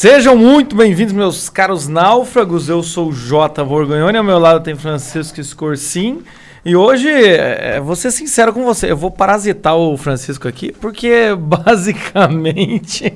Sejam 0.00 0.36
muito 0.36 0.76
bem-vindos, 0.76 1.12
meus 1.12 1.50
caros 1.50 1.88
náufragos. 1.88 2.68
Eu 2.68 2.84
sou 2.84 3.08
o 3.08 3.12
Jota 3.12 3.64
Borgonhoni, 3.64 4.16
ao 4.16 4.22
meu 4.22 4.38
lado 4.38 4.62
tem 4.62 4.76
Francisco 4.76 5.42
Scorsin. 5.42 6.22
E 6.64 6.76
hoje, 6.76 7.08
é, 7.10 7.80
vou 7.80 7.96
ser 7.96 8.12
sincero 8.12 8.52
com 8.52 8.62
você, 8.64 8.92
eu 8.92 8.96
vou 8.96 9.10
parasitar 9.10 9.76
o 9.76 9.96
Francisco 9.96 10.46
aqui, 10.46 10.70
porque 10.70 11.34
basicamente 11.36 13.12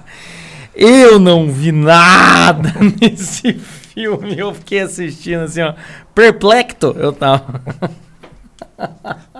eu 0.74 1.18
não 1.18 1.52
vi 1.52 1.72
nada 1.72 2.72
nesse 2.98 3.52
filme. 3.52 4.38
Eu 4.38 4.54
fiquei 4.54 4.80
assistindo 4.80 5.42
assim, 5.42 5.60
ó, 5.60 5.74
perplexo 6.14 6.96
eu 6.96 7.12
tava. 7.12 7.60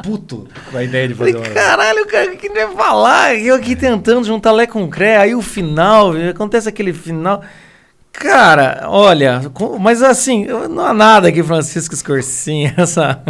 Puto 0.02 0.48
com 0.70 0.76
a 0.76 0.82
ideia 0.82 1.08
de 1.08 1.14
fazer 1.14 1.32
Falei, 1.32 1.52
caralho, 1.52 2.06
cara, 2.06 2.32
o 2.32 2.36
que 2.36 2.48
vai 2.48 2.74
falar? 2.74 3.36
Eu 3.36 3.54
aqui 3.54 3.76
tentando 3.76 4.24
juntar 4.24 4.52
Lé 4.52 4.66
com 4.66 4.88
Cré, 4.88 5.16
aí 5.16 5.34
o 5.34 5.42
final, 5.42 6.12
acontece 6.30 6.68
aquele 6.68 6.92
final. 6.92 7.42
Cara, 8.12 8.86
olha, 8.86 9.40
mas 9.78 10.02
assim, 10.02 10.46
não 10.46 10.84
há 10.84 10.92
nada 10.92 11.30
que 11.30 11.42
Francisco 11.42 11.94
Scorsin, 11.94 12.72
essa 12.76 13.22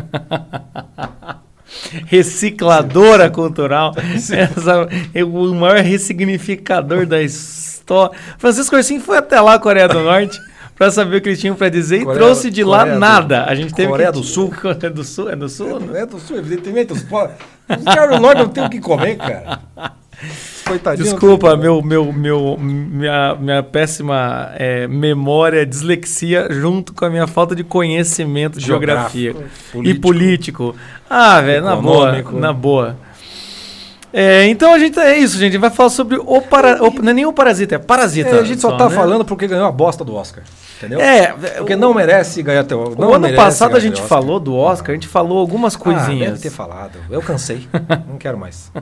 recicladora 2.07 3.29
cultural, 3.30 3.93
essa, 4.15 4.88
é 5.15 5.23
o 5.23 5.55
maior 5.55 5.80
ressignificador 5.80 7.07
da 7.07 7.23
história. 7.23 8.16
Francisco 8.38 8.69
Scorsin 8.69 9.01
foi 9.01 9.19
até 9.19 9.38
lá, 9.41 9.59
Coreia 9.59 9.88
do 9.88 10.01
Norte, 10.01 10.38
pra 10.78 10.91
saber 10.91 11.16
o 11.16 11.20
que 11.20 11.28
eles 11.28 11.41
tinham 11.41 11.56
pra 11.56 11.68
dizer 11.68 12.05
Coreia- 12.05 12.14
e 12.16 12.18
trouxe 12.24 12.50
de 12.50 12.62
lá 12.64 12.78
Coreia 12.78 12.95
do- 12.95 13.00
nada. 13.00 13.45
A 13.45 13.55
gente 13.55 13.74
teve 13.74 13.88
Coreia 13.88 14.12
que- 14.12 14.18
do 14.18 14.24
Sul? 14.24 14.50
Coreia 14.62 14.91
do 14.91 15.04
Sul, 15.04 15.28
é 15.30 15.37
do 15.37 15.48
Sul? 15.48 15.80
Não 15.80 15.96
é 15.96 16.07
do 16.07 16.18
sul, 16.18 16.37
evidentemente. 16.38 16.93
Os, 16.93 17.02
os 17.02 17.85
caras 17.85 18.16
do 18.16 18.20
norte 18.23 18.38
não 18.38 18.48
tem 18.48 18.65
o 18.65 18.70
que 18.70 18.80
comer, 18.80 19.16
cara. 19.16 19.60
Os 20.23 20.62
Coitadinhos. 20.65 21.10
Desculpa, 21.10 21.57
meu, 21.57 21.80
meu, 21.82 22.12
meu, 22.12 22.57
minha, 22.59 23.35
minha 23.37 23.62
péssima 23.62 24.51
é, 24.57 24.87
memória, 24.87 25.65
dislexia, 25.65 26.48
junto 26.51 26.92
com 26.92 27.04
a 27.04 27.10
minha 27.10 27.26
falta 27.26 27.54
de 27.54 27.65
conhecimento 27.65 28.59
de 28.59 28.66
geografia 28.66 29.32
Geográfico, 29.32 29.85
e 29.85 29.95
político. 29.95 30.76
Ah, 31.09 31.40
velho, 31.40 31.65
na 31.65 31.76
boa, 31.76 32.23
na 32.32 32.52
boa. 32.52 32.96
É, 34.13 34.46
então 34.46 34.73
a 34.74 34.79
gente 34.79 34.98
é 34.98 35.16
isso, 35.18 35.38
gente. 35.38 35.57
Vai 35.59 35.70
falar 35.70 35.90
sobre 35.90 36.16
o 36.18 36.40
para, 36.42 36.82
o- 36.82 36.90
não 37.02 37.10
é 37.10 37.15
nem 37.15 37.26
o 37.26 37.32
parasita, 37.32 37.74
é 37.76 37.79
parasita. 37.79 38.30
É, 38.30 38.40
a 38.40 38.45
gente 38.45 38.60
só 38.60 38.73
tá 38.76 38.88
né? 38.88 38.95
falando 38.95 39.24
porque 39.24 39.46
ganhou 39.46 39.66
a 39.66 39.73
bosta 39.73 40.04
do 40.04 40.15
Oscar. 40.15 40.42
Entendeu? 40.79 41.01
É, 41.01 41.32
Porque 41.59 41.74
não 41.76 41.93
merece 41.93 42.43
ganhar 42.43 42.62
teu 42.65 42.80
o 42.80 42.95
não 42.95 43.12
ano 43.15 43.34
passado 43.34 43.76
a 43.76 43.80
gente 43.80 44.01
falou 44.01 44.38
do 44.38 44.54
Oscar, 44.54 44.90
a 44.90 44.95
gente 44.95 45.09
falou 45.09 45.38
algumas 45.38 45.74
Ah, 45.74 45.79
coisinhas. 45.79 46.30
deve 46.30 46.43
ter 46.43 46.51
falado. 46.51 46.98
Eu 47.10 47.20
cansei. 47.20 47.68
não 48.09 48.16
quero 48.16 48.38
mais. 48.38 48.73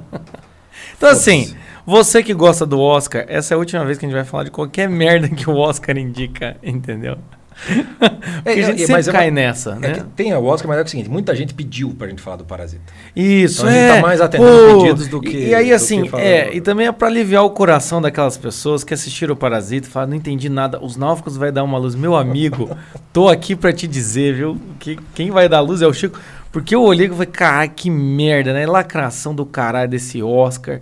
Então, 0.97 1.11
assim, 1.11 1.55
você 1.85 2.23
que 2.23 2.33
gosta 2.33 2.65
do 2.65 2.81
Oscar, 2.81 3.25
essa 3.29 3.53
é 3.53 3.55
a 3.55 3.59
última 3.59 3.85
vez 3.85 3.99
que 3.99 4.07
a 4.07 4.09
gente 4.09 4.17
vai 4.17 4.25
falar 4.25 4.45
de 4.45 4.51
qualquer 4.51 4.89
merda 4.89 5.29
que 5.29 5.49
o 5.51 5.55
Oscar 5.57 5.97
indica, 5.99 6.57
entendeu? 6.63 7.19
Porque 8.45 8.61
a 8.61 8.67
gente 8.67 8.79
sempre 8.81 8.93
mas 8.93 9.09
é 9.09 9.11
uma- 9.11 9.19
cai 9.19 9.31
nessa, 9.31 9.71
É 9.73 9.75
né? 9.79 9.93
que 9.95 10.01
tem 10.15 10.33
o 10.35 10.45
Oscar, 10.45 10.69
mas 10.69 10.79
é 10.79 10.83
o 10.83 10.89
seguinte: 10.89 11.09
muita 11.09 11.35
gente 11.35 11.55
pediu 11.55 11.95
pra 11.97 12.07
gente 12.09 12.21
falar 12.21 12.37
do 12.37 12.45
Parasita. 12.45 12.83
Isso, 13.15 13.63
Então 13.63 13.69
a 13.69 13.73
gente 13.73 13.83
é. 13.91 13.95
tá 13.97 14.03
mais 14.03 14.21
atendendo 14.21 14.51
Pô, 14.75 14.83
pedidos 14.83 15.09
do 15.09 15.21
que- 15.21 15.49
E 15.49 15.55
aí, 15.55 15.73
assim, 15.73 16.09
é, 16.19 16.47
do- 16.51 16.57
e 16.57 16.61
também 16.61 16.87
é 16.87 16.93
pra 16.93 17.09
aliviar 17.09 17.45
o 17.45 17.51
coração 17.51 18.01
daquelas 18.01 18.37
pessoas 18.37 18.85
que 18.85 18.93
assistiram 18.95 19.33
o 19.35 19.37
Parasita 19.37 19.89
e 19.89 19.91
falaram, 19.91 20.11
não 20.11 20.17
entendi 20.17 20.49
nada, 20.49 20.79
os 20.83 20.97
náufragos 20.97 21.37
vai 21.37 21.51
dar 21.51 21.65
uma 21.65 21.79
luz. 21.79 21.95
Meu 21.95 22.15
amigo, 22.15 22.77
tô 23.13 23.29
aqui 23.29 23.57
pra 23.57 23.73
te 23.73 23.87
dizer, 23.87 24.35
viu, 24.35 24.61
que 24.79 24.99
quem 25.15 25.31
vai 25.31 25.49
dar 25.49 25.61
luz 25.61 25.81
é 25.83 25.87
o 25.87 25.93
Chico. 25.93 26.19
Porque 26.53 26.75
eu 26.75 26.83
olhei 26.83 27.07
e 27.07 27.11
falei, 27.11 27.27
caralho, 27.27 27.71
que 27.75 27.91
merda, 27.91 28.53
né? 28.53 28.65
Lacração 28.67 29.35
do 29.35 29.45
caralho 29.45 29.91
desse 29.91 30.23
Oscar. 30.23 30.81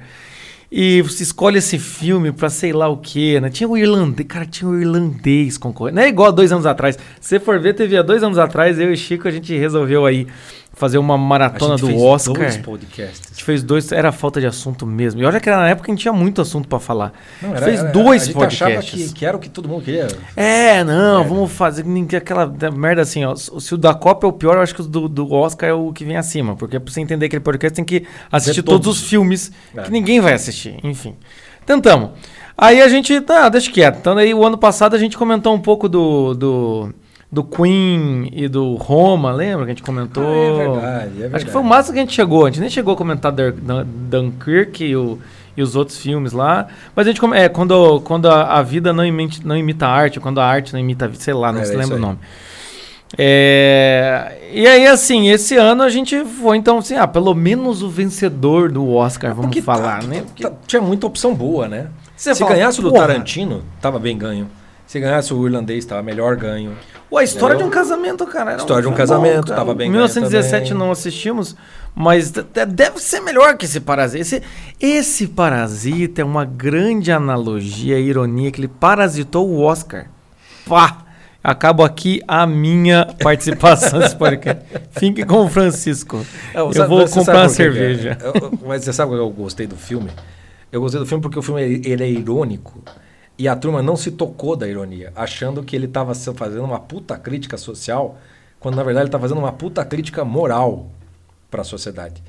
E 0.77 1.03
você 1.03 1.23
escolhe 1.23 1.59
esse 1.59 1.79
filme 1.79 2.33
pra 2.33 2.51
sei 2.51 2.73
lá 2.73 2.89
o 2.89 2.97
quê, 2.97 3.39
né? 3.41 3.49
Tinha 3.49 3.69
o 3.69 3.79
irlandês, 3.79 4.27
cara, 4.27 4.45
tinha 4.45 4.69
o 4.69 4.77
irlandês 4.77 5.57
concorrendo. 5.57 5.95
Não 5.95 6.03
é 6.03 6.09
igual 6.09 6.31
há 6.31 6.33
dois 6.33 6.51
anos 6.51 6.67
atrás. 6.67 6.99
Se 7.21 7.39
for 7.39 7.61
ver, 7.61 7.75
teve 7.75 7.97
há 7.97 8.03
dois 8.03 8.25
anos 8.25 8.39
atrás, 8.39 8.77
eu 8.77 8.93
e 8.93 8.97
Chico, 8.97 9.29
a 9.29 9.31
gente 9.31 9.57
resolveu 9.57 10.05
aí 10.05 10.27
fazer 10.75 10.99
uma 10.99 11.17
maratona 11.17 11.75
a 11.75 11.77
gente 11.77 11.87
do 11.87 11.93
fez 11.93 12.03
Oscar. 12.03 12.35
dois 12.35 12.57
A 12.57 12.59
podcasts. 12.61 13.29
gente 13.33 13.45
fez 13.45 13.63
dois, 13.63 13.93
era 13.93 14.13
falta 14.13 14.41
de 14.41 14.47
assunto 14.47 14.85
mesmo. 14.87 15.23
E 15.23 15.25
olha 15.25 15.41
que 15.41 15.49
era 15.49 15.59
na 15.59 15.69
época 15.69 15.87
que 15.87 15.91
a 15.91 15.95
gente 15.95 16.03
tinha 16.03 16.13
muito 16.13 16.41
assunto 16.43 16.69
pra 16.69 16.79
falar. 16.79 17.13
Não, 17.41 17.51
a 17.53 17.57
era- 17.57 17.61
gente 17.61 17.65
fez 17.71 17.81
era- 17.81 17.93
dois 17.93 18.23
a 18.23 18.27
gente 18.27 18.45
achava 18.45 18.71
podcasts. 18.73 19.09
que, 19.13 19.15
que 19.21 19.27
era 19.27 19.37
o 19.37 19.41
que 19.41 19.49
todo 19.49 19.69
mundo 19.69 19.85
queria. 19.85 20.09
É, 20.37 20.83
não, 20.85 21.23
É. 21.23 21.25
vamos 21.27 21.53
fazer 21.53 21.85
aquela 22.17 22.47
da- 22.47 22.71
merda 22.71 23.03
assim, 23.03 23.25
ó. 23.25 23.35
Se 23.35 23.75
o 23.75 23.79
da 23.79 23.95
Copa 23.95 24.27
é 24.27 24.31
o 24.31 24.33
pior, 24.33 24.57
eu 24.57 24.63
acho 24.63 24.75
que 24.75 24.81
o 24.81 24.85
do, 24.85 25.09
do 25.09 25.33
Oscar 25.33 25.69
é 25.69 25.73
o 25.73 25.93
que 25.93 26.05
vem 26.05 26.17
acima. 26.17 26.57
Porque 26.57 26.79
pra 26.79 26.93
você 26.93 27.01
entender 27.01 27.27
aquele 27.27 27.41
podcast, 27.41 27.75
tem 27.77 27.85
que 27.85 28.05
assistir 28.31 28.63
todos 28.63 28.85
todos. 28.87 29.01
os 29.03 29.09
filmes 29.09 29.53
É. 29.77 29.83
que 29.83 29.91
ninguém 29.93 30.21
vai 30.21 30.33
assistir. 30.35 30.77
Enfim. 30.83 31.15
Tentamos. 31.65 32.11
Aí 32.59 32.81
a 32.83 32.89
gente. 32.89 33.21
Tá, 33.21 33.49
deixa 33.49 33.71
quieto. 33.71 33.99
Então 33.99 34.17
aí 34.19 34.35
o 34.35 34.45
ano 34.45 34.59
passado 34.59 34.95
a 34.95 34.99
gente 34.99 35.17
comentou 35.17 35.55
um 35.55 35.61
pouco 35.61 35.89
do. 35.89 36.35
do 36.35 36.95
do 37.35 37.43
Queen 37.43 38.31
e 38.33 38.47
do 38.49 38.75
Roma, 38.77 39.33
lembra 39.33 39.65
que 39.67 39.73
a 39.73 39.75
gente 39.75 39.83
comentou? 39.83 40.23
Ah, 40.23 40.29
é 40.37 40.53
verdade, 40.57 40.83
é 41.05 41.09
verdade. 41.09 41.37
Acho 41.37 41.45
que 41.47 41.51
foi 41.51 41.61
o 41.61 41.65
máximo 41.65 41.95
que 41.95 41.99
a 41.99 42.03
gente 42.03 42.15
chegou. 42.15 42.47
A 42.47 42.49
gente 42.51 42.61
nem 42.61 42.71
chegou 42.71 42.95
a 42.95 42.97
comentar 42.97 43.33
Dunkirk 43.33 44.85
e, 44.85 44.97
o- 44.97 45.19
e 45.57 45.63
os 45.63 45.75
outros 45.75 45.99
filmes 45.99 46.33
lá. 46.33 46.69
Mas 46.95 47.07
a 47.07 47.11
gente 47.11 47.21
é 47.35 47.49
quando, 47.49 48.01
quando 48.03 48.31
a, 48.31 48.63
vida 48.63 48.93
não 48.93 49.05
imita, 49.05 49.39
não 49.45 49.57
imita 49.57 49.87
a 49.87 49.91
arte, 49.91 50.21
quando 50.21 50.41
a 50.41 50.47
arte 50.47 50.73
não 50.73 50.81
imita 50.81 51.07
a 51.07 51.09
vida, 51.09 51.23
sei 51.23 51.35
lá, 51.35 51.53
não 51.53 51.61
É, 51.61 51.65
se 51.65 51.75
é 51.75 51.77
lembra 51.77 51.97
o 51.97 52.01
nome. 52.01 52.19
É, 53.17 54.39
e 54.53 54.67
aí, 54.67 54.87
assim, 54.87 55.29
esse 55.29 55.57
ano 55.57 55.83
a 55.83 55.89
gente 55.89 56.25
foi, 56.25 56.57
então, 56.57 56.79
assim, 56.79 56.97
ah, 56.97 57.07
pelo 57.07 57.35
menos 57.35 57.83
o 57.83 57.89
vencedor 57.89 58.71
do 58.73 58.91
Oscar, 58.93 59.31
vamos 59.35 59.47
Porque 59.47 59.63
falar, 59.63 60.01
tá- 60.01 60.07
né? 60.07 60.19
tá- 60.21 60.25
Porque 60.51 60.57
tinha 60.67 60.83
muita 60.83 61.07
opção 61.07 61.35
boa, 61.35 61.69
né? 61.69 61.87
Você 62.17 62.35
Se 62.35 62.41
fala, 62.41 62.55
ganhasse 62.55 62.81
o 62.81 62.83
do. 62.83 62.93
Tarantino, 62.93 63.63
tava 63.81 63.99
bem 63.99 64.17
ganho. 64.19 64.49
Se 64.87 65.01
ganhasse 65.01 65.33
o 65.35 65.47
irlandês, 65.47 65.85
tava 65.85 66.03
melhor 66.03 66.37
ganho. 66.37 66.77
Pô, 67.11 67.19
a 67.19 67.25
história 67.25 67.55
Entendeu? 67.55 67.71
de 67.71 67.77
um 67.77 67.81
casamento, 67.83 68.27
cara. 68.27 68.51
era 68.53 68.61
História 68.61 68.83
de 68.83 68.89
um 68.89 68.93
casamento, 68.95 69.45
cara. 69.47 69.57
tava 69.61 69.75
bem 69.75 69.89
1917 69.91 70.51
ganho 70.51 70.65
também. 70.69 70.79
não 70.87 70.93
assistimos, 70.93 71.57
mas 71.95 72.31
de- 72.31 72.43
de- 72.43 72.67
deve 72.67 72.99
ser 73.01 73.21
melhor 73.21 73.57
que 73.57 73.65
esse 73.65 73.81
Parasita. 73.81 74.21
Esse, 74.21 74.43
esse 74.81 75.27
Parasita 75.29 76.23
é 76.23 76.25
uma 76.25 76.45
grande 76.45 77.11
analogia, 77.13 77.99
ironia, 77.99 78.51
que 78.51 78.61
ele 78.61 78.69
parasitou 78.69 79.49
o 79.49 79.61
Oscar. 79.63 80.07
Pá! 80.67 80.99
Acabo 81.43 81.83
aqui 81.85 82.23
a 82.27 82.47
minha 82.47 83.07
participação 83.23 83.99
nesse 84.01 84.17
podcast. 84.17 84.65
Fique 84.93 85.25
com 85.25 85.45
o 85.45 85.49
Francisco. 85.49 86.25
Eu 86.55 86.73
Sabe- 86.73 86.89
vou 86.89 87.07
comprar 87.09 87.35
uma 87.35 87.41
que 87.47 87.53
é? 87.53 87.55
cerveja. 87.55 88.19
Eu- 88.23 88.33
eu- 88.35 88.59
mas 88.67 88.83
você 88.85 88.93
sabe 88.93 89.13
o 89.13 89.15
que 89.17 89.21
eu 89.21 89.31
gostei 89.31 89.67
do 89.67 89.77
filme? 89.77 90.11
Eu 90.73 90.81
gostei 90.81 90.99
do 90.99 91.07
filme 91.07 91.21
porque 91.23 91.39
o 91.39 91.43
filme 91.43 91.63
ele 91.85 92.03
é 92.03 92.09
irônico 92.11 92.83
e 93.39 93.49
a 93.49 93.57
turma 93.57 93.83
não 93.83 93.97
se 93.97 94.13
tocou 94.13 94.55
da 94.55 94.69
ironia, 94.69 95.13
achando 95.17 95.63
que 95.63 95.75
ele 95.75 95.87
estava 95.87 96.15
fazendo 96.15 96.65
uma 96.65 96.79
puta 96.79 97.19
crítica 97.19 97.57
social, 97.57 98.19
quando 98.61 98.77
na 98.77 98.83
verdade 98.83 99.05
ele 99.05 99.09
está 99.09 99.19
fazendo 99.19 99.39
uma 99.39 99.53
puta 99.53 99.85
crítica 99.85 100.25
moral 100.25 100.89
para 101.51 101.63
a 101.63 101.65
sociedade, 101.65 102.23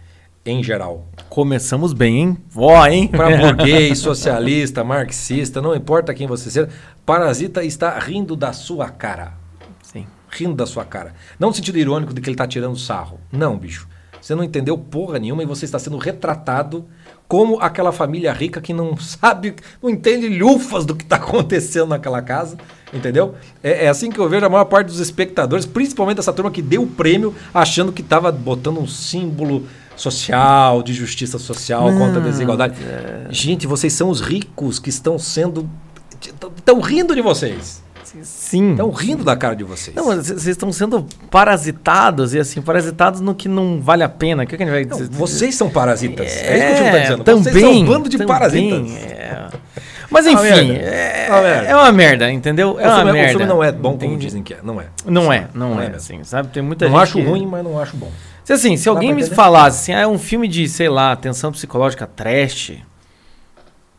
em 0.46 0.64
geral. 0.64 1.06
Começamos 1.30 1.94
bem, 1.94 2.18
hein? 2.20 2.38
Ó, 2.56 2.86
hein? 2.88 3.08
Para 3.08 3.38
burguês, 3.38 3.98
socialista, 4.00 4.84
marxista, 4.84 5.62
não 5.62 5.76
importa 5.76 6.14
quem 6.14 6.28
você 6.28 6.50
seja, 6.50 6.70
Parasita 7.06 7.64
está 7.64 7.98
rindo 8.00 8.36
da 8.36 8.52
sua 8.52 8.90
cara. 8.90 9.34
Sim. 9.84 10.08
rindo 10.30 10.56
da 10.56 10.66
sua 10.66 10.84
cara. 10.84 11.14
Não 11.40 11.50
no 11.50 11.54
sentido 11.54 11.78
irônico 11.78 12.14
de 12.14 12.20
que 12.20 12.30
ele 12.30 12.36
tá 12.36 12.48
tirando 12.48 12.78
sarro. 12.78 13.20
Não, 13.32 13.58
bicho. 13.58 13.88
Você 14.20 14.34
não 14.34 14.44
entendeu 14.44 14.76
porra 14.76 15.20
nenhuma 15.20 15.44
e 15.44 15.46
você 15.46 15.66
está 15.66 15.78
sendo 15.78 15.98
retratado 15.98 16.86
como 17.28 17.60
aquela 17.60 17.92
família 17.92 18.32
rica 18.32 18.62
que 18.62 18.74
não 18.74 18.98
sabe, 18.98 19.56
não 19.82 19.90
entende 19.90 20.28
lufas 20.30 20.86
do 20.86 20.96
que 20.96 21.04
está 21.04 21.16
acontecendo 21.18 21.88
naquela 21.88 22.22
casa, 22.22 22.58
entendeu? 22.94 23.36
É, 23.64 23.86
é 23.86 23.88
assim 23.88 24.10
que 24.10 24.20
eu 24.20 24.30
vejo 24.30 24.46
a 24.46 24.50
maior 24.50 24.66
parte 24.66 24.88
dos 24.88 25.00
espectadores, 25.00 25.66
principalmente 25.66 26.20
essa 26.20 26.34
turma 26.34 26.52
que 26.52 26.62
deu 26.62 26.84
o 26.84 26.88
prêmio 26.88 27.34
achando 27.54 27.92
que 27.92 28.02
estava 28.02 28.32
botando 28.32 28.80
um 28.80 28.88
símbolo 28.88 29.68
social, 29.96 30.84
de 30.84 30.94
justiça 30.94 31.40
social 31.40 31.92
contra 31.98 32.20
a 32.20 32.24
desigualdade. 32.24 32.76
Gente, 33.30 33.66
vocês 33.66 33.94
são 33.94 34.10
os 34.10 34.20
ricos 34.22 34.78
que 34.78 34.90
estão 34.90 35.18
sendo... 35.18 35.70
estão 36.58 36.82
rindo 36.82 37.16
de 37.16 37.22
vocês. 37.22 37.85
Sim. 38.24 38.72
Estão 38.72 38.90
rindo 38.92 39.24
da 39.24 39.36
cara 39.36 39.56
de 39.56 39.64
vocês. 39.64 39.96
Não, 39.96 40.06
vocês 40.06 40.48
estão 40.48 40.72
sendo 40.72 41.06
parasitados 41.32 42.34
e 42.34 42.40
assim, 42.40 42.62
parasitados 42.62 43.22
no 43.22 43.34
que 43.36 43.48
não 43.48 43.80
vale 43.82 44.04
a 44.04 44.10
pena. 44.10 44.44
O 44.44 44.48
que, 44.48 44.56
que 44.58 44.64
a 44.64 44.66
gente 44.66 44.74
vai 44.76 44.86
Não, 44.86 44.98
dizer? 44.98 45.10
vocês 45.12 45.56
são 45.56 45.70
parasitas. 45.70 46.28
É, 46.28 46.58
isso 46.58 46.66
que 46.68 46.72
o 46.72 46.76
time 46.76 46.88
está 46.88 47.00
dizendo. 47.00 47.24
também, 47.24 47.44
vocês 47.44 47.60
são 47.62 47.72
um 47.74 47.86
bando 47.86 48.10
de 48.10 48.18
também, 48.18 48.28
parasitas. 48.28 48.92
é. 48.92 49.48
Mas 50.10 50.28
É 50.28 50.30
uma 50.32 50.40
enfim, 50.48 50.68
merda. 50.72 50.88
é, 50.88 51.26
É 51.28 51.32
uma 51.32 51.42
merda. 51.42 51.68
é 51.68 51.76
uma 51.76 51.92
merda, 51.92 52.32
entendeu? 52.32 52.80
É 52.80 52.84
o, 52.84 52.90
uma 52.90 52.96
filme, 52.98 53.12
merda. 53.12 53.28
o 53.28 53.32
filme 53.32 53.46
não 53.46 53.64
é 53.64 53.72
bom 53.72 53.92
como 53.98 54.06
Entende? 54.06 54.26
dizem 54.26 54.44
que 54.44 54.54
é. 54.54 54.58
Não 54.64 54.80
é. 54.80 54.86
Não 55.06 55.34
é, 55.34 55.48
não, 55.54 55.76
Não 55.76 55.82
é, 55.82 55.88
é 55.88 55.96
assim, 55.96 56.24
sabe? 56.24 56.50
Tem 56.50 56.62
muita 56.62 56.86
Não 56.86 56.94
gente 56.94 57.04
acho 57.04 57.14
que- 57.14 57.24
ruim, 57.24 57.46
mas 57.48 57.64
não 57.64 57.80
acho 57.80 57.98
bom. 57.98 58.12
Se 58.44 58.54
assim, 58.54 58.78
se 58.78 58.86
Dá 58.86 58.92
alguém 58.92 59.14
me 59.14 59.24
falasse 59.26 59.92
assim, 59.92 60.00
ah, 60.00 60.04
é 60.04 60.08
um 60.08 60.20
filme 60.20 60.48
de, 60.48 60.70
sei 60.70 60.88
lá, 60.88 61.16
tensão 61.16 61.52
psicológica 61.52 62.06
trash, 62.08 62.74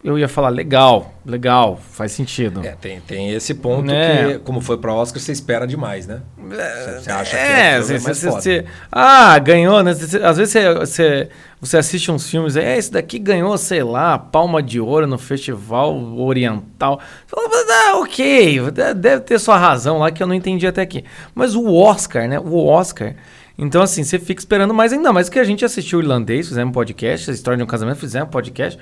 eu 0.09 0.19
ia 0.19 0.29
falar, 0.29 0.51
legal, 0.51 1.13
legal, 1.25 1.81
faz 1.93 2.13
sentido. 2.13 2.65
É, 2.65 2.77
tem, 2.81 3.01
tem 3.01 3.31
esse 3.33 3.55
ponto 3.55 3.85
Né? 3.87 4.35
que, 4.35 4.39
como 4.41 4.61
foi 4.61 4.79
pra 4.79 4.95
Oscar, 4.95 5.21
você 5.21 5.33
espera 5.33 5.67
demais, 5.67 6.07
né? 6.07 6.21
Você- 6.39 7.01
Você 7.01 7.11
acha 7.11 7.31
que 7.33 7.37
É, 7.43 7.83
filme 7.83 7.99
você, 7.99 8.15
você- 8.15 8.31
você- 8.31 8.65
ah, 8.91 9.39
ganhou, 9.39 9.83
né? 9.83 9.91
Às 9.91 10.37
vezes 10.39 10.53
você, 10.53 10.75
você, 10.75 11.29
você 11.61 11.77
assiste 11.79 12.11
uns 12.11 12.31
filmes, 12.31 12.55
é, 12.57 12.77
esse 12.79 12.93
daqui 12.93 13.19
ganhou, 13.19 13.59
sei 13.59 13.83
lá, 13.83 14.17
palma 14.19 14.63
de 14.63 14.79
ouro 14.81 15.07
no 15.07 15.19
Festival 15.19 15.95
Oriental. 16.17 17.01
Você 17.27 17.35
fala, 17.35 17.49
"Mas, 17.49 17.67
ah, 17.71 17.99
ok, 17.99 18.71
de- 18.71 18.95
deve 18.95 19.21
ter 19.23 19.39
sua 19.39 19.57
razão 19.59 19.99
lá 19.99 20.11
que 20.11 20.23
eu 20.23 20.27
não 20.27 20.35
entendi 20.35 20.67
até 20.67 20.83
aqui. 20.83 21.05
Mas 21.35 21.55
o 21.55 21.75
Oscar, 21.75 22.29
né? 22.29 22.39
O 22.39 22.65
Oscar. 22.67 23.15
Então, 23.59 23.81
assim, 23.81 24.05
você 24.05 24.19
fica 24.19 24.39
esperando 24.39 24.75
mais 24.75 24.93
ainda 24.93 25.13
mais 25.15 25.31
que 25.31 25.39
a 25.39 25.45
gente 25.45 25.65
assistiu 25.65 25.99
o 25.99 26.03
irlandês, 26.03 26.47
fizemos 26.47 26.69
um 26.71 26.73
podcast, 26.75 27.31
a 27.31 27.33
história 27.33 27.57
de 27.57 27.63
um 27.63 27.67
casamento, 27.67 27.97
fizemos 27.99 28.29
um 28.29 28.31
podcast. 28.31 28.79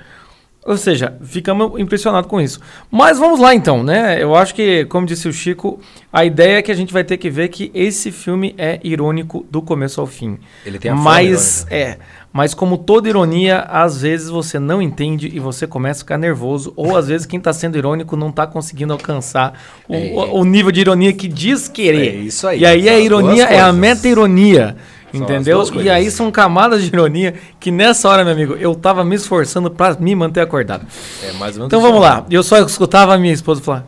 Ou 0.65 0.75
seja, 0.77 1.13
ficamos 1.21 1.79
impressionados 1.79 2.27
com 2.27 2.41
isso. 2.41 2.59
Mas 2.89 3.19
vamos 3.19 3.39
lá 3.39 3.53
então, 3.53 3.83
né? 3.83 4.17
Eu 4.19 4.33
acho 4.35 4.55
que, 4.55 4.83
como 4.85 5.05
disse 5.05 5.27
o 5.27 5.31
Chico, 5.33 5.79
a 6.11 6.25
ideia 6.25 6.57
é 6.57 6.61
que 6.63 6.71
a 6.71 6.75
gente 6.75 6.91
vai 6.91 7.03
ter 7.03 7.17
que 7.17 7.29
ver 7.29 7.49
que 7.49 7.69
esse 7.71 8.11
filme 8.11 8.55
é 8.57 8.79
irônico 8.83 9.45
do 9.51 9.61
começo 9.61 10.01
ao 10.01 10.07
fim. 10.07 10.39
Ele 10.65 10.79
tem 10.79 10.89
a 10.89 10.95
Mas 10.95 11.67
é, 11.69 11.99
mas 12.33 12.55
como 12.55 12.79
toda 12.79 13.07
ironia, 13.07 13.59
às 13.59 14.01
vezes 14.01 14.27
você 14.27 14.57
não 14.57 14.81
entende 14.81 15.29
e 15.31 15.39
você 15.39 15.67
começa 15.67 15.99
a 15.99 16.03
ficar 16.03 16.17
nervoso, 16.17 16.73
ou 16.75 16.97
às 16.97 17.09
vezes 17.09 17.27
quem 17.27 17.37
está 17.37 17.53
sendo 17.53 17.77
irônico 17.77 18.17
não 18.17 18.29
está 18.29 18.47
conseguindo 18.47 18.91
alcançar 18.91 19.53
o, 19.87 19.93
É. 19.93 20.11
o- 20.15 20.39
o 20.39 20.43
nível 20.43 20.71
de 20.71 20.81
ironia 20.81 21.13
que 21.13 21.27
diz 21.27 21.67
querer. 21.67 22.07
É 22.09 22.15
isso 22.15 22.47
aí, 22.47 22.61
E 22.61 22.65
aí 22.65 22.89
a 22.89 22.99
ironia 22.99 23.43
é 23.43 23.59
a 23.59 23.65
coisas. 23.65 23.75
meta-ironia. 23.75 24.75
Entendeu? 25.23 25.63
E 25.81 25.89
aí 25.89 26.09
são 26.11 26.31
camadas 26.31 26.81
de 26.81 26.87
ironia 26.87 27.33
que 27.59 27.71
nessa 27.71 28.09
hora, 28.09 28.23
meu 28.23 28.33
amigo, 28.33 28.53
eu 28.55 28.75
tava 28.75 29.03
me 29.03 29.15
esforçando 29.15 29.69
pra 29.71 29.95
me 29.99 30.15
manter 30.15 30.41
acordado. 30.41 30.85
É 31.23 31.31
mais 31.33 31.55
ou 31.55 31.61
menos 31.61 31.67
Então 31.67 31.81
vamos 31.81 32.01
lá. 32.01 32.25
Eu 32.29 32.43
só 32.43 32.57
escutava 32.59 33.13
a 33.13 33.17
minha 33.17 33.33
esposa 33.33 33.61
falar: 33.61 33.85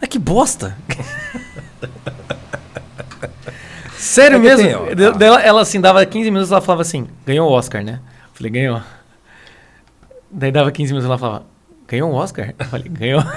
Ah, 0.00 0.06
que 0.06 0.18
bosta! 0.18 0.76
Sério 3.96 4.36
É 4.36 4.40
mesmo? 4.40 4.66
tem, 4.96 5.06
ah. 5.06 5.10
dela- 5.12 5.42
ela 5.42 5.60
assim, 5.60 5.80
dava 5.80 6.04
15 6.04 6.30
minutos 6.30 6.50
ela 6.50 6.60
falava 6.60 6.82
assim: 6.82 7.06
ganhou 7.26 7.48
o 7.48 7.52
Oscar, 7.52 7.84
né? 7.84 8.00
Eu 8.02 8.30
falei: 8.34 8.50
ganhou. 8.50 8.80
Daí 10.30 10.50
dava 10.50 10.72
15 10.72 10.92
minutos 10.92 11.08
ela 11.08 11.18
falava: 11.18 11.44
ganhou 11.90 12.10
o 12.10 12.14
Oscar? 12.14 12.54
Eu 12.58 12.64
falei: 12.66 12.88
ganhou. 12.88 13.22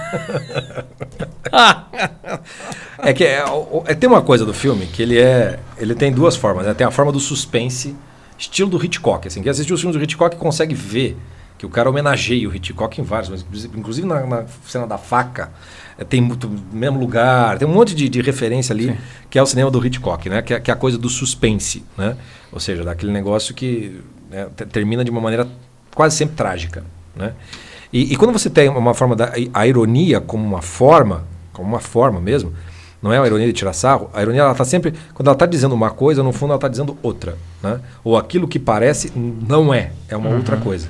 É 2.99 3.13
que 3.13 3.23
é, 3.23 3.43
é- 3.85 3.93
tem 3.95 4.09
uma 4.09 4.21
coisa 4.21 4.45
do 4.45 4.53
filme 4.53 4.85
que 4.85 5.01
ele 5.01 5.19
é. 5.19 5.59
Ele 5.77 5.93
tem 5.95 6.11
duas 6.11 6.35
formas, 6.35 6.65
né? 6.65 6.73
Tem 6.73 6.85
a 6.85 6.91
forma 6.91 7.11
do 7.11 7.19
suspense, 7.19 7.95
estilo 8.37 8.69
do 8.69 8.83
Hitchcock. 8.83 9.27
Assim, 9.27 9.41
quem 9.41 9.49
assistiu 9.51 9.75
os 9.75 9.81
filmes 9.81 9.97
do 9.97 10.03
Hitchcock 10.03 10.35
consegue 10.37 10.73
ver 10.73 11.17
que 11.57 11.65
o 11.65 11.69
cara 11.69 11.89
homenageia 11.89 12.47
o 12.49 12.55
Hitchcock 12.55 12.99
em 12.99 13.03
vários, 13.03 13.29
mas 13.29 13.65
inclusive- 13.75 14.07
na, 14.07 14.25
na 14.25 14.45
cena 14.65 14.87
da 14.87 14.97
faca. 14.97 15.51
é, 15.97 16.03
Tem 16.03 16.21
muito 16.21 16.49
mesmo 16.71 16.99
lugar, 16.99 17.57
tem 17.57 17.67
um 17.67 17.71
monte 17.73 17.93
de, 17.95 18.09
de 18.09 18.21
referência 18.21 18.73
ali, 18.73 18.97
que 19.29 19.37
é 19.37 19.43
o 19.43 19.45
cinema 19.45 19.69
do 19.69 19.85
Hitchcock, 19.85 20.29
né? 20.29 20.41
Que 20.41 20.53
é, 20.55 20.59
que 20.59 20.71
é 20.71 20.73
a 20.73 20.77
coisa 20.77 20.97
do 20.97 21.09
suspense, 21.09 21.83
né? 21.97 22.15
Ou 22.51 22.59
seja, 22.59 22.83
daquele 22.83 23.11
negócio 23.11 23.53
que 23.53 23.99
né, 24.29 24.47
te- 24.55 24.65
termina 24.65 25.03
de 25.03 25.11
uma 25.11 25.21
maneira 25.21 25.47
quase 25.93 26.15
sempre 26.15 26.35
trágica, 26.35 26.83
né? 27.15 27.33
E, 27.93 28.11
e 28.11 28.15
quando 28.15 28.33
você 28.33 28.49
tem 28.49 28.67
uma 28.67 28.95
forma 28.95 29.15
da 29.15 29.31
a 29.53 29.67
ironia 29.67 30.19
como 30.19 30.43
uma 30.43 30.63
forma, 30.63 31.23
como 31.53 31.69
uma 31.69 31.79
forma 31.79 32.19
mesmo, 32.19 32.51
não 32.99 33.13
é 33.13 33.19
a 33.19 33.25
ironia 33.27 33.45
de 33.45 33.53
tirar 33.53 33.73
sarro, 33.73 34.09
a 34.13 34.21
ironia 34.21 34.41
ela 34.41 34.51
está 34.53 34.65
sempre, 34.65 34.93
quando 35.13 35.27
ela 35.27 35.35
está 35.35 35.45
dizendo 35.45 35.75
uma 35.75 35.91
coisa, 35.91 36.23
no 36.23 36.31
fundo 36.31 36.51
ela 36.51 36.57
está 36.57 36.67
dizendo 36.67 36.97
outra, 37.03 37.37
né? 37.61 37.79
Ou 38.03 38.17
aquilo 38.17 38.47
que 38.47 38.57
parece 38.57 39.11
não 39.15 39.71
é, 39.71 39.91
é 40.09 40.17
uma 40.17 40.29
outra 40.29 40.57
coisa. 40.57 40.89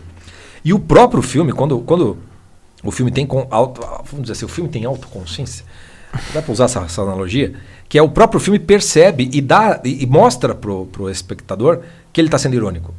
E 0.63 0.73
o 0.73 0.79
próprio 0.79 1.21
filme, 1.21 1.51
quando, 1.51 1.79
quando 1.79 2.17
o 2.81 2.91
filme 2.91 3.11
tem 3.11 3.25
com 3.25 3.47
auto, 3.49 3.81
vamos 4.05 4.21
dizer 4.21 4.33
assim, 4.33 4.45
o 4.45 4.47
filme 4.47 4.69
tem 4.69 4.85
autoconsciência, 4.85 5.65
dá 6.33 6.41
para 6.41 6.51
usar 6.53 6.65
essa, 6.65 6.81
essa 6.81 7.01
analogia, 7.01 7.53
que 7.89 7.97
é 7.97 8.01
o 8.01 8.07
próprio 8.07 8.39
filme 8.39 8.59
percebe 8.59 9.29
e 9.33 9.41
dá 9.41 9.81
e, 9.83 10.03
e 10.03 10.05
mostra 10.05 10.55
pro, 10.55 10.85
pro 10.85 11.09
espectador 11.09 11.81
que 12.13 12.21
ele 12.21 12.27
está 12.27 12.37
sendo 12.37 12.55
irônico. 12.55 12.93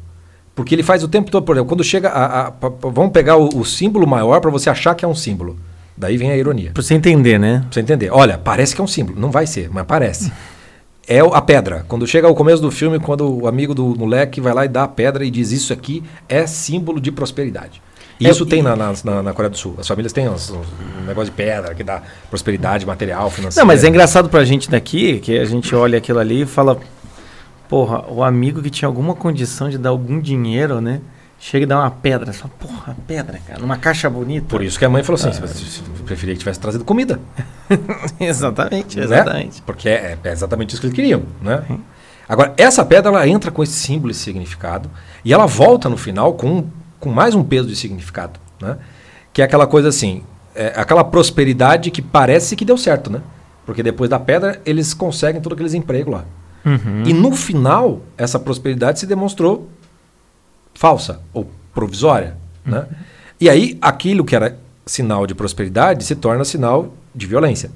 Porque 0.55 0.73
ele 0.73 0.83
faz 0.83 1.03
o 1.03 1.07
tempo 1.07 1.29
todo, 1.29 1.43
por 1.43 1.55
exemplo, 1.55 1.67
quando 1.69 1.83
chega 1.83 2.09
a, 2.09 2.47
a- 2.47 2.51
pa- 2.51 2.71
vamos 2.89 3.11
pegar 3.11 3.35
o, 3.35 3.49
o 3.59 3.65
símbolo 3.65 4.07
maior 4.07 4.39
para 4.39 4.49
você 4.49 4.69
achar 4.69 4.95
que 4.95 5.03
é 5.03 5.07
um 5.07 5.13
símbolo. 5.15 5.57
Daí 5.97 6.17
vem 6.17 6.31
a 6.31 6.37
ironia. 6.37 6.71
pra 6.73 6.81
você 6.81 6.93
entender, 6.93 7.37
né? 7.37 7.59
Pra 7.61 7.73
você 7.73 7.79
entender. 7.81 8.09
Olha, 8.11 8.37
parece 8.37 8.73
que 8.73 8.79
é 8.81 8.83
um 8.83 8.87
símbolo. 8.87 9.19
Não 9.19 9.31
vai 9.31 9.45
ser, 9.47 9.69
mas 9.71 9.85
parece. 9.85 10.31
É 11.07 11.23
o- 11.23 11.33
a 11.33 11.41
pedra. 11.41 11.85
Quando 11.87 12.07
chega 12.07 12.27
ao 12.27 12.33
começo 12.33 12.61
do 12.61 12.71
filme, 12.71 12.99
quando 12.99 13.41
o 13.43 13.47
amigo 13.47 13.75
do 13.75 13.85
moleque 13.97 14.39
vai 14.41 14.53
lá 14.53 14.65
e 14.65 14.67
dá 14.67 14.83
a 14.83 14.87
pedra 14.87 15.23
e 15.25 15.29
diz 15.29 15.51
isso 15.51 15.71
aqui 15.73 16.03
é 16.27 16.47
símbolo 16.47 16.99
de 16.99 17.11
prosperidade. 17.11 17.81
E 18.19 18.25
É, 18.27 18.29
isso 18.31 18.45
tem 18.45 18.59
e- 18.59 18.63
na, 18.63 18.75
na, 18.77 18.93
na- 19.03 19.21
na 19.23 19.33
Coreia 19.33 19.49
do 19.49 19.57
Sul. 19.57 19.75
As 19.77 19.85
famílias 19.87 20.13
têm 20.13 20.27
uns- 20.29 20.49
um 20.49 21.05
negócio 21.05 21.29
de 21.31 21.35
pedra 21.35 21.75
que 21.75 21.83
dá 21.83 22.01
prosperidade 22.29 22.85
material, 22.85 23.29
financeira. 23.29 23.61
Não, 23.61 23.67
mas 23.67 23.83
é 23.83 23.89
engraçado 23.89 24.29
pra 24.29 24.43
gente 24.45 24.69
daqui, 24.71 25.19
que 25.19 25.37
a 25.37 25.43
gente 25.45 25.75
olha 25.75 25.97
aquilo 25.97 26.19
ali 26.19 26.41
e 26.43 26.45
fala, 26.45 26.77
porra, 27.69 28.05
o 28.11 28.23
amigo 28.23 28.61
que 28.61 28.69
tinha 28.69 28.87
alguma 28.87 29.15
condição 29.15 29.69
de 29.69 29.77
dar 29.77 29.89
algum 29.89 30.19
dinheiro, 30.19 30.81
né? 30.81 31.01
Chega 31.37 31.63
e 31.63 31.67
dá 31.67 31.79
uma 31.79 31.91
pedra. 31.91 32.31
Fala, 32.33 32.51
porra, 32.59 32.97
pedra, 33.05 33.39
cara, 33.45 33.59
numa 33.59 33.77
caixa 33.77 34.09
bonita. 34.09 34.47
Por 34.47 34.63
isso 34.63 34.79
que 34.79 34.85
a 34.85 34.89
mãe 34.89 35.03
falou 35.03 35.19
assim: 35.19 35.31
"Se 35.33 35.41
você- 35.41 35.81
preferia 36.05 36.33
que 36.33 36.39
tivesse 36.39 36.59
trazido 36.59 36.83
comida. 36.85 37.19
exatamente, 38.19 38.97
né? 38.97 39.03
exatamente. 39.03 39.61
Porque 39.61 39.89
é, 39.89 40.17
é 40.23 40.31
exatamente 40.31 40.71
isso 40.71 40.81
que 40.81 40.87
eles 40.87 40.95
queriam, 40.95 41.23
né? 41.41 41.63
Agora, 42.27 42.53
essa 42.57 42.83
pedra 42.85 43.09
ela 43.11 43.27
entra 43.27 43.51
com 43.51 43.61
esse 43.61 43.73
símbolo, 43.73 44.11
esse 44.11 44.21
significado, 44.21 44.89
e 45.23 45.33
ela 45.33 45.45
volta 45.45 45.89
no 45.89 45.97
final 45.97 46.33
com, 46.33 46.65
com 46.99 47.09
mais 47.11 47.35
um 47.35 47.43
peso 47.43 47.67
de 47.67 47.75
significado, 47.75 48.39
né? 48.59 48.77
Que 49.33 49.41
é 49.41 49.45
aquela 49.45 49.67
coisa 49.67 49.89
assim, 49.89 50.23
é 50.55 50.73
aquela 50.75 51.03
prosperidade 51.03 51.91
que 51.91 52.01
parece 52.01 52.55
que 52.55 52.65
deu 52.65 52.77
certo, 52.77 53.11
né? 53.11 53.21
Porque 53.65 53.83
depois 53.83 54.09
da 54.09 54.19
pedra 54.19 54.61
eles 54.65 54.93
conseguem 54.93 55.41
todos 55.41 55.55
aqueles 55.55 55.73
empregos 55.73 56.13
lá. 56.13 56.25
Uhum. 56.65 57.03
E 57.05 57.13
no 57.13 57.31
final, 57.31 58.01
essa 58.17 58.39
prosperidade 58.39 58.99
se 58.99 59.05
demonstrou 59.05 59.69
falsa 60.73 61.21
ou 61.33 61.49
provisória. 61.73 62.35
Né? 62.65 62.87
E 63.39 63.49
aí, 63.49 63.77
aquilo 63.81 64.25
que 64.25 64.35
era 64.35 64.57
sinal 64.85 65.27
de 65.27 65.35
prosperidade 65.35 66.03
se 66.03 66.15
torna 66.15 66.43
sinal 66.43 66.93
de 67.13 67.27
violência, 67.27 67.71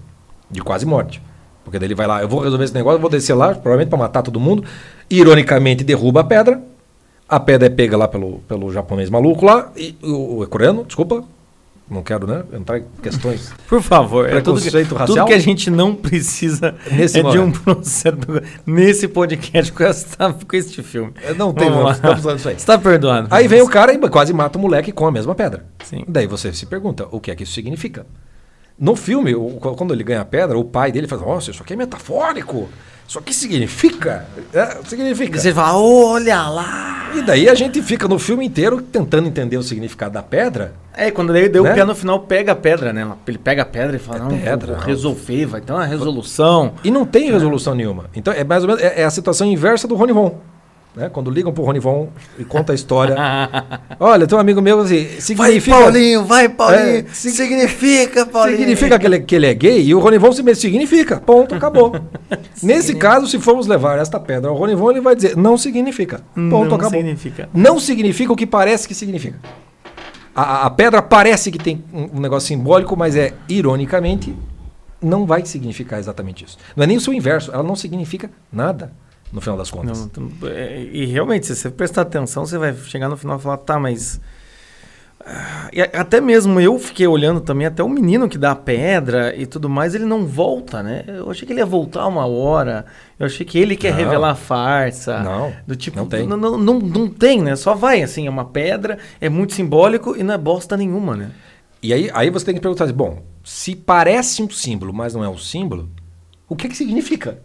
de 0.50 0.62
quase 0.62 0.86
morte. 0.86 1.22
Porque 1.64 1.78
daí 1.78 1.88
ele 1.88 1.96
vai 1.96 2.08
lá, 2.08 2.22
eu 2.22 2.28
vou 2.28 2.40
resolver 2.40 2.66
esse 2.66 2.74
negócio, 2.74 3.00
vou 3.00 3.10
descer 3.10 3.36
lá, 3.36 3.50
provavelmente 3.50 3.90
para 3.90 4.00
matar 4.00 4.24
todo 4.24 4.40
mundo. 4.40 4.64
Ironicamente, 5.10 5.84
derruba 5.84 6.22
a 6.22 6.24
pedra. 6.24 6.62
A 7.28 7.40
pedra 7.40 7.68
é 7.68 7.70
pega 7.70 7.96
lá 7.96 8.08
pelo, 8.08 8.40
pelo 8.48 8.72
japonês 8.74 9.08
maluco 9.08 9.46
lá, 9.46 9.72
e 9.78 9.96
o, 10.02 10.42
o 10.42 10.48
coreano, 10.48 10.84
desculpa, 10.84 11.24
não 11.90 12.04
quero 12.04 12.28
né, 12.28 12.44
entrar 12.54 12.80
em 12.80 12.86
questões 13.02 13.52
Por 13.68 13.82
favor, 13.82 14.28
é 14.28 14.42
tudo 14.42 14.62
que, 14.62 14.70
Preconceito 14.70 14.90
tudo 14.90 14.98
racial? 14.98 15.26
que 15.28 15.34
a 15.34 15.40
gente 15.40 15.70
não 15.70 15.96
precisa 15.96 16.76
Nesse 16.92 17.20
é 17.20 17.24
de 17.24 17.38
um 17.40 17.48
momento. 17.48 17.62
processo 17.62 18.18
nesse 18.66 19.08
podcast 19.08 19.72
com, 19.72 19.84
essa, 19.84 20.34
com 20.34 20.56
este 20.56 20.84
filme. 20.84 21.14
É, 21.24 21.34
não 21.34 21.54
tem, 21.54 21.70
não 21.70 21.90
estamos 21.90 22.22
falando 22.22 22.38
disso 22.38 22.50
aí. 22.50 22.60
Você 22.60 22.66
tá 22.66 22.78
perdoado. 22.78 23.28
Aí 23.32 23.48
vem 23.48 23.62
o 23.62 23.68
cara 23.68 23.94
e 23.94 24.10
quase 24.10 24.34
mata 24.34 24.58
o 24.58 24.62
moleque 24.62 24.92
com 24.92 25.08
a 25.08 25.12
mesma 25.12 25.34
pedra. 25.34 25.66
Sim. 25.84 26.04
Daí 26.08 26.28
você 26.28 26.54
se 26.54 26.66
pergunta, 26.66 27.08
o 27.12 27.20
que 27.20 27.32
é 27.32 27.36
que 27.36 27.44
isso 27.44 27.54
significa? 27.54 28.06
No 28.78 28.96
filme, 28.96 29.34
quando 29.60 29.94
ele 29.94 30.04
ganha 30.04 30.22
a 30.22 30.26
pedra, 30.26 30.58
o 30.58 30.64
pai 30.64 30.92
dele 30.92 31.08
fala, 31.08 31.26
nossa, 31.26 31.52
isso 31.52 31.62
aqui 31.62 31.74
é 31.74 31.76
metafórico. 31.76 32.70
Isso 33.10 33.18
aqui 33.18 33.34
significa. 33.34 34.28
É, 34.54 34.78
significa. 34.86 35.40
Você 35.40 35.52
fala, 35.52 35.80
olha 35.80 36.44
lá. 36.48 37.12
E 37.16 37.24
daí 37.24 37.50
a 37.50 37.56
gente 37.56 37.82
fica 37.82 38.08
no 38.08 38.20
filme 38.20 38.46
inteiro 38.46 38.84
tentando 38.84 39.28
entender 39.28 39.58
o 39.58 39.64
significado 39.64 40.14
da 40.14 40.22
pedra. 40.22 40.76
É, 40.96 41.10
quando 41.10 41.36
ele 41.36 41.50
deu 41.50 41.64
Né? 41.64 41.72
o 41.72 41.74
pé 41.74 41.84
no 41.84 41.96
final, 41.96 42.20
pega 42.20 42.52
a 42.52 42.56
pedra, 42.56 42.94
né? 42.94 43.12
Ele 43.28 43.40
pega 43.40 43.64
a 43.64 43.66
pedra 43.66 43.96
e 43.96 44.00
fala, 44.00 44.20
É 44.20 44.22
não, 44.22 44.38
pedra, 44.38 44.68
vou 44.74 44.78
não. 44.78 44.84
resolver, 44.86 45.46
vai 45.48 45.60
ter 45.60 45.74
uma 45.74 45.86
resolução. 45.86 46.74
E 46.84 46.92
não 46.92 47.04
tem 47.04 47.32
resolução 47.32 47.74
nenhuma. 47.74 48.06
Então 48.16 48.32
é 48.32 48.44
mais 48.44 48.62
ou 48.64 48.68
menos 48.68 48.84
é, 48.84 49.02
é 49.02 49.04
a 49.06 49.10
situação 49.10 49.48
inversa 49.48 49.88
do 49.88 49.96
Rony 49.96 50.14
Von. 50.14 50.38
Né? 51.00 51.10
Quando 51.10 51.32
ligam 51.32 51.54
pro 51.54 51.64
Rony 51.64 51.80
Von 51.80 52.10
e 52.38 52.44
conta 52.44 52.74
a 52.74 52.76
história. 52.76 53.16
Olha, 53.98 54.28
tem 54.28 54.38
um 54.38 54.42
amigo 54.42 54.62
meu 54.62 54.82
assim, 54.82 55.06
Vai, 55.06 55.22
significa. 55.22 55.78
Paulinho, 55.78 56.26
vai, 56.26 56.50
Paulinho. 56.50 56.80
É, 56.82 57.06
sig- 57.14 57.32
significa, 57.32 58.26
Paulinho. 58.26 58.58
Significa 58.58 59.00
que 59.00 59.06
ele, 59.06 59.20
que 59.22 59.36
ele 59.36 59.46
é 59.48 59.54
gay 59.54 59.82
e 59.82 59.96
o 59.96 60.00
Ronivon 60.00 60.34
se 60.34 60.56
significa. 60.56 61.18
Ponto, 61.22 61.56
acabou. 61.56 61.96
Nesse 62.62 62.96
caso, 62.96 63.28
se 63.28 63.40
formos 63.40 63.66
levar 63.66 63.98
esta 63.98 64.20
pedra 64.20 64.50
ao 64.50 64.58
Ronivon, 64.58 64.92
ele 64.92 65.00
vai 65.02 65.16
dizer 65.16 65.38
não 65.38 65.58
significa. 65.58 66.22
Ponto, 66.36 66.70
não 66.70 66.76
acabou. 66.76 67.00
significa. 67.00 67.48
Não 67.54 67.80
significa 67.80 68.34
o 68.34 68.36
que 68.36 68.46
parece 68.46 68.86
que 68.86 68.94
significa. 68.94 69.40
A, 70.36 70.42
a- 70.42 70.66
a 70.66 70.70
pedra 70.70 71.02
parece 71.02 71.50
que 71.50 71.58
tem 71.58 71.82
um, 71.94 72.18
um 72.18 72.20
negócio 72.20 72.48
simbólico, 72.50 72.98
mas 72.98 73.16
é, 73.16 73.34
ironicamente, 73.48 74.36
não 75.02 75.26
vai 75.26 75.46
significar 75.46 75.98
exatamente 75.98 76.44
isso. 76.44 76.58
Não 76.76 76.84
é 76.84 76.88
nem 76.88 76.98
o 76.98 77.02
seu 77.02 77.14
inverso, 77.14 77.52
ela 77.54 77.64
não 77.64 77.76
significa 77.76 78.30
nada, 78.52 78.92
no 79.32 79.40
final 79.42 79.58
das 79.58 79.70
contas. 79.72 80.00
Não, 80.00 80.08
tu- 80.10 80.32
é, 80.48 80.82
e 80.92 81.06
realmente, 81.06 81.46
se 81.46 81.56
você 81.56 81.70
prestar 81.70 82.02
atenção, 82.04 82.46
você 82.46 82.58
vai 82.58 82.74
chegar 82.76 83.08
no 83.10 83.18
final 83.18 83.38
e 83.38 83.42
falar, 83.42 83.58
tá, 83.58 83.80
mas. 83.80 84.20
ah, 85.26 85.70
e 85.74 85.82
até 85.82 86.20
mesmo 86.22 86.60
eu 86.60 86.80
fiquei 86.80 87.06
olhando 87.06 87.42
também, 87.42 87.68
até 87.68 87.84
o 87.84 87.90
menino 87.90 88.28
que 88.30 88.38
dá 88.38 88.52
a 88.52 88.56
pedra 88.56 89.36
e 89.36 89.46
tudo 89.46 89.70
mais, 89.70 89.94
ele 89.94 90.06
não 90.06 90.26
volta, 90.26 90.82
né? 90.82 91.04
Eu 91.08 91.30
achei 91.30 91.46
que 91.46 91.54
ele 91.54 91.60
ia 91.60 91.66
voltar 91.66 92.08
uma 92.08 92.26
hora. 92.26 92.86
Eu 93.20 93.26
achei 93.26 93.46
que 93.46 93.58
ele 93.60 93.76
quer 93.76 93.92
Não. 93.92 93.98
revelar 93.98 94.32
a 94.32 94.36
farsa. 94.36 95.20
Não, 95.22 95.54
Do 95.68 95.76
tipo, 95.76 95.98
não 95.98 96.06
tem. 96.08 96.26
Não, 96.26 96.38
não, 96.38 96.58
não, 96.58 96.80
não 96.80 97.08
tem, 97.10 97.42
né? 97.42 97.56
Só 97.56 97.76
vai, 97.76 98.02
assim, 98.02 98.28
é 98.28 98.30
uma 98.30 98.46
pedra, 98.46 98.98
é 99.20 99.30
muito 99.30 99.54
simbólico 99.54 100.16
e 100.18 100.24
não 100.24 100.34
é 100.34 100.38
bosta 100.38 100.76
nenhuma, 100.78 101.16
né? 101.16 101.32
E 101.84 101.94
aí, 101.94 102.10
aí 102.14 102.30
você 102.30 102.46
tem 102.46 102.56
que 102.56 102.62
perguntar 102.62 102.92
bom, 102.92 103.22
se 103.44 103.74
parece 103.76 104.42
um 104.44 104.50
símbolo, 104.50 104.94
mas 104.94 105.14
não 105.14 105.24
é 105.24 105.30
um 105.30 105.38
símbolo, 105.38 105.90
o 106.48 106.56
que 106.56 106.68
que 106.68 106.76
significa? 106.76 107.40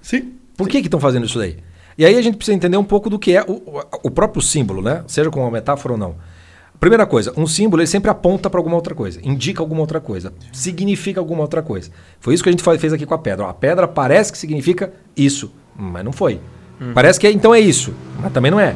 Sim. 0.00 0.34
Por 0.60 0.68
que 0.68 0.80
que 0.80 0.86
estão 0.88 1.00
fazendo 1.00 1.24
isso 1.24 1.38
daí? 1.38 1.56
E 1.96 2.04
aí 2.04 2.16
a 2.16 2.22
gente 2.22 2.36
precisa 2.36 2.54
entender 2.54 2.76
um 2.76 2.84
pouco 2.84 3.08
do 3.08 3.18
que 3.18 3.34
é 3.34 3.42
o, 3.42 3.80
o- 4.04 4.10
próprio 4.10 4.42
símbolo, 4.42 4.82
né? 4.82 5.02
Seja 5.06 5.30
com 5.30 5.40
uma 5.40 5.50
metáfora 5.50 5.94
ou 5.94 5.98
não. 5.98 6.16
Primeira 6.78 7.06
coisa, 7.06 7.32
um 7.36 7.46
símbolo 7.46 7.80
ele 7.82 7.86
sempre 7.86 8.10
aponta 8.10 8.48
para 8.50 8.60
alguma 8.60 8.76
outra 8.76 8.94
coisa, 8.94 9.20
indica 9.22 9.62
alguma 9.62 9.80
outra 9.80 10.00
coisa, 10.00 10.32
significa 10.52 11.18
alguma 11.20 11.42
outra 11.42 11.62
coisa. 11.62 11.90
Foi 12.20 12.34
isso 12.34 12.42
que 12.42 12.48
a 12.48 12.52
gente 12.52 12.62
fez 12.78 12.92
aqui 12.92 13.06
com 13.06 13.14
a 13.14 13.18
pedra. 13.18 13.46
A 13.48 13.54
pedra 13.54 13.88
parece 13.88 14.32
que 14.32 14.38
significa 14.38 14.92
isso, 15.16 15.50
mas 15.76 16.04
não 16.04 16.12
foi. 16.12 16.40
Parece 16.94 17.18
que 17.20 17.26
é, 17.26 17.30
então 17.32 17.54
é 17.54 17.60
isso, 17.60 17.92
mas 18.20 18.32
também 18.32 18.50
não 18.50 18.60
é. 18.60 18.74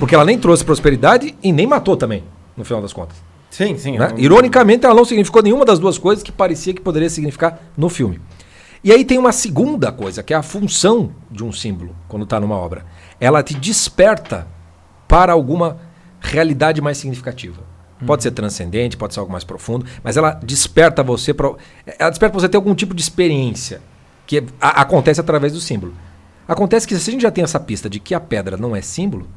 Porque 0.00 0.14
ela 0.14 0.24
nem 0.24 0.36
trouxe 0.38 0.64
prosperidade 0.64 1.34
e 1.42 1.52
nem 1.52 1.66
matou 1.66 1.96
também, 1.96 2.22
no 2.56 2.64
final 2.64 2.80
das 2.82 2.92
contas. 2.92 3.16
Sim, 3.50 3.76
sim. 3.76 3.98
Né? 3.98 4.08
eu- 4.12 4.18
Ironicamente, 4.18 4.86
ela 4.86 4.94
não 4.94 5.04
significou 5.04 5.42
nenhuma 5.42 5.64
das 5.64 5.78
duas 5.78 5.98
coisas 5.98 6.22
que 6.22 6.32
parecia 6.32 6.72
que 6.72 6.80
poderia 6.80 7.10
significar 7.10 7.60
no 7.76 7.88
filme. 7.88 8.20
E 8.84 8.90
aí 8.92 9.04
tem 9.04 9.18
uma 9.18 9.32
segunda 9.32 9.92
coisa, 9.92 10.22
que 10.22 10.34
é 10.34 10.36
a 10.36 10.42
função 10.42 11.12
de 11.30 11.44
um 11.44 11.52
símbolo, 11.52 11.94
quando 12.08 12.24
está 12.24 12.40
numa 12.40 12.56
obra. 12.56 12.84
Ela 13.20 13.42
te 13.42 13.54
desperta 13.54 14.46
para 15.06 15.32
alguma 15.32 15.76
realidade 16.20 16.80
mais 16.80 16.98
significativa. 16.98 17.62
Pode 18.04 18.24
ser 18.24 18.32
transcendente, 18.32 18.96
pode 18.96 19.14
ser 19.14 19.20
algo 19.20 19.30
mais 19.30 19.44
profundo, 19.44 19.86
mas 20.02 20.16
ela 20.16 20.32
desperta 20.32 21.04
você 21.04 21.32
para. 21.32 21.52
Ela 21.98 22.10
desperta 22.10 22.36
você 22.38 22.48
ter 22.48 22.56
algum 22.56 22.74
tipo 22.74 22.94
de 22.94 23.00
experiência 23.02 23.80
que 24.26 24.42
a- 24.60 24.80
acontece 24.82 25.20
através 25.20 25.52
do 25.52 25.60
símbolo. 25.60 25.94
Acontece 26.48 26.88
que 26.88 26.98
se 26.98 27.08
a 27.08 27.12
gente 27.12 27.22
já 27.22 27.30
tem 27.30 27.44
essa 27.44 27.60
pista 27.60 27.88
de 27.88 28.00
que 28.00 28.12
a 28.12 28.18
pedra 28.18 28.56
não 28.56 28.74
é 28.74 28.82
símbolo, 28.82 29.28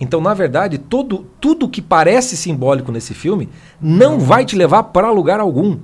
então, 0.00 0.18
na 0.22 0.32
verdade, 0.32 0.78
todo, 0.78 1.26
tudo 1.40 1.68
que 1.68 1.82
parece 1.82 2.38
simbólico 2.38 2.90
nesse 2.90 3.12
filme 3.12 3.50
não 3.78 4.18
vai 4.18 4.46
te 4.46 4.56
levar 4.56 4.84
para 4.84 5.10
lugar 5.10 5.38
algum. 5.38 5.78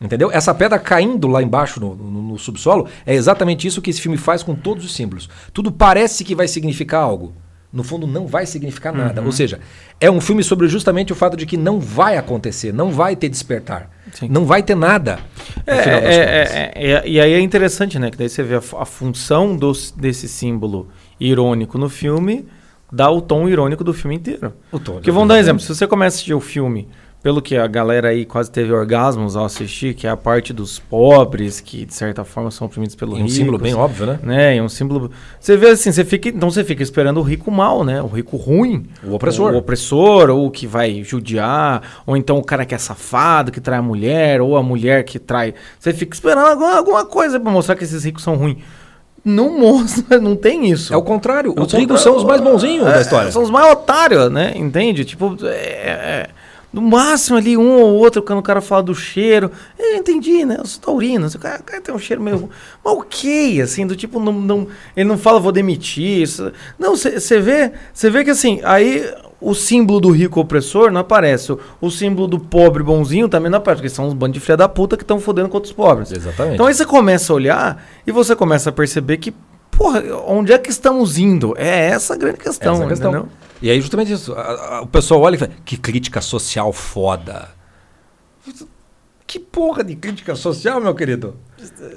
Entendeu? 0.00 0.30
Essa 0.32 0.52
pedra 0.52 0.76
caindo 0.78 1.28
lá 1.28 1.40
embaixo 1.40 1.78
no, 1.78 1.94
no- 2.34 2.38
subsolo 2.38 2.86
é 3.06 3.14
exatamente 3.14 3.66
isso 3.66 3.80
que 3.80 3.90
esse 3.90 4.00
filme 4.00 4.16
faz 4.18 4.42
com 4.42 4.54
todos 4.54 4.84
os 4.84 4.94
símbolos. 4.94 5.28
Tudo 5.52 5.72
parece 5.72 6.24
que 6.24 6.34
vai 6.34 6.48
significar 6.48 7.02
algo. 7.02 7.32
No 7.72 7.82
fundo, 7.82 8.06
não 8.06 8.28
vai 8.28 8.46
significar 8.46 8.92
nada. 8.94 9.20
Ou 9.20 9.32
seja, 9.32 9.58
é 10.00 10.08
um 10.08 10.20
filme 10.20 10.44
sobre 10.44 10.68
justamente 10.68 11.12
o 11.12 11.16
fato 11.16 11.36
de 11.36 11.44
que 11.44 11.56
não 11.56 11.80
vai 11.80 12.16
acontecer, 12.16 12.72
não 12.72 12.92
vai 12.92 13.16
ter 13.16 13.28
despertar, 13.28 13.90
Sim. 14.12 14.28
não 14.28 14.44
vai 14.44 14.62
ter 14.62 14.76
nada. 14.76 15.18
É, 15.66 15.74
é, 15.76 15.82
é, 15.82 16.72
é, 16.76 16.92
é, 16.92 17.08
e 17.08 17.20
aí 17.20 17.32
é 17.32 17.40
interessante, 17.40 17.98
né? 17.98 18.12
Que 18.12 18.16
daí 18.16 18.28
você 18.28 18.44
vê 18.44 18.54
a, 18.54 18.62
a 18.78 18.84
função 18.84 19.58
desse 19.96 20.28
símbolo 20.28 20.88
irônico 21.18 21.76
no 21.76 21.88
filme, 21.88 22.46
dá 22.92 23.10
o 23.10 23.20
tom 23.20 23.48
irônico 23.48 23.82
do 23.82 23.92
filme 23.92 24.14
inteiro. 24.14 24.52
O 24.70 24.78
tom, 24.78 24.92
Porque 24.94 25.10
vamos 25.10 25.28
dar 25.28 25.34
um 25.34 25.38
exemplo, 25.38 25.60
se 25.60 25.74
você 25.74 25.84
começa 25.86 26.14
a 26.14 26.16
assistir 26.16 26.34
o 26.34 26.40
filme, 26.40 26.88
pelo 27.24 27.40
que 27.40 27.56
a 27.56 27.66
galera 27.66 28.08
aí 28.10 28.26
quase 28.26 28.50
teve 28.50 28.70
orgasmos 28.70 29.34
ao 29.34 29.46
assistir, 29.46 29.94
que 29.94 30.06
é 30.06 30.10
a 30.10 30.16
parte 30.16 30.52
dos 30.52 30.78
pobres, 30.78 31.58
que 31.58 31.86
de 31.86 31.94
certa 31.94 32.22
forma 32.22 32.50
são 32.50 32.66
oprimidos 32.66 32.94
pelo 32.94 33.18
E 33.18 33.22
um 33.22 33.28
símbolo 33.30 33.56
bem 33.56 33.74
óbvio, 33.74 34.04
né? 34.04 34.18
né? 34.22 34.56
E 34.56 34.60
um 34.60 34.68
símbolo. 34.68 35.10
Você 35.40 35.56
vê 35.56 35.68
assim, 35.70 35.90
você 35.90 36.04
fica, 36.04 36.28
então 36.28 36.50
você 36.50 36.62
fica 36.62 36.82
esperando 36.82 37.16
o 37.18 37.22
rico 37.22 37.50
mal, 37.50 37.82
né? 37.82 38.02
O 38.02 38.08
rico 38.08 38.36
ruim, 38.36 38.84
O 39.02 39.14
opressor. 39.14 39.54
o 39.54 39.56
opressor, 39.56 40.28
ou 40.28 40.44
o 40.46 40.50
que 40.50 40.66
vai 40.66 41.02
judiar, 41.02 42.02
ou 42.06 42.14
então 42.14 42.36
o 42.36 42.44
cara 42.44 42.66
que 42.66 42.74
é 42.74 42.78
safado, 42.78 43.50
que 43.50 43.58
trai 43.58 43.78
a 43.78 43.82
mulher, 43.82 44.42
ou 44.42 44.54
a 44.54 44.62
mulher 44.62 45.02
que 45.02 45.18
trai. 45.18 45.54
Você 45.78 45.94
fica 45.94 46.14
esperando 46.14 46.46
alguma, 46.46 46.76
alguma 46.76 47.06
coisa 47.06 47.40
pra 47.40 47.50
mostrar 47.50 47.74
que 47.74 47.84
esses 47.84 48.04
ricos 48.04 48.22
são 48.22 48.36
ruins. 48.36 48.58
Não 49.24 49.58
mostra, 49.58 50.18
não 50.20 50.36
tem 50.36 50.70
isso. 50.70 50.92
É 50.92 50.96
o 50.98 51.02
contrário. 51.02 51.54
É 51.56 51.58
o 51.58 51.64
os 51.64 51.72
ricos 51.72 52.02
são 52.02 52.14
os 52.16 52.22
mais 52.24 52.42
bonzinhos 52.42 52.86
É, 52.86 52.92
da 52.92 53.00
história. 53.00 53.32
São 53.32 53.42
os 53.42 53.48
mais 53.48 53.72
otários, 53.72 54.30
né? 54.30 54.52
Entende? 54.54 55.06
Tipo, 55.06 55.34
é, 55.44 55.48
é- 55.48 56.28
no 56.74 56.82
máximo 56.82 57.36
ali 57.38 57.56
um 57.56 57.78
ou 57.80 57.94
outro, 57.94 58.20
quando 58.20 58.40
o 58.40 58.42
cara 58.42 58.60
fala 58.60 58.82
do 58.82 58.94
cheiro. 58.94 59.48
Eu 59.78 59.94
entendi, 59.96 60.44
né? 60.44 60.56
Eu 60.58 60.66
sou 60.66 60.82
taurino. 60.82 61.28
O 61.28 61.38
cara, 61.38 61.58
cara 61.60 61.80
tem 61.80 61.94
um 61.94 61.98
cheiro 61.98 62.20
meio. 62.20 62.50
Mas 62.84 62.94
ok, 62.94 63.62
assim, 63.62 63.86
do 63.86 63.94
tipo, 63.94 64.18
não, 64.18 64.32
não, 64.32 64.66
ele 64.96 65.08
não 65.08 65.16
fala, 65.16 65.38
vou 65.38 65.52
demitir. 65.52 66.22
Isso. 66.22 66.52
Não, 66.76 66.96
você 66.96 67.40
vê, 67.40 67.72
você 67.92 68.10
vê 68.10 68.24
que 68.24 68.30
assim, 68.30 68.60
aí 68.64 69.08
o 69.40 69.54
símbolo 69.54 70.00
do 70.00 70.10
rico 70.10 70.40
opressor 70.40 70.90
não 70.90 71.00
aparece. 71.00 71.52
O, 71.52 71.60
o 71.80 71.90
símbolo 71.90 72.26
do 72.26 72.40
pobre 72.40 72.82
bonzinho 72.82 73.28
também 73.28 73.50
não 73.50 73.58
aparece, 73.58 73.82
porque 73.82 73.94
são 73.94 74.06
uns 74.08 74.14
bandos 74.14 74.34
de 74.34 74.40
filha 74.40 74.56
da 74.56 74.68
puta 74.68 74.96
que 74.96 75.04
estão 75.04 75.20
fodendo 75.20 75.48
com 75.48 75.56
outros 75.56 75.72
pobres. 75.72 76.10
Exatamente. 76.10 76.54
Então 76.54 76.66
aí 76.66 76.74
você 76.74 76.84
começa 76.84 77.32
a 77.32 77.36
olhar 77.36 77.84
e 78.04 78.10
você 78.10 78.34
começa 78.34 78.70
a 78.70 78.72
perceber 78.72 79.18
que, 79.18 79.32
porra, 79.70 80.02
onde 80.26 80.52
é 80.52 80.58
que 80.58 80.70
estamos 80.70 81.18
indo? 81.18 81.54
É 81.56 81.90
essa 81.90 82.14
a 82.14 82.16
grande 82.16 82.38
questão, 82.38 82.74
Essa 82.74 82.82
é 82.82 82.86
a 82.86 82.88
questão. 82.88 83.10
entendeu? 83.10 83.28
E 83.64 83.70
aí, 83.70 83.80
justamente 83.80 84.12
isso. 84.12 84.32
a- 84.34 84.76
a- 84.76 84.82
o 84.82 84.86
pessoal 84.86 85.22
olha 85.22 85.36
e 85.36 85.38
fala: 85.38 85.52
que 85.64 85.76
crítica 85.78 86.20
social 86.20 86.70
foda. 86.72 87.48
Que 89.26 89.38
porra 89.40 89.82
de 89.82 89.96
crítica 89.96 90.36
social, 90.36 90.80
meu 90.80 90.94
querido? 90.94 91.36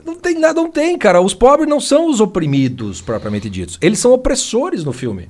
Não 0.05 0.15
tem 0.15 0.39
nada, 0.39 0.53
não 0.62 0.71
tem, 0.71 0.97
cara. 0.97 1.19
Os 1.21 1.33
pobres 1.33 1.67
não 1.69 1.79
são 1.79 2.09
os 2.09 2.21
oprimidos, 2.21 3.01
propriamente 3.01 3.50
ditos. 3.50 3.77
Eles 3.81 4.00
são 4.00 4.13
opressores 4.13 4.83
no 4.86 4.93
filme. 4.93 5.29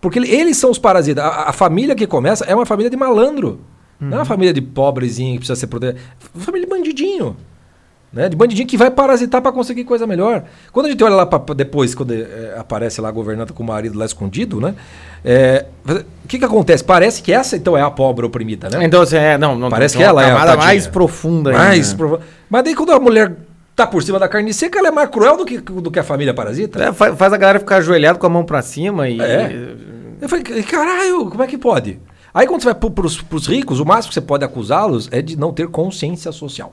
Porque 0.00 0.18
ele- 0.18 0.30
eles 0.30 0.56
são 0.56 0.70
os 0.70 0.78
parasitas. 0.78 1.22
A, 1.22 1.50
a 1.50 1.52
família 1.52 1.94
que 1.94 2.06
começa 2.06 2.44
é 2.46 2.54
uma 2.54 2.64
família 2.64 2.88
de 2.90 2.96
malandro. 2.96 3.60
Não 4.00 4.12
é 4.16 4.20
uma 4.20 4.24
família 4.24 4.54
de 4.54 4.62
pobrezinho 4.62 5.32
que 5.32 5.38
precisa 5.40 5.58
ser 5.58 5.66
protegida. 5.66 5.98
É 6.00 6.36
uma 6.38 6.44
família 6.44 6.66
de 6.66 6.70
bandidinho. 6.72 7.36
Né? 8.10 8.26
De 8.28 8.34
bandidinho 8.36 8.66
que 8.66 8.76
vai 8.78 8.90
parasitar 8.90 9.42
para 9.42 9.52
conseguir 9.52 9.84
coisa 9.84 10.06
melhor. 10.06 10.44
Quando 10.72 10.86
a 10.86 10.88
gente 10.88 11.04
olha 11.04 11.14
lá 11.14 11.26
pra, 11.26 11.54
depois, 11.54 11.94
quando 11.94 12.12
é, 12.14 12.54
aparece 12.56 13.02
lá 13.02 13.08
a 13.08 13.12
governanta 13.12 13.52
com 13.52 13.62
o 13.62 13.66
marido 13.66 13.98
lá 13.98 14.06
escondido, 14.06 14.58
né? 14.60 14.74
É, 15.22 15.66
o 15.86 16.26
que 16.26 16.38
que 16.38 16.44
acontece? 16.44 16.82
Parece 16.82 17.22
que 17.22 17.30
essa 17.32 17.54
então 17.56 17.76
é 17.76 17.82
a 17.82 17.90
pobre 17.90 18.24
oprimida, 18.24 18.70
né? 18.70 18.82
Então, 18.82 19.02
assim, 19.02 19.16
é, 19.16 19.36
não, 19.36 19.58
não 19.58 19.68
Parece 19.68 19.94
que 19.96 20.02
ela 20.02 20.24
é 20.26 20.30
a 20.30 20.36
tadinha. 20.38 20.56
mais 20.56 20.86
profunda 20.86 21.50
ainda, 21.50 21.64
Mas, 21.64 21.90
né? 21.92 21.98
prova- 21.98 22.20
mas 22.48 22.64
daí 22.64 22.74
quando 22.74 22.92
a 22.92 22.98
mulher 22.98 23.36
tá 23.76 23.86
por 23.86 24.02
cima 24.02 24.18
da 24.18 24.26
carne 24.26 24.54
seca, 24.54 24.78
ela 24.78 24.88
é 24.88 24.90
mais 24.90 25.10
cruel 25.10 25.36
do 25.36 25.44
que, 25.44 25.58
do 25.58 25.90
que 25.90 25.98
a 25.98 26.02
família 26.04 26.32
parasita. 26.32 26.82
É, 26.82 26.92
faz, 26.94 27.14
faz 27.14 27.32
a 27.32 27.36
galera 27.36 27.58
ficar 27.60 27.76
ajoelhada 27.76 28.18
com 28.18 28.26
a 28.26 28.30
mão 28.30 28.42
pra 28.44 28.62
cima 28.62 29.06
e. 29.08 29.20
É. 29.20 29.74
Eu 30.20 30.28
falei, 30.30 30.44
caralho, 30.62 31.26
como 31.26 31.42
é 31.42 31.46
que 31.46 31.58
pode? 31.58 32.00
Aí 32.32 32.46
quando 32.46 32.60
você 32.62 32.66
vai 32.66 32.74
pro, 32.74 32.90
pros, 32.90 33.20
pros 33.20 33.46
ricos, 33.46 33.80
o 33.80 33.84
máximo 33.84 34.08
que 34.08 34.14
você 34.14 34.20
pode 34.20 34.44
acusá-los 34.44 35.08
é 35.12 35.20
de 35.20 35.36
não 35.38 35.52
ter 35.52 35.68
consciência 35.68 36.32
social. 36.32 36.72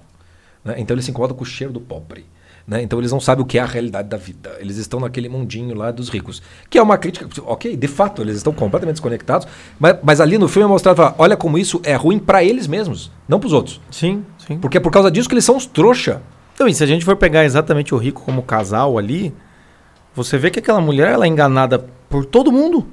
Né? 0.66 0.76
Então 0.78 0.96
eles 0.96 1.06
se 1.06 1.12
incomodam 1.12 1.38
com 1.38 1.44
o 1.44 1.46
cheiro 1.46 1.72
do 1.72 1.80
pobre. 1.80 2.26
né? 2.68 2.82
Então 2.82 2.98
eles 3.00 3.12
não 3.12 3.20
sabem 3.20 3.44
o 3.44 3.46
que 3.46 3.60
é 3.60 3.62
a 3.62 3.66
realidade 3.66 4.10
da 4.10 4.18
vida. 4.18 4.58
Eles 4.60 4.78
estão 4.78 5.00
naquele 5.00 5.30
mundinho 5.30 5.76
lá 5.76 5.92
dos 5.92 6.10
ricos. 6.10 6.42
Que 6.70 6.80
é 6.80 6.82
uma 6.82 6.98
crítica. 6.98 7.30
Ok, 7.44 7.78
de 7.78 7.88
fato, 7.88 8.24
eles 8.24 8.38
estão 8.38 8.52
completamente 8.52 8.96
desconectados. 8.96 9.48
Mas, 9.80 9.98
mas 10.02 10.20
ali 10.20 10.38
no 10.40 10.48
filme 10.48 10.66
é 10.66 10.68
mostrado, 10.68 10.98
fala, 10.98 11.16
olha 11.20 11.38
como 11.38 11.58
isso 11.58 11.80
é 11.84 11.94
ruim 11.96 12.18
para 12.18 12.44
eles 12.44 12.66
mesmos, 12.66 13.12
não 13.30 13.40
pros 13.40 13.54
outros. 13.54 13.80
Sim, 13.92 14.26
sim. 14.46 14.58
Porque 14.58 14.78
é 14.78 14.82
por 14.82 14.92
causa 14.92 15.12
disso 15.12 15.30
que 15.30 15.36
eles 15.36 15.46
são 15.46 15.56
os 15.56 15.68
trouxa. 15.68 16.22
Então, 16.56 16.68
e 16.68 16.74
se 16.74 16.84
a 16.84 16.88
gente 16.88 17.06
for 17.06 17.16
pegar 17.16 17.46
exatamente 17.46 17.94
o 17.94 17.98
rico 17.98 18.24
como 18.24 18.42
casal 18.42 18.98
ali, 18.98 19.34
você 20.16 20.38
vê 20.38 20.50
que 20.50 20.60
aquela 20.60 20.82
mulher 20.82 21.12
ela 21.12 21.26
é 21.26 21.28
enganada 21.28 21.86
por 22.10 22.26
todo 22.26 22.52
mundo. 22.52 22.88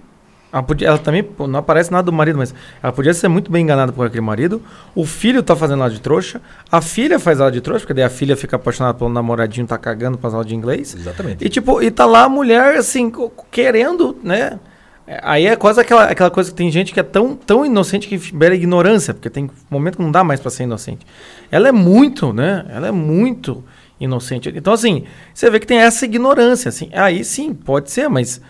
Ela, 0.53 0.63
podia, 0.63 0.89
ela 0.89 0.99
também 0.99 1.23
pô, 1.23 1.47
não 1.47 1.61
aparece 1.61 1.91
nada 1.91 2.05
do 2.05 2.13
marido, 2.13 2.37
mas 2.37 2.55
ela 2.83 2.93
podia 2.93 3.15
ser 3.15 3.29
muito 3.29 3.51
bem 3.51 3.63
enganada 3.63 3.91
por 3.91 4.07
aquele 4.07 4.21
marido. 4.21 4.61
O 4.95 5.07
filho 5.07 5.43
tá 5.43 5.57
fazendo 5.57 5.81
ela 5.81 5.91
de 5.91 6.01
trouxa. 6.01 6.43
A 6.71 6.83
filha 6.83 7.19
faz 7.19 7.41
ela 7.41 7.51
de 7.51 7.61
trouxa, 7.63 7.81
porque 7.81 7.95
daí 7.95 8.05
a 8.05 8.11
filha 8.11 8.37
fica 8.37 8.57
apaixonada 8.57 8.99
pelo 8.99 9.09
namoradinho, 9.09 9.67
tá 9.67 9.79
cagando 9.79 10.19
pra 10.19 10.29
aula 10.29 10.45
de 10.45 10.55
inglês. 10.55 10.95
Exatamente. 10.95 11.43
E 11.43 11.49
tipo, 11.49 11.83
e 11.83 11.91
tá 11.91 12.05
lá 12.05 12.25
a 12.25 12.29
mulher 12.29 12.77
assim, 12.77 13.11
querendo, 13.51 14.17
né? 14.23 14.59
É, 15.07 15.21
Aí 15.23 15.47
é 15.47 15.57
quase 15.57 15.81
aquela, 15.81 16.05
aquela 16.05 16.31
coisa 16.31 16.51
que 16.51 16.57
tem 16.57 16.71
gente 16.71 16.93
que 16.93 17.01
é 17.01 17.03
tão, 17.03 17.35
tão 17.35 17.65
inocente 17.65 18.07
que 18.07 18.19
beira 18.35 18.55
ignorância, 18.55 19.15
porque 19.15 19.31
tem 19.31 19.51
momento 19.71 19.97
que 19.97 20.03
não 20.03 20.13
dá 20.13 20.23
mais 20.23 20.39
pra 20.39 20.51
ser 20.51 20.65
inocente. 20.65 21.07
Ela 21.51 21.69
é 21.69 21.73
muito, 21.73 22.33
né? 22.33 22.67
Ela 22.69 22.89
é 22.89 22.93
muito 22.93 23.65
inocente. 23.99 24.53
Então, 24.55 24.73
assim, 24.73 25.05
você 25.33 25.51
vê 25.51 25.59
que 25.59 25.67
tem 25.67 25.79
essa 25.79 26.05
ignorância, 26.05 26.69
assim. 26.69 26.91
Aí 26.93 27.25
sim, 27.25 27.55
pode 27.55 27.91
ser, 27.91 28.09
mas. 28.09 28.41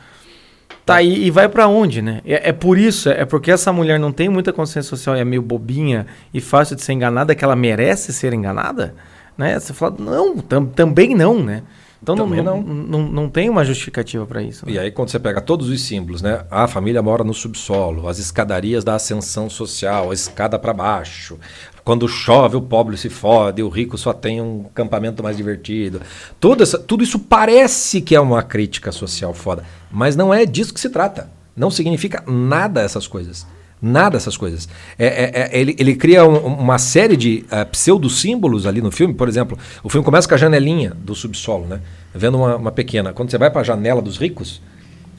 Tá 0.85 0.97
aí 0.97 1.25
e 1.27 1.31
vai 1.31 1.49
pra 1.49 1.69
onde, 1.69 2.03
né? 2.03 2.21
É, 2.25 2.49
é 2.49 2.53
por 2.53 2.77
isso, 2.77 3.09
é 3.09 3.25
porque 3.25 3.51
essa 3.53 3.73
mulher 3.73 4.01
não 4.01 4.11
tem 4.11 4.29
muita 4.29 4.53
consciência 4.53 4.89
social 4.91 5.17
e 5.17 5.21
é 5.21 5.25
meio 5.25 5.41
bobinha 5.41 6.07
e 6.35 6.41
fácil 6.41 6.75
de 6.75 6.83
ser 6.83 6.93
enganada, 6.93 7.35
que 7.35 7.45
ela 7.45 7.55
merece 7.55 8.13
ser 8.13 8.33
enganada, 8.35 8.95
né? 9.39 9.59
Você 9.59 9.73
fala, 9.73 9.95
não, 9.99 10.39
tam- 10.39 10.67
também 10.67 11.15
não, 11.15 11.41
né? 11.43 11.63
Então 12.03 12.17
não, 12.17 12.27
Também 12.27 12.43
não, 12.43 12.61
não, 12.61 13.03
não 13.09 13.29
tem 13.29 13.49
uma 13.49 13.65
justificativa 13.65 14.27
pra 14.27 14.43
isso. 14.43 14.67
né? 14.67 14.73
E 14.73 14.79
aí, 14.79 14.91
quando 14.91 15.09
você 15.11 15.21
pega 15.21 15.41
todos 15.41 15.69
os 15.69 15.81
símbolos, 15.83 16.21
né? 16.21 16.45
A 16.51 16.67
família 16.67 17.01
mora 17.01 17.23
no 17.23 17.33
subsolo, 17.33 18.09
as 18.09 18.19
escadarias 18.19 18.83
da 18.83 18.97
ascensão 18.97 19.49
social, 19.49 20.11
a 20.11 20.15
escada 20.15 20.59
para 20.59 20.73
baixo. 20.73 21.39
Quando 21.85 22.09
chove, 22.09 22.57
o 22.57 22.61
pobre 22.61 22.97
se 22.97 23.09
fode, 23.09 23.63
o 23.63 23.69
rico 23.69 23.97
só 23.97 24.13
tem 24.13 24.41
um 24.41 24.67
acampamento 24.67 25.23
mais 25.23 25.37
divertido. 25.37 26.01
Tudo, 26.41 26.65
essa, 26.65 26.79
tudo 26.79 27.05
isso 27.05 27.21
parece 27.21 28.01
que 28.01 28.17
é 28.17 28.21
uma 28.21 28.43
crítica 28.43 28.91
social 28.91 29.33
foda, 29.33 29.65
mas 29.91 30.17
não 30.17 30.35
é 30.35 30.45
disso 30.45 30.75
que 30.75 30.81
se 30.81 30.91
trata. 30.91 31.31
Não 31.57 31.71
significa 31.71 32.23
nada 32.27 32.81
essas 32.81 33.07
coisas. 33.07 33.47
Nada 33.85 34.17
essas 34.17 34.37
coisas. 34.37 34.69
É, 34.97 35.07
é- 35.07 35.31
é- 35.51 35.61
ele, 35.61 35.75
ele 35.77 35.97
cria 35.97 36.25
um- 36.25 36.55
uma 36.55 36.79
série 36.79 37.17
de 37.17 37.45
uh, 37.51 37.67
pseudo-símbolos 37.67 38.65
ali 38.65 38.81
no 38.81 38.93
filme. 38.93 39.13
Por 39.13 39.29
exemplo, 39.29 39.59
o 39.83 39.89
filme 39.89 40.05
começa 40.05 40.29
com 40.29 40.35
a 40.35 40.39
janelinha 40.39 40.93
do 40.97 41.15
subsolo, 41.17 41.67
né? 41.67 41.81
Vendo 42.15 42.39
uma, 42.39 42.57
uma 42.57 42.71
pequena. 42.73 43.13
Quando 43.13 43.31
você 43.31 43.39
vai 43.39 43.51
para 43.51 43.61
a 43.63 43.65
janela 43.65 44.01
dos 44.01 44.17
ricos, 44.19 44.63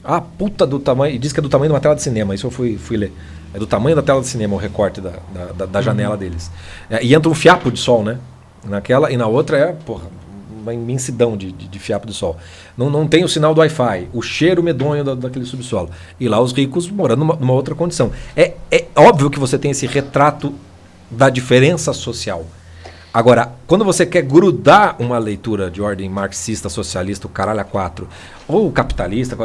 Ah, 0.06 0.20
puta 0.20 0.66
do 0.66 0.78
tamanho. 0.78 1.18
Diz 1.18 1.32
que 1.32 1.40
é 1.40 1.42
do 1.42 1.48
tamanho 1.48 1.70
de 1.70 1.74
uma 1.74 1.80
tela 1.80 1.94
de 1.94 2.02
cinema. 2.02 2.34
Isso 2.34 2.46
eu 2.46 2.50
fui, 2.50 2.76
fui 2.76 2.96
ler. 2.96 3.10
É 3.54 3.58
do 3.58 3.66
tamanho 3.66 3.96
da 3.96 4.02
tela 4.02 4.20
de 4.20 4.26
cinema 4.26 4.54
o 4.54 4.58
recorte 4.58 5.00
da, 5.00 5.12
da, 5.32 5.44
da, 5.56 5.66
da 5.66 5.80
janela 5.82 6.14
deles. 6.16 6.50
É, 6.90 7.02
e 7.02 7.14
entra 7.14 7.30
um 7.30 7.34
fiapo 7.34 7.70
de 7.70 7.78
sol, 7.78 8.02
né? 8.04 8.18
Naquela 8.66 9.10
e 9.10 9.16
na 9.16 9.26
outra 9.26 9.56
é, 9.56 9.72
porra, 9.72 10.04
uma 10.64 10.74
imensidão 10.74 11.36
de, 11.36 11.52
de, 11.52 11.68
de 11.68 11.78
fiapo 11.78 12.06
de 12.06 12.14
sol. 12.14 12.36
Não, 12.76 12.90
não 12.90 13.06
tem 13.06 13.22
o 13.22 13.28
sinal 13.28 13.54
do 13.54 13.60
Wi-Fi, 13.60 14.08
o 14.12 14.22
cheiro 14.22 14.62
medonho 14.62 15.04
da, 15.04 15.14
daquele 15.14 15.44
subsolo. 15.44 15.90
E 16.18 16.28
lá 16.28 16.40
os 16.40 16.52
ricos 16.52 16.90
morando 16.90 17.20
numa, 17.20 17.36
numa 17.36 17.52
outra 17.52 17.74
condição. 17.74 18.10
É, 18.34 18.54
é 18.70 18.86
óbvio 18.96 19.30
que 19.30 19.38
você 19.38 19.58
tem 19.58 19.70
esse 19.70 19.86
retrato 19.86 20.54
da 21.10 21.28
diferença 21.28 21.92
social. 21.92 22.46
Agora, 23.12 23.52
quando 23.66 23.84
você 23.84 24.04
quer 24.04 24.22
grudar 24.22 24.96
uma 24.98 25.18
leitura 25.18 25.70
de 25.70 25.80
ordem 25.80 26.08
marxista, 26.08 26.68
socialista, 26.68 27.28
o 27.28 27.30
caralho 27.30 27.60
a 27.60 27.64
quatro, 27.64 28.08
ou 28.48 28.72
capitalista, 28.72 29.36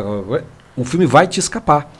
o 0.75 0.83
filme 0.83 1.05
vai 1.05 1.27
te 1.27 1.39
escapar. 1.39 1.91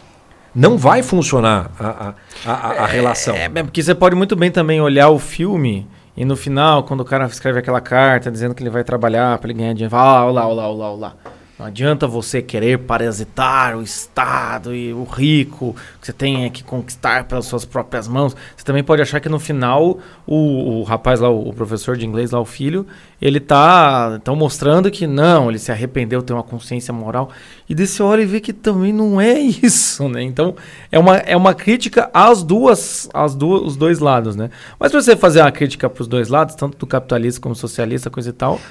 Não 0.56 0.80
vai 0.80 1.04
funcionar 1.04 1.70
a, 1.80 2.14
a, 2.44 2.52
a, 2.52 2.84
a 2.84 2.86
relação. 2.88 3.36
É, 3.36 3.52
é, 3.54 3.64
porque 3.64 3.84
você 3.84 3.94
pode 3.94 4.16
muito 4.16 4.36
bem 4.36 4.50
também 4.50 4.82
olhar 4.82 5.10
o 5.10 5.20
filme 5.20 5.88
e 6.16 6.26
no 6.26 6.36
final, 6.36 6.84
quando 6.84 7.02
o 7.02 7.06
cara 7.06 7.26
escreve 7.26 7.60
aquela 7.60 7.82
carta 7.82 8.32
dizendo 8.32 8.54
que 8.54 8.62
ele 8.62 8.70
vai 8.70 8.84
trabalhar 8.84 9.38
para 9.38 9.50
ele 9.50 9.60
ganhar 9.60 9.74
dinheiro, 9.74 9.92
fala, 9.92 10.26
olá, 10.26 10.48
olá, 10.48 10.68
olá, 10.68 10.92
olá. 10.92 11.14
Não 11.60 11.66
adianta 11.66 12.08
você 12.08 12.42
querer 12.42 12.80
parasitar 12.80 13.78
o 13.78 13.82
Estado 13.82 14.74
e 14.74 14.94
o 14.94 15.04
rico, 15.04 15.76
que 16.00 16.08
você 16.08 16.14
tem 16.14 16.50
que 16.50 16.64
conquistar 16.64 17.26
pelas 17.26 17.48
suas 17.48 17.66
próprias 17.66 18.08
mãos. 18.08 18.34
Você 18.56 18.64
também 18.64 18.82
pode 18.82 19.02
achar 19.02 19.20
que 19.20 19.28
no 19.28 19.40
final 19.40 20.00
o, 20.26 20.80
o 20.80 20.84
rapaz 20.84 21.20
lá, 21.20 21.30
o, 21.30 21.52
professor 21.52 21.98
de 21.98 22.06
inglês 22.06 22.32
lá, 22.32 22.40
o 22.40 22.46
filho, 22.46 22.88
ele 23.22 23.42
tá 23.42 24.22
tão 24.24 24.38
mostrando 24.38 24.90
que 24.90 25.06
não, 25.06 25.50
ele 25.50 25.60
se 25.60 25.70
arrependeu, 25.70 26.22
tem 26.22 26.34
uma 26.34 26.44
consciência 26.44 26.94
moral. 26.94 27.30
E 27.68 27.76
desse 27.76 28.02
olha 28.02 28.22
e 28.22 28.26
vê 28.26 28.40
que 28.40 28.54
também 28.54 28.94
não 28.94 29.20
é 29.20 29.34
isso, 29.62 30.08
né? 30.08 30.24
Então 30.24 30.56
é 30.90 30.98
uma, 30.98 31.18
é 31.18 31.36
uma 31.36 31.54
crítica 31.54 32.10
às 32.14 32.42
duas, 32.42 33.10
às 33.14 33.36
duas, 33.36 33.64
os 33.64 33.76
dois 33.76 34.00
lados, 34.00 34.34
né? 34.34 34.50
Mas 34.80 34.94
para 34.94 35.02
você 35.02 35.14
fazer 35.14 35.42
uma 35.42 35.52
crítica 35.52 35.90
para 35.90 36.02
os 36.02 36.08
dois 36.08 36.30
lados, 36.30 36.56
tanto 36.56 36.78
do 36.78 36.88
capitalista 36.88 37.42
como 37.42 37.54
socialista, 37.54 38.10
coisa 38.10 38.30
e 38.30 38.34
tal 38.34 38.62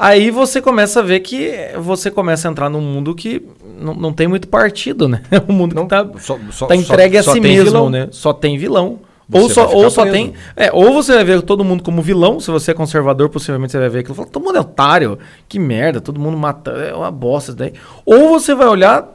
Aí 0.00 0.30
você 0.30 0.62
começa 0.62 1.00
a 1.00 1.02
ver 1.02 1.20
que 1.20 1.52
você 1.78 2.10
começa 2.10 2.48
a 2.48 2.50
entrar 2.50 2.70
num 2.70 2.80
mundo 2.80 3.14
que 3.14 3.46
não, 3.78 3.92
não 3.92 4.12
tem 4.14 4.26
muito 4.26 4.48
partido, 4.48 5.06
né? 5.06 5.20
Um 5.46 5.52
mundo 5.52 5.74
não, 5.74 5.82
que 5.82 5.90
tá, 5.90 6.08
só, 6.18 6.38
só, 6.50 6.66
tá 6.66 6.74
entregue 6.74 7.22
só, 7.22 7.32
a 7.32 7.34
si 7.34 7.40
mesmo, 7.40 7.64
vilão. 7.64 7.90
né? 7.90 8.08
Só 8.10 8.32
tem 8.32 8.56
vilão. 8.56 9.00
Você 9.28 9.42
ou 9.42 9.50
só, 9.50 9.70
ou 9.70 9.90
só 9.90 10.06
tem. 10.06 10.32
É, 10.56 10.70
ou 10.72 10.94
você 10.94 11.12
vai 11.12 11.24
ver 11.24 11.42
todo 11.42 11.62
mundo 11.62 11.82
como 11.82 12.00
vilão, 12.00 12.40
se 12.40 12.50
você 12.50 12.70
é 12.70 12.74
conservador, 12.74 13.28
possivelmente 13.28 13.72
você 13.72 13.78
vai 13.78 13.90
ver 13.90 13.98
aquilo 13.98 14.14
e 14.14 14.16
falar, 14.16 14.28
todo 14.28 14.42
mundo 14.42 14.56
é 14.56 14.60
otário, 14.60 15.18
que 15.46 15.58
merda, 15.58 16.00
todo 16.00 16.18
mundo 16.18 16.36
mata, 16.38 16.70
é 16.70 16.94
uma 16.94 17.10
bosta 17.10 17.50
isso 17.50 17.58
daí. 17.58 17.74
Ou 18.06 18.30
você 18.30 18.54
vai 18.54 18.68
olhar 18.68 19.06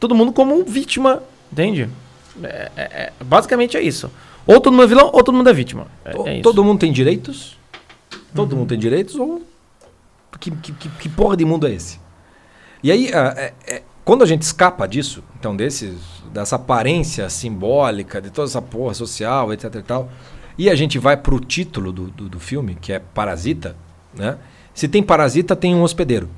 todo 0.00 0.16
mundo 0.16 0.32
como 0.32 0.64
vítima, 0.64 1.22
entende? 1.52 1.88
É, 2.42 2.70
é, 2.76 2.82
é 2.82 3.12
basicamente 3.24 3.76
é 3.76 3.80
isso. 3.80 4.10
Ou 4.48 4.60
todo 4.60 4.72
mundo 4.72 4.82
é 4.82 4.88
vilão, 4.88 5.10
ou 5.12 5.22
todo 5.22 5.32
mundo 5.32 5.48
é 5.48 5.52
vítima. 5.52 5.86
É, 6.04 6.38
é 6.38 6.40
todo 6.42 6.64
mundo 6.64 6.80
tem 6.80 6.92
direitos? 6.92 7.56
Todo 8.34 8.52
uhum. 8.52 8.58
mundo 8.58 8.68
tem 8.70 8.78
direitos 8.78 9.14
ou 9.14 9.40
que, 10.50 10.72
que, 10.72 10.88
que 10.88 11.08
porra 11.08 11.36
de 11.36 11.44
mundo 11.44 11.66
é 11.66 11.72
esse? 11.72 12.00
E 12.82 12.90
aí, 12.92 13.08
é, 13.08 13.54
é, 13.66 13.82
quando 14.04 14.22
a 14.22 14.26
gente 14.26 14.42
escapa 14.42 14.86
disso, 14.86 15.22
então 15.38 15.56
desses, 15.56 15.96
dessa 16.32 16.56
aparência 16.56 17.28
simbólica, 17.30 18.20
de 18.20 18.30
toda 18.30 18.48
essa 18.48 18.60
porra 18.60 18.94
social, 18.94 19.52
etc 19.52 19.74
e 19.74 19.82
tal, 19.82 20.10
e 20.58 20.70
a 20.70 20.74
gente 20.74 20.98
vai 20.98 21.16
pro 21.16 21.40
título 21.40 21.92
do, 21.92 22.08
do, 22.08 22.28
do 22.28 22.40
filme, 22.40 22.76
que 22.80 22.92
é 22.92 22.98
Parasita, 22.98 23.76
né? 24.14 24.38
Se 24.74 24.88
tem 24.88 25.02
parasita, 25.02 25.54
tem 25.54 25.74
um 25.74 25.82
hospedeiro. 25.82 26.28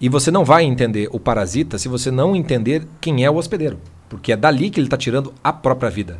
E 0.00 0.08
você 0.08 0.30
não 0.30 0.44
vai 0.44 0.64
entender 0.64 1.08
o 1.12 1.20
parasita 1.20 1.78
se 1.78 1.86
você 1.86 2.10
não 2.10 2.34
entender 2.34 2.88
quem 3.00 3.24
é 3.24 3.30
o 3.30 3.36
hospedeiro. 3.36 3.78
Porque 4.08 4.32
é 4.32 4.36
dali 4.36 4.70
que 4.70 4.80
ele 4.80 4.86
está 4.86 4.96
tirando 4.96 5.32
a 5.44 5.52
própria 5.52 5.90
vida. 5.90 6.18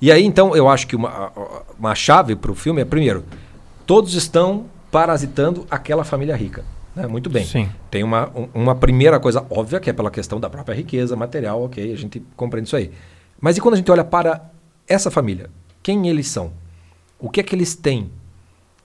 E 0.00 0.10
aí, 0.10 0.24
então, 0.24 0.56
eu 0.56 0.68
acho 0.68 0.86
que 0.86 0.96
uma, 0.96 1.30
uma 1.78 1.94
chave 1.94 2.34
para 2.34 2.50
o 2.50 2.54
filme 2.54 2.80
é, 2.80 2.84
primeiro, 2.84 3.24
todos 3.86 4.14
estão 4.14 4.64
parasitando 4.96 5.66
aquela 5.70 6.04
família 6.04 6.34
rica. 6.34 6.64
Né? 6.94 7.06
Muito 7.06 7.28
bem. 7.28 7.44
Sim. 7.44 7.68
Tem 7.90 8.02
uma, 8.02 8.32
uma 8.54 8.74
primeira 8.74 9.20
coisa 9.20 9.44
óbvia, 9.50 9.78
que 9.78 9.90
é 9.90 9.92
pela 9.92 10.10
questão 10.10 10.40
da 10.40 10.48
própria 10.48 10.74
riqueza 10.74 11.14
material, 11.14 11.64
ok, 11.64 11.92
a 11.92 11.96
gente 11.98 12.22
compreende 12.34 12.68
isso 12.68 12.76
aí. 12.76 12.90
Mas 13.38 13.58
e 13.58 13.60
quando 13.60 13.74
a 13.74 13.76
gente 13.76 13.90
olha 13.90 14.02
para 14.02 14.50
essa 14.88 15.10
família? 15.10 15.50
Quem 15.82 16.08
eles 16.08 16.28
são? 16.28 16.50
O 17.18 17.28
que 17.28 17.40
é 17.40 17.42
que 17.42 17.54
eles 17.54 17.74
têm? 17.74 18.10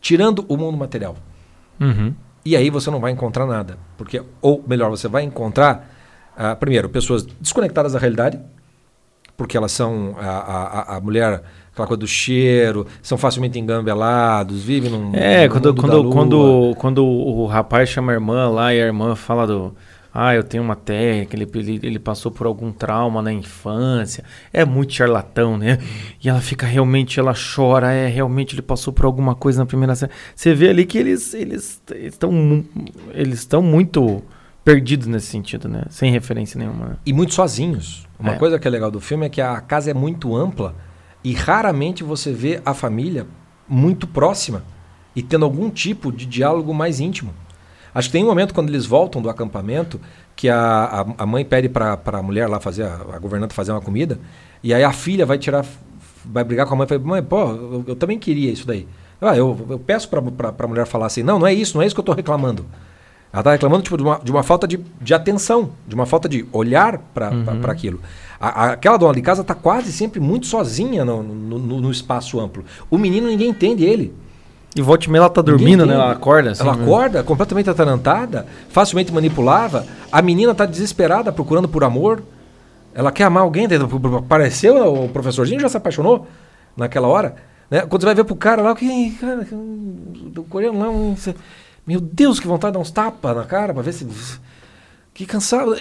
Tirando 0.02 0.46
o 0.50 0.58
mundo 0.58 0.78
material. 0.78 1.16
Uhum. 1.80 2.14
E 2.44 2.58
aí 2.58 2.70
você 2.70 2.92
não 2.92 3.00
vai 3.00 3.14
encontrar 3.14 3.46
nada. 3.46 3.78
Porque, 3.98 4.22
ou 4.42 4.62
melhor, 4.68 4.90
você 4.90 5.08
vai 5.08 5.24
encontrar, 5.24 5.90
uh, 6.36 6.58
primeiro, 6.58 6.90
pessoas 6.90 7.24
desconectadas 7.24 7.94
da 7.94 8.00
realidade, 8.00 8.38
porque 9.42 9.58
elas 9.58 9.72
são. 9.72 10.16
A, 10.20 10.94
a, 10.94 10.98
a 10.98 11.02
mulher 11.02 11.42
aquela 11.72 11.88
coisa 11.88 12.00
do 12.00 12.08
cheiro, 12.08 12.86
são 13.02 13.18
facilmente 13.18 13.58
engambelados, 13.58 14.64
vivem 14.64 14.92
num. 14.92 15.12
É, 15.16 15.48
quando, 15.48 15.74
quando, 15.74 16.10
quando, 16.10 16.76
quando 16.78 17.06
o 17.06 17.46
rapaz 17.46 17.90
chama 17.90 18.12
a 18.12 18.16
irmã 18.16 18.50
lá 18.50 18.74
e 18.74 18.82
a 18.82 18.86
irmã 18.86 19.16
fala 19.16 19.48
do. 19.48 19.74
Ah, 20.14 20.36
eu 20.36 20.44
tenho 20.44 20.62
uma 20.62 20.76
técnica, 20.76 21.38
ele, 21.38 21.50
ele, 21.56 21.80
ele 21.84 22.00
passou 22.00 22.30
por 22.30 22.46
algum 22.46 22.70
trauma 22.70 23.22
na 23.22 23.32
infância. 23.32 24.26
É 24.52 24.66
muito 24.66 24.92
charlatão, 24.92 25.58
né? 25.58 25.78
E 26.22 26.28
ela 26.28 26.42
fica 26.42 26.68
realmente, 26.68 27.18
ela 27.18 27.34
chora, 27.34 27.94
é, 27.94 28.08
realmente 28.08 28.54
ele 28.54 28.62
passou 28.62 28.92
por 28.92 29.06
alguma 29.06 29.36
coisa 29.36 29.60
na 29.60 29.66
primeira 29.66 29.96
série. 29.96 30.12
Você 30.36 30.54
vê 30.54 30.70
ali 30.70 30.86
que 30.86 30.98
eles 30.98 31.34
eles 31.34 31.82
estão 31.90 32.66
eles 33.14 33.40
estão 33.40 33.62
muito 33.62 34.22
perdidos 34.64 35.08
nesse 35.08 35.28
sentido, 35.28 35.68
né? 35.68 35.84
Sem 35.90 36.12
referência 36.12 36.58
nenhuma. 36.58 36.86
Né? 36.86 36.96
E 37.06 37.14
muito 37.14 37.34
sozinhos. 37.34 38.08
Uma 38.20 38.34
é. 38.34 38.38
coisa 38.38 38.60
que 38.60 38.68
é 38.68 38.72
legal 38.72 38.92
do 38.92 39.00
filme 39.00 39.26
é 39.26 39.30
que 39.30 39.42
a 39.42 39.60
casa 39.60 39.92
é 39.92 39.94
muito 39.94 40.36
ampla 40.36 40.76
e 41.24 41.34
raramente 41.34 42.04
você 42.04 42.32
vê 42.32 42.62
a 42.66 42.74
família 42.74 43.26
muito 43.68 44.08
próxima 44.08 44.64
e 45.16 45.22
tendo 45.22 45.46
algum 45.46 45.70
tipo 45.70 46.12
de 46.12 46.26
diálogo 46.26 46.74
mais 46.74 47.00
íntimo. 47.00 47.34
Acho 47.94 48.08
que 48.08 48.14
tem 48.14 48.24
um 48.24 48.28
momento 48.28 48.54
quando 48.54 48.70
eles 48.70 48.86
voltam 48.86 49.22
do 49.22 49.30
acampamento 49.30 50.00
que 50.36 50.48
a, 50.50 50.58
a, 50.58 51.24
a 51.24 51.26
mãe 51.26 51.44
pede 51.44 51.68
para 51.68 52.00
a 52.06 52.22
mulher 52.24 52.48
lá 52.48 52.60
fazer, 52.60 52.84
a, 52.84 52.96
a 53.14 53.20
governanta 53.20 53.54
fazer 53.54 53.72
uma 53.72 53.82
comida, 53.82 54.20
e 54.64 54.74
aí 54.74 54.84
a 54.84 54.94
filha 54.94 55.26
vai 55.26 55.38
tirar, 55.38 55.66
vai 56.24 56.44
brigar 56.44 56.66
com 56.66 56.74
a 56.74 56.78
mãe 56.78 56.86
e 56.86 56.88
fala, 56.88 57.02
mãe, 57.02 57.22
pô, 57.22 57.42
eu, 57.42 57.84
eu, 57.88 57.96
também 57.96 58.18
queria 58.18 58.52
isso 58.52 58.66
daí. 58.66 58.88
Ah, 59.20 59.36
eu, 59.36 59.68
eu 59.70 59.78
peço 59.78 60.10
para 60.10 60.20
a 60.20 60.68
mulher 60.68 60.86
falar 60.86 61.08
assim, 61.08 61.22
não, 61.22 61.38
não 61.38 61.46
é 61.46 61.54
isso, 61.54 61.76
não 61.76 61.84
é 61.84 61.86
isso 61.86 61.94
que 61.94 62.00
eu 62.00 62.04
estou 62.04 62.16
reclamando. 62.16 62.66
Ela 63.34 63.42
está 63.42 63.52
reclamando 63.52 63.84
tipo, 63.84 63.96
de, 63.96 64.04
uma, 64.04 64.20
de 64.22 64.32
uma 64.32 64.44
falta 64.44 64.68
de, 64.68 64.80
de 65.00 65.14
atenção, 65.14 65.72
de 65.88 65.96
uma 65.96 66.06
falta 66.06 66.28
de 66.28 66.46
olhar 66.52 66.98
para 67.14 67.32
uhum. 67.32 67.62
aquilo. 67.66 68.02
A, 68.40 68.72
aquela 68.72 68.98
dona 68.98 69.14
de 69.14 69.22
casa 69.22 69.42
está 69.42 69.56
quase 69.56 69.92
sempre 69.94 70.20
muito 70.20 70.48
sozinha 70.48 71.06
no, 71.06 71.24
no, 71.24 71.60
no, 71.60 71.92
espaço 71.92 72.40
amplo. 72.40 72.66
O 72.90 72.98
menino, 72.98 73.28
ninguém 73.28 73.50
entende 73.50 73.86
ele. 73.86 74.14
E 74.76 74.82
volta 74.82 75.06
e 75.06 75.10
meia 75.10 75.22
ela 75.22 75.30
tá 75.30 75.42
dormindo, 75.42 75.86
né? 75.86 75.94
Ela 75.94 76.12
acorda. 76.12 76.52
Assim, 76.52 76.64
ela 76.64 76.76
né? 76.76 76.84
acorda, 76.84 77.24
completamente 77.24 77.70
atarantada, 77.70 78.46
facilmente 78.70 79.14
manipulável. 79.14 79.84
A 80.12 80.22
menina 80.22 80.52
está 80.52 80.66
desesperada, 80.66 81.32
procurando 81.32 81.70
por 81.70 81.84
amor. 81.84 82.24
Ela 82.94 83.12
quer 83.12 83.26
amar 83.26 83.44
alguém. 83.44 83.68
Apareceu, 84.18 84.94
o 85.06 85.10
professorzinho 85.10 85.60
já 85.60 85.70
se 85.70 85.78
apaixonou 85.78 86.28
naquela 86.76 87.08
hora. 87.08 87.36
Né? 87.70 87.82
Quando 87.82 88.02
você 88.02 88.06
vai 88.08 88.16
ver 88.16 88.26
pro 88.26 88.36
cara 88.36 88.62
lá, 88.62 88.76
que 88.76 89.12
cara, 89.12 89.48
do 89.52 90.44
coreano 90.44 90.80
lá, 90.80 91.16
meu 91.86 92.00
Deus, 92.00 92.40
que 92.40 92.48
vontade 92.48 92.72
de 92.72 92.78
dar 92.78 92.82
uns 92.82 92.92
tapas 92.92 93.36
na 93.36 93.44
cara 93.44 93.74
para 93.74 93.84
ver 93.84 93.94
se. 93.94 94.08
Que 95.14 95.26
cansado. 95.26 95.76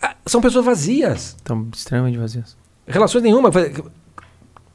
Ah, 0.00 0.14
são 0.26 0.40
pessoas 0.40 0.64
vazias. 0.64 1.36
Estão 1.36 1.68
extremamente 1.74 2.18
vazias. 2.18 2.56
Relações 2.86 3.22
nenhuma. 3.22 3.50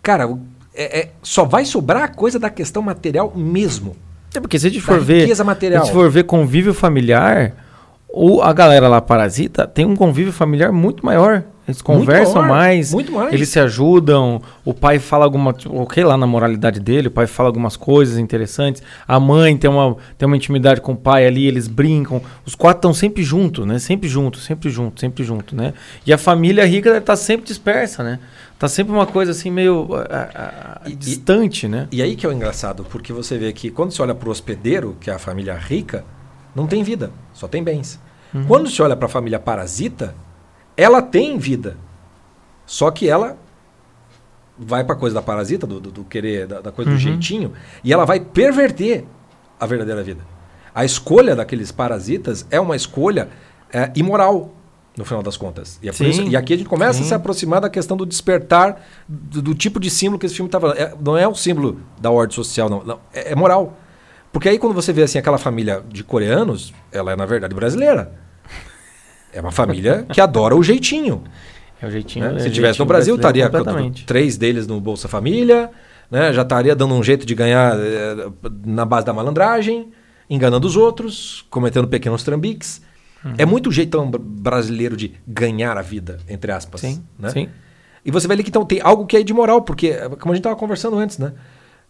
Cara, 0.02 0.38
é, 0.74 1.00
é, 1.00 1.12
só 1.22 1.46
vai 1.46 1.66
sobrar 1.66 2.04
a 2.04 2.08
coisa 2.08 2.40
da 2.40 2.50
questão 2.50 2.82
material 2.82 3.32
mesmo. 3.36 3.96
É 4.34 4.40
porque 4.40 4.58
se 4.58 4.68
a 4.68 4.70
gente 4.70 4.82
for 4.82 5.00
ver. 5.00 5.28
Material. 5.44 5.86
Se 5.86 5.92
for 5.92 6.10
ver 6.10 6.24
convívio 6.24 6.74
familiar, 6.74 7.54
ou 8.10 8.42
a 8.42 8.54
galera 8.54 8.88
lá 8.88 9.02
parasita 9.02 9.68
tem 9.68 9.86
um 9.86 9.96
convívio 9.96 10.34
familiar 10.34 10.72
muito 10.72 11.06
maior. 11.06 11.44
Eles 11.68 11.82
conversam 11.82 12.42
mais, 12.42 12.92
mais, 12.92 13.34
eles 13.34 13.50
se 13.50 13.60
ajudam. 13.60 14.42
O 14.66 14.74
pai 14.74 14.98
fala 14.98 15.26
alguma, 15.26 15.56
ok 15.70 16.04
lá 16.04 16.18
na 16.18 16.26
moralidade 16.26 16.80
dele, 16.80 17.08
o 17.08 17.12
pai 17.12 17.28
fala 17.28 17.50
algumas 17.50 17.78
coisas 17.78 18.18
interessantes. 18.18 18.82
A 19.08 19.20
mãe 19.20 19.56
tem 19.56 19.70
uma, 19.70 19.96
tem 20.18 20.26
uma 20.26 20.36
intimidade 20.36 20.82
com 20.82 20.94
o 20.94 20.98
pai 20.98 21.26
ali, 21.26 21.46
eles 21.46 21.68
brincam. 21.68 22.22
Os 22.46 22.56
quatro 22.56 22.80
estão 22.80 22.94
sempre 22.94 23.22
juntos, 23.22 23.66
né? 23.66 23.78
Sempre 23.78 24.10
juntos, 24.10 24.44
sempre 24.44 24.70
juntos, 24.72 25.02
sempre 25.02 25.24
juntos, 25.24 25.54
né? 25.54 25.74
E 26.06 26.12
a 26.12 26.18
família 26.18 26.66
rica 26.66 26.90
deve 26.90 27.04
estar 27.04 27.14
tá 27.14 27.18
sempre 27.18 27.46
dispersa, 27.46 28.04
né? 28.04 28.20
Tá 28.58 28.68
sempre 28.68 28.92
uma 28.94 29.06
coisa 29.06 29.32
assim 29.32 29.52
meio 29.52 29.88
a, 30.10 30.82
a, 30.84 30.90
e, 30.90 30.96
distante, 30.96 31.68
né? 31.68 31.88
E 31.92 32.02
aí 32.02 32.16
que 32.16 32.26
é 32.26 32.30
o 32.30 32.32
engraçado, 32.32 32.84
porque 32.90 33.14
você 33.14 33.38
vê 33.38 33.54
que 33.54 33.70
quando 33.70 33.92
você 33.92 34.02
olha 34.02 34.16
para 34.16 34.28
o 34.28 34.32
hospedeiro, 34.32 34.98
que 35.00 35.12
é 35.12 35.14
a 35.14 35.20
família 35.20 35.56
rica, 35.56 36.04
não 36.56 36.66
tem 36.66 36.82
vida, 36.82 37.12
só 37.34 37.48
tem 37.48 37.64
bens. 37.64 38.00
Uhum. 38.34 38.46
Quando 38.46 38.70
você 38.70 38.82
olha 38.82 38.96
para 38.96 39.06
a 39.06 39.10
família 39.10 39.40
parasita, 39.40 40.16
ela 40.76 41.02
tem 41.02 41.38
vida. 41.38 41.78
Só 42.66 42.90
que 42.92 43.08
ela 43.10 43.38
vai 44.58 44.84
para 44.84 44.96
a 44.96 44.98
coisa 44.98 45.14
da 45.16 45.22
parasita, 45.22 45.66
do, 45.66 45.80
do, 45.80 45.92
do 45.92 46.04
querer, 46.04 46.48
da, 46.48 46.62
da 46.62 46.72
coisa 46.72 46.92
uhum. 46.92 46.98
do 46.98 47.02
jeitinho, 47.02 47.54
e 47.84 47.92
ela 47.92 48.06
vai 48.06 48.20
perverter 48.20 49.06
a 49.60 49.66
verdadeira 49.66 50.04
vida. 50.04 50.22
A 50.74 50.86
escolha 50.86 51.36
daqueles 51.36 51.72
parasitas 51.72 52.46
é 52.50 52.60
uma 52.60 52.76
escolha 52.76 53.30
é, 53.74 53.92
imoral. 53.96 54.54
no 54.98 55.04
final 55.06 55.24
das 55.24 55.36
contas. 55.38 55.80
E, 55.82 55.90
é 55.90 55.92
Sim, 55.94 56.10
isso- 56.10 56.24
e 56.24 56.36
aqui 56.36 56.54
a 56.54 56.58
gente 56.58 56.70
começa 56.70 57.00
sim. 57.00 57.04
a 57.04 57.08
se 57.08 57.14
aproximar 57.14 57.62
da 57.62 57.70
questão 57.70 57.96
do 57.98 58.06
despertar, 58.06 58.82
do, 59.08 59.42
do 59.42 59.56
tipo 59.56 59.80
de 59.80 59.90
símbolo 59.90 60.20
que 60.20 60.26
esse 60.26 60.36
filme 60.36 60.48
está 60.48 60.60
falando. 60.60 60.78
É- 60.78 60.94
não 61.04 61.18
é 61.18 61.28
o 61.28 61.34
símbolo 61.36 61.80
da 62.00 62.12
ordem 62.12 62.36
social, 62.36 62.70
não. 62.70 62.84
não, 62.84 63.00
é, 63.14 63.32
é 63.32 63.36
moral. 63.36 63.78
Porque 64.32 64.48
aí 64.48 64.58
quando 64.60 64.74
você 64.74 64.94
vê 64.94 65.04
assim 65.04 65.18
aquela 65.18 65.38
família 65.38 65.84
de 65.90 66.04
coreanos, 66.04 66.74
ela 66.92 67.12
é 67.12 67.16
na 67.16 67.26
verdade 67.26 67.54
brasileira. 67.56 68.14
É 69.34 69.42
uma 69.42 69.52
família 69.52 70.06
que 70.12 70.20
adora 70.20 70.56
o 70.56 70.64
jeitinho. 70.64 71.24
É 71.82 71.88
o 71.88 71.92
jeitinho. 71.92 72.26
né? 72.26 72.32
é 72.32 72.34
o 72.34 72.38
Se 72.38 72.44
jeitinho 72.44 72.56
tivesse 72.56 72.80
no 72.80 72.86
Brasil, 72.86 73.16
estaria 73.16 73.50
três 74.06 74.38
deles 74.38 74.68
no 74.68 74.80
Bolsa 74.80 75.08
Família, 75.08 75.70
né? 76.10 76.32
já 76.32 76.44
estaria 76.44 76.76
dando 76.76 76.94
um 76.94 77.04
jeito 77.04 77.26
de 77.26 77.34
ganhar 77.34 77.76
eh, 77.80 78.30
na 78.66 78.86
base 78.86 79.06
da 79.06 79.14
malandragem, 79.14 79.90
enganando 80.30 80.68
os 80.68 80.76
outros, 80.78 81.46
cometendo 81.50 81.88
pequenos 81.88 82.24
trambiques. 82.24 82.82
Uhum. 83.24 83.34
É 83.38 83.46
muito 83.46 83.72
jeitão 83.72 84.10
br- 84.10 84.20
brasileiro 84.20 84.96
de 84.98 85.14
ganhar 85.28 85.78
a 85.78 85.82
vida, 85.82 86.20
entre 86.28 86.52
aspas. 86.52 86.82
Sim, 86.82 87.04
né? 87.18 87.30
sim. 87.30 87.50
E 88.04 88.12
você 88.12 88.28
vê 88.28 88.34
ali 88.34 88.44
que 88.44 88.50
então, 88.50 88.66
tem 88.66 88.80
algo 88.82 89.06
que 89.06 89.16
é 89.18 89.24
de 89.24 89.34
moral, 89.34 89.62
porque, 89.62 89.88
eh, 89.88 90.10
como 90.20 90.34
a 90.34 90.36
gente 90.36 90.42
estava 90.42 90.56
conversando 90.56 90.98
antes, 90.98 91.18
né? 91.18 91.34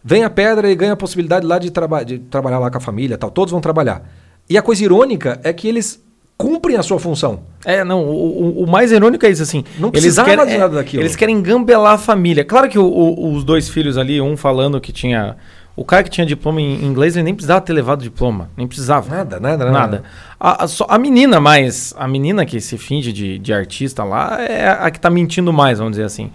Vem 0.03 0.23
a 0.23 0.29
pedra 0.29 0.69
e 0.69 0.75
ganha 0.75 0.93
a 0.93 0.97
possibilidade 0.97 1.45
lá 1.45 1.59
de, 1.59 1.69
traba 1.69 2.03
de 2.03 2.17
trabalhar 2.17 2.57
lá 2.59 2.71
com 2.71 2.77
a 2.77 2.81
família 2.81 3.17
tal. 3.17 3.29
Todos 3.29 3.51
vão 3.51 3.61
trabalhar. 3.61 4.09
E 4.49 4.57
a 4.57 4.61
coisa 4.61 4.83
irônica 4.83 5.39
é 5.43 5.53
que 5.53 5.67
eles 5.67 6.03
cumprem 6.41 6.75
a 6.77 6.83
sua 6.83 6.99
função. 6.99 7.41
É, 7.63 7.83
não, 7.83 8.03
o, 8.03 8.63
o- 8.63 8.67
mais 8.67 8.91
irônico 8.91 9.25
é 9.25 9.29
isso, 9.29 9.43
assim. 9.43 9.63
Não 9.77 9.89
eles 9.93 10.17
querem, 10.17 10.45
de 10.45 10.53
é, 10.53 10.57
nada 10.57 10.75
daquilo. 10.75 11.03
Eles 11.03 11.15
querem 11.15 11.41
gambelar 11.41 11.93
a 11.93 11.97
família. 11.97 12.43
Claro 12.43 12.67
que 12.67 12.79
o- 12.79 12.83
o- 12.85 13.33
os 13.33 13.43
dois 13.43 13.69
filhos 13.69 13.97
ali, 13.97 14.19
um 14.19 14.35
falando 14.35 14.79
que 14.81 14.91
tinha. 14.91 15.35
O 15.75 15.85
cara 15.85 16.03
que 16.03 16.09
tinha 16.09 16.25
diploma 16.25 16.59
em 16.59 16.83
inglês, 16.83 17.15
ele 17.15 17.23
nem 17.23 17.33
precisava 17.33 17.61
ter 17.61 17.71
levado 17.73 18.01
diploma. 18.03 18.49
Nem 18.57 18.67
precisava. 18.67 19.15
Nada, 19.15 19.39
nada, 19.39 19.65
nada. 19.65 19.71
Nada. 19.79 20.03
A, 20.39 20.63
a, 20.63 20.67
só- 20.67 20.85
a 20.89 20.97
menina 20.97 21.39
mais. 21.39 21.93
A 21.97 22.07
menina 22.07 22.45
que 22.45 22.59
se 22.59 22.77
finge 22.77 23.13
de, 23.13 23.37
de 23.39 23.53
artista 23.53 24.03
lá 24.03 24.41
é 24.41 24.69
a 24.69 24.89
que 24.91 24.99
tá 24.99 25.09
mentindo 25.09 25.53
mais, 25.53 25.77
vamos 25.77 25.91
dizer 25.93 26.03
assim. 26.05 26.29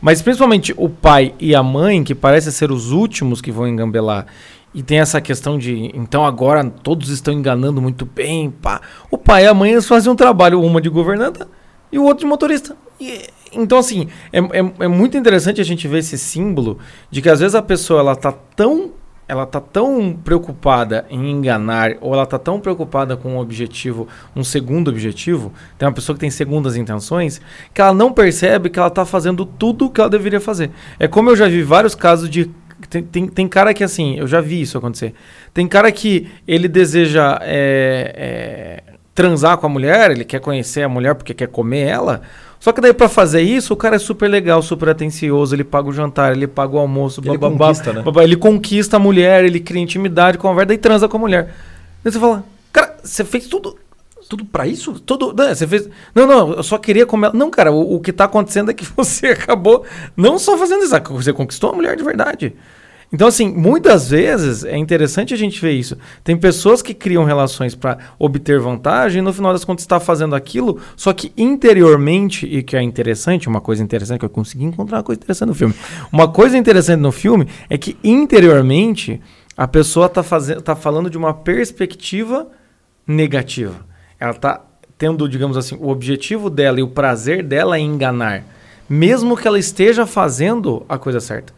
Mas 0.00 0.20
principalmente 0.20 0.74
o 0.76 0.88
pai 0.88 1.32
e 1.38 1.54
a 1.54 1.62
mãe, 1.62 2.02
que 2.02 2.14
parecem 2.14 2.50
ser 2.52 2.72
os 2.72 2.90
últimos 2.90 3.40
que 3.40 3.52
vão 3.52 3.68
engambelar. 3.68 4.26
E 4.74 4.82
tem 4.82 5.00
essa 5.00 5.20
questão 5.20 5.58
de. 5.58 5.90
Então 5.94 6.24
agora 6.24 6.64
todos 6.64 7.10
estão 7.10 7.32
enganando 7.34 7.80
muito 7.82 8.06
bem. 8.06 8.50
Pá. 8.50 8.80
O 9.10 9.18
pai 9.18 9.44
e 9.44 9.46
a 9.46 9.54
mãe 9.54 9.72
eles 9.72 9.86
fazem 9.86 10.10
um 10.10 10.16
trabalho, 10.16 10.60
uma 10.62 10.80
de 10.80 10.88
governanta 10.88 11.46
e 11.90 11.98
o 11.98 12.04
outro 12.04 12.20
de 12.24 12.26
motorista. 12.26 12.76
E- 12.98 13.28
então, 13.54 13.76
assim, 13.76 14.08
é, 14.32 14.38
é, 14.38 14.72
é 14.84 14.88
muito 14.88 15.16
interessante 15.16 15.60
a 15.60 15.64
gente 15.64 15.86
ver 15.86 15.98
esse 15.98 16.16
símbolo 16.16 16.78
de 17.10 17.20
que 17.20 17.28
às 17.28 17.40
vezes 17.40 17.54
a 17.54 17.60
pessoa 17.60 18.00
ela 18.00 18.16
tá 18.16 18.32
tão 18.32 18.92
ela 19.28 19.46
tá 19.46 19.60
tão 19.60 20.14
preocupada 20.22 21.06
em 21.08 21.30
enganar 21.30 21.92
ou 22.00 22.12
ela 22.12 22.26
tá 22.26 22.38
tão 22.38 22.60
preocupada 22.60 23.16
com 23.16 23.34
um 23.34 23.38
objetivo, 23.38 24.06
um 24.36 24.44
segundo 24.44 24.88
objetivo, 24.88 25.52
tem 25.78 25.88
uma 25.88 25.94
pessoa 25.94 26.14
que 26.14 26.20
tem 26.20 26.30
segundas 26.30 26.76
intenções, 26.76 27.40
que 27.72 27.80
ela 27.80 27.94
não 27.94 28.12
percebe 28.12 28.68
que 28.68 28.78
ela 28.78 28.90
tá 28.90 29.06
fazendo 29.06 29.46
tudo 29.46 29.86
o 29.86 29.90
que 29.90 30.00
ela 30.00 30.10
deveria 30.10 30.40
fazer. 30.40 30.70
É 30.98 31.08
como 31.08 31.30
eu 31.30 31.36
já 31.36 31.48
vi 31.48 31.62
vários 31.62 31.94
casos 31.94 32.28
de 32.28 32.50
tem, 32.88 33.02
tem, 33.02 33.26
tem 33.26 33.48
cara 33.48 33.72
que 33.72 33.84
assim, 33.84 34.18
eu 34.18 34.26
já 34.26 34.40
vi 34.40 34.60
isso 34.60 34.78
acontecer. 34.78 35.14
Tem 35.52 35.66
cara 35.66 35.90
que 35.92 36.28
ele 36.46 36.68
deseja 36.68 37.38
é, 37.42 38.80
é, 38.88 38.92
transar 39.14 39.58
com 39.58 39.66
a 39.66 39.68
mulher, 39.68 40.10
ele 40.10 40.24
quer 40.24 40.40
conhecer 40.40 40.82
a 40.82 40.88
mulher 40.88 41.14
porque 41.14 41.34
quer 41.34 41.48
comer 41.48 41.86
ela. 41.86 42.22
Só 42.62 42.70
que 42.70 42.80
daí 42.80 42.92
pra 42.92 43.08
fazer 43.08 43.42
isso, 43.42 43.74
o 43.74 43.76
cara 43.76 43.96
é 43.96 43.98
super 43.98 44.28
legal, 44.28 44.62
super 44.62 44.88
atencioso, 44.90 45.52
ele 45.52 45.64
paga 45.64 45.88
o 45.88 45.92
jantar, 45.92 46.30
ele 46.30 46.46
paga 46.46 46.76
o 46.76 46.78
almoço, 46.78 47.20
Ele 47.20 47.36
bababá, 47.36 47.66
conquista, 47.66 47.92
né? 47.92 48.02
babá, 48.02 48.22
ele 48.22 48.36
conquista 48.36 48.98
a 48.98 49.00
mulher, 49.00 49.44
ele 49.44 49.58
cria 49.58 49.82
intimidade, 49.82 50.38
conversa 50.38 50.72
e 50.72 50.78
transa 50.78 51.08
com 51.08 51.16
a 51.16 51.20
mulher. 51.20 51.54
Daí 52.04 52.12
você 52.12 52.20
fala, 52.20 52.44
cara, 52.72 52.96
você 53.02 53.24
fez 53.24 53.48
tudo, 53.48 53.76
Tudo 54.32 54.46
pra 54.46 54.66
isso? 54.66 54.98
tudo, 54.98 55.34
né, 55.34 55.54
você 55.54 55.66
fez, 55.66 55.90
não, 56.14 56.26
não, 56.26 56.52
eu 56.54 56.62
só 56.62 56.78
queria 56.78 57.04
comer, 57.04 57.26
ela. 57.26 57.36
não, 57.36 57.50
cara, 57.50 57.70
o, 57.70 57.96
o 57.96 58.00
que 58.00 58.10
tá 58.10 58.24
acontecendo 58.24 58.70
é 58.70 58.74
que 58.74 58.82
você 58.96 59.26
acabou 59.26 59.84
não 60.16 60.38
só 60.38 60.56
fazendo 60.56 60.82
isso, 60.82 60.98
você 61.10 61.34
conquistou 61.34 61.68
a 61.68 61.74
mulher 61.74 61.94
de 61.96 62.02
verdade. 62.02 62.54
Então, 63.12 63.28
assim, 63.28 63.52
muitas 63.52 64.08
vezes 64.08 64.64
é 64.64 64.74
interessante 64.74 65.34
a 65.34 65.36
gente 65.36 65.60
ver 65.60 65.72
isso. 65.72 65.98
Tem 66.24 66.34
pessoas 66.34 66.80
que 66.80 66.94
criam 66.94 67.24
relações 67.24 67.74
para 67.74 67.98
obter 68.18 68.58
vantagem 68.58 69.18
e 69.18 69.22
no 69.22 69.34
final 69.34 69.52
das 69.52 69.66
contas 69.66 69.84
está 69.84 70.00
fazendo 70.00 70.34
aquilo, 70.34 70.80
só 70.96 71.12
que 71.12 71.30
interiormente, 71.36 72.46
e 72.46 72.62
que 72.62 72.74
é 72.74 72.80
interessante, 72.80 73.50
uma 73.50 73.60
coisa 73.60 73.82
interessante, 73.82 74.20
que 74.20 74.24
eu 74.24 74.30
consegui 74.30 74.64
encontrar 74.64 74.96
uma 74.96 75.02
coisa 75.02 75.18
interessante 75.18 75.48
no 75.48 75.54
filme. 75.54 75.74
Uma 76.10 76.26
coisa 76.26 76.56
interessante 76.56 77.00
no 77.00 77.12
filme 77.12 77.46
é 77.68 77.76
que 77.76 77.98
interiormente 78.02 79.20
a 79.54 79.68
pessoa 79.68 80.06
está 80.06 80.24
tá 80.64 80.74
falando 80.74 81.10
de 81.10 81.18
uma 81.18 81.34
perspectiva 81.34 82.48
negativa. 83.06 83.91
Ela 84.22 84.30
está 84.30 84.60
tendo, 84.96 85.28
digamos 85.28 85.56
assim, 85.56 85.76
o 85.80 85.88
objetivo 85.88 86.48
dela 86.48 86.78
e 86.78 86.82
o 86.84 86.86
prazer 86.86 87.42
dela 87.42 87.76
em 87.76 87.84
enganar, 87.84 88.44
mesmo 88.88 89.36
que 89.36 89.48
ela 89.48 89.58
esteja 89.58 90.06
fazendo 90.06 90.86
a 90.88 90.96
coisa 90.96 91.18
certa. 91.18 91.52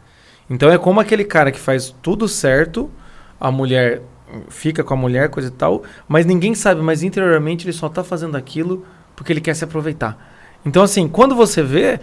Então 0.49 0.67
é 0.71 0.75
como 0.75 0.99
aquele 0.99 1.23
cara 1.23 1.51
que 1.51 1.59
faz 1.59 1.93
tudo 2.01 2.27
certo, 2.27 2.89
a 3.39 3.51
mulher 3.51 4.01
fica 4.49 4.83
com 4.83 4.95
a 4.95 4.97
mulher, 4.97 5.29
coisa 5.29 5.49
e 5.49 5.51
tal, 5.51 5.83
mas 6.07 6.25
ninguém 6.25 6.55
sabe, 6.55 6.81
mas 6.81 7.03
interiormente 7.03 7.65
ele 7.65 7.71
só 7.71 7.87
tá 7.87 8.03
fazendo 8.03 8.35
aquilo 8.35 8.83
porque 9.15 9.31
ele 9.31 9.41
quer 9.41 9.55
se 9.55 9.63
aproveitar. 9.63 10.17
Então 10.65 10.81
assim, 10.81 11.07
quando 11.07 11.35
você 11.35 11.61
vê, 11.61 11.99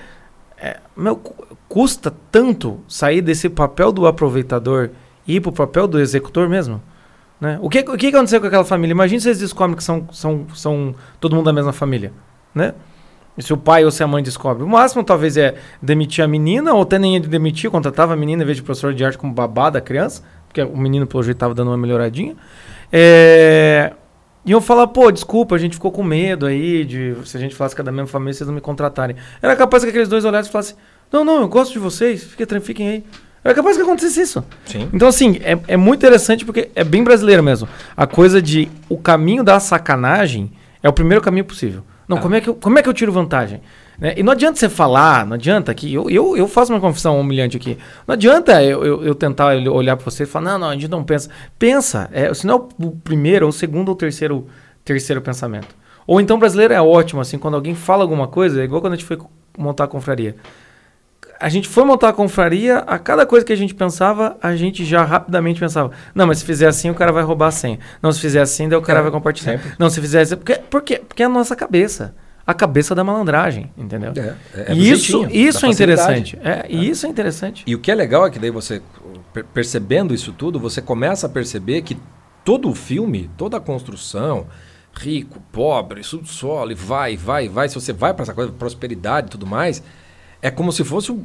é, 0.56 0.78
meu, 0.96 1.16
cu- 1.16 1.44
custa 1.68 2.14
tanto 2.30 2.78
sair 2.86 3.20
desse 3.20 3.48
papel 3.48 3.90
do 3.90 4.06
aproveitador 4.06 4.90
e 5.26 5.34
ir 5.34 5.40
pro 5.40 5.50
papel 5.50 5.88
do 5.88 5.98
executor 5.98 6.48
mesmo. 6.48 6.80
Né? 7.42 7.58
O, 7.60 7.68
que, 7.68 7.80
o 7.80 7.96
que 7.96 8.06
aconteceu 8.06 8.40
com 8.40 8.46
aquela 8.46 8.64
família? 8.64 8.92
Imagina 8.92 9.20
se 9.20 9.26
eles 9.26 9.40
descobrem 9.40 9.76
que 9.76 9.82
são, 9.82 10.06
são, 10.12 10.46
são 10.54 10.94
todo 11.18 11.34
mundo 11.34 11.46
da 11.46 11.52
mesma 11.52 11.72
família. 11.72 12.12
Né? 12.54 12.72
E 13.36 13.42
se 13.42 13.52
o 13.52 13.56
pai 13.56 13.84
ou 13.84 13.90
se 13.90 14.00
a 14.00 14.06
mãe 14.06 14.22
descobre. 14.22 14.62
O 14.62 14.68
máximo 14.68 15.02
talvez 15.02 15.36
é 15.36 15.56
demitir 15.82 16.24
a 16.24 16.28
menina, 16.28 16.72
ou 16.72 16.82
até 16.82 17.00
nem 17.00 17.16
é 17.16 17.18
de 17.18 17.26
demitir, 17.26 17.68
contratava 17.68 18.12
a 18.12 18.16
menina 18.16 18.44
em 18.44 18.46
vez 18.46 18.58
de 18.58 18.62
professor 18.62 18.94
de 18.94 19.04
arte 19.04 19.18
como 19.18 19.34
babá 19.34 19.70
da 19.70 19.80
criança, 19.80 20.22
porque 20.46 20.62
o 20.62 20.76
menino 20.76 21.04
pelo 21.04 21.20
jeito 21.24 21.34
estava 21.34 21.52
dando 21.52 21.72
uma 21.72 21.76
melhoradinha. 21.76 22.36
É... 22.92 23.92
E 24.46 24.52
eu 24.52 24.60
falar, 24.60 24.86
pô, 24.86 25.10
desculpa, 25.10 25.56
a 25.56 25.58
gente 25.58 25.74
ficou 25.74 25.90
com 25.90 26.04
medo 26.04 26.46
aí 26.46 26.84
de 26.84 27.16
se 27.24 27.36
a 27.36 27.40
gente 27.40 27.56
falasse 27.56 27.74
que 27.74 27.80
é 27.80 27.84
da 27.84 27.90
mesma 27.90 28.06
família, 28.06 28.34
vocês 28.34 28.46
não 28.46 28.54
me 28.54 28.60
contratarem. 28.60 29.16
Era 29.42 29.56
capaz 29.56 29.82
que 29.82 29.90
aqueles 29.90 30.08
dois 30.08 30.24
olhassem 30.24 30.48
e 30.48 30.52
falassem, 30.52 30.76
não, 31.10 31.24
não, 31.24 31.40
eu 31.40 31.48
gosto 31.48 31.72
de 31.72 31.80
vocês, 31.80 32.22
fiquem, 32.22 32.60
fiquem 32.60 32.88
aí. 32.88 33.04
Era 33.44 33.54
capaz 33.54 33.76
que 33.76 33.82
acontecesse 33.82 34.20
isso. 34.20 34.44
Sim. 34.64 34.88
Então, 34.92 35.08
assim, 35.08 35.40
é, 35.42 35.58
é 35.68 35.76
muito 35.76 36.00
interessante 36.00 36.44
porque 36.44 36.70
é 36.74 36.84
bem 36.84 37.02
brasileiro 37.02 37.42
mesmo. 37.42 37.68
A 37.96 38.06
coisa 38.06 38.40
de 38.40 38.68
o 38.88 38.96
caminho 38.96 39.42
da 39.42 39.58
sacanagem 39.58 40.52
é 40.82 40.88
o 40.88 40.92
primeiro 40.92 41.20
caminho 41.22 41.44
possível. 41.44 41.82
Não, 42.06 42.18
Ah. 42.18 42.20
como, 42.20 42.34
é 42.34 42.40
que 42.40 42.48
eu, 42.48 42.54
como 42.54 42.78
é 42.78 42.82
que 42.82 42.88
eu 42.88 42.92
tiro 42.94 43.10
vantagem? 43.12 43.60
Né? 43.98 44.14
E 44.16 44.22
não 44.22 44.32
adianta 44.32 44.58
você 44.58 44.68
falar, 44.68 45.26
não 45.26 45.34
adianta 45.34 45.72
que 45.74 45.92
eu, 45.92 46.08
eu, 46.08 46.36
eu 46.36 46.48
faço 46.48 46.72
uma 46.72 46.80
confissão 46.80 47.20
humilhante 47.20 47.56
aqui. 47.56 47.76
Não 48.06 48.14
adianta 48.14 48.62
eu, 48.62 48.84
eu, 48.84 49.04
eu 49.04 49.14
tentar 49.14 49.54
olhar 49.54 49.96
para 49.96 50.04
você 50.04 50.22
e 50.22 50.26
falar, 50.26 50.52
não, 50.52 50.58
não, 50.60 50.68
a 50.68 50.74
gente 50.74 50.88
não 50.88 51.04
pensa. 51.04 51.28
Pensa, 51.58 52.08
é, 52.12 52.32
se 52.34 52.46
não 52.46 52.54
é 52.80 52.84
o 52.84 52.90
primeiro, 52.90 53.46
ou 53.46 53.50
o 53.50 53.52
segundo 53.52 53.88
ou 53.90 53.94
terceiro, 53.94 54.46
terceiro 54.84 55.20
pensamento. 55.20 55.68
Ou 56.06 56.20
então 56.20 56.38
brasileiro 56.38 56.74
é 56.74 56.80
ótimo, 56.82 57.20
assim, 57.20 57.38
quando 57.38 57.54
alguém 57.54 57.74
fala 57.74 58.02
alguma 58.02 58.26
coisa, 58.26 58.60
é 58.60 58.64
igual 58.64 58.80
quando 58.80 58.94
a 58.94 58.96
gente 58.96 59.06
foi 59.06 59.18
montar 59.56 59.84
a 59.84 59.88
confraria 59.88 60.36
a 61.42 61.48
gente 61.48 61.68
foi 61.68 61.84
montar 61.84 62.10
a 62.10 62.12
confraria, 62.12 62.78
a 62.78 62.98
cada 62.98 63.26
coisa 63.26 63.44
que 63.44 63.52
a 63.52 63.56
gente 63.56 63.74
pensava, 63.74 64.36
a 64.42 64.54
gente 64.56 64.84
já 64.84 65.04
rapidamente 65.04 65.58
pensava, 65.60 65.90
não, 66.14 66.26
mas 66.26 66.38
se 66.38 66.44
fizer 66.44 66.68
assim, 66.68 66.88
o 66.90 66.94
cara 66.94 67.10
vai 67.12 67.22
roubar 67.22 67.48
a 67.48 67.50
senha. 67.50 67.78
Não, 68.00 68.12
se 68.12 68.20
fizer 68.20 68.40
assim, 68.40 68.68
daí 68.68 68.78
o 68.78 68.82
cara 68.82 69.00
É, 69.00 69.02
vai 69.02 69.10
compartilhar. 69.10 69.58
sempre. 69.58 69.72
Não, 69.78 69.90
se 69.90 70.00
fizer 70.00 70.20
assim, 70.22 70.36
porque, 70.36 70.54
por 70.56 70.82
quê? 70.82 71.02
Porque 71.06 71.22
é 71.22 71.26
a 71.26 71.28
nossa 71.28 71.56
cabeça. 71.56 72.14
A 72.46 72.54
cabeça 72.54 72.94
da 72.94 73.04
malandragem, 73.04 73.70
entendeu? 73.76 74.12
É, 74.16 74.72
é 74.72 74.74
e 74.74 74.90
isso, 74.90 75.22
jeitinho, 75.22 75.30
isso 75.48 75.60
da 75.62 75.68
é 75.68 75.70
interessante. 75.70 76.38
É, 76.42 76.66
E 76.68 76.88
isso 76.90 77.06
é 77.06 77.08
interessante. 77.08 77.62
E 77.66 77.74
o 77.74 77.78
que 77.78 77.90
é 77.90 77.94
legal 77.94 78.26
é 78.26 78.30
que 78.30 78.38
daí 78.38 78.50
você, 78.50 78.82
per- 79.32 79.44
percebendo 79.44 80.12
isso 80.12 80.32
tudo, 80.32 80.58
você 80.58 80.82
começa 80.82 81.26
a 81.26 81.30
perceber 81.30 81.82
que 81.82 81.96
todo 82.44 82.68
o 82.68 82.74
filme, 82.74 83.30
toda 83.36 83.56
a 83.56 83.60
construção, 83.60 84.46
rico, 84.92 85.40
pobre, 85.52 86.02
subsolo, 86.02 86.72
e 86.72 86.74
vai, 86.74 87.16
vai, 87.16 87.48
vai, 87.48 87.68
se 87.68 87.74
você 87.76 87.92
vai 87.92 88.12
para 88.12 88.24
essa 88.24 88.34
coisa, 88.34 88.50
prosperidade 88.52 89.28
e 89.28 89.30
tudo 89.30 89.46
mais, 89.46 89.82
é 90.42 90.50
como 90.50 90.72
se 90.72 90.82
fosse 90.84 91.10
um, 91.12 91.24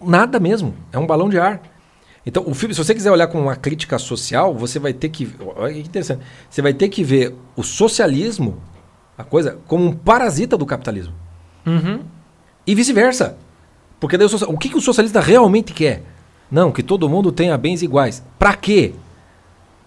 nada 0.00 0.38
mesmo, 0.38 0.74
é 0.92 0.98
um 0.98 1.06
balão 1.06 1.28
de 1.28 1.38
ar. 1.38 1.60
Então, 2.26 2.44
o 2.46 2.54
filme, 2.54 2.74
se 2.74 2.84
você 2.84 2.94
quiser 2.94 3.10
olhar 3.10 3.26
com 3.28 3.40
uma 3.40 3.56
crítica 3.56 3.98
social, 3.98 4.54
você 4.54 4.78
vai 4.78 4.92
ter 4.92 5.08
que, 5.08 5.28
olha 5.56 5.72
que 5.72 5.80
interessante, 5.80 6.22
você 6.50 6.60
vai 6.60 6.74
ter 6.74 6.88
que 6.90 7.02
ver 7.02 7.34
o 7.56 7.62
socialismo, 7.62 8.60
a 9.16 9.24
coisa, 9.24 9.58
como 9.66 9.84
um 9.86 9.92
parasita 9.92 10.56
do 10.56 10.66
capitalismo. 10.66 11.14
Uhum. 11.66 12.02
E 12.66 12.74
vice-versa. 12.74 13.36
Porque 13.98 14.16
daí 14.18 14.26
o, 14.26 14.28
socia- 14.28 14.48
o 14.48 14.58
que, 14.58 14.68
que 14.68 14.76
o 14.76 14.80
socialista 14.80 15.20
realmente 15.20 15.72
quer? 15.72 16.02
Não, 16.50 16.70
que 16.70 16.82
todo 16.82 17.08
mundo 17.08 17.32
tenha 17.32 17.56
bens 17.56 17.82
iguais. 17.82 18.22
Pra 18.38 18.54
quê? 18.54 18.94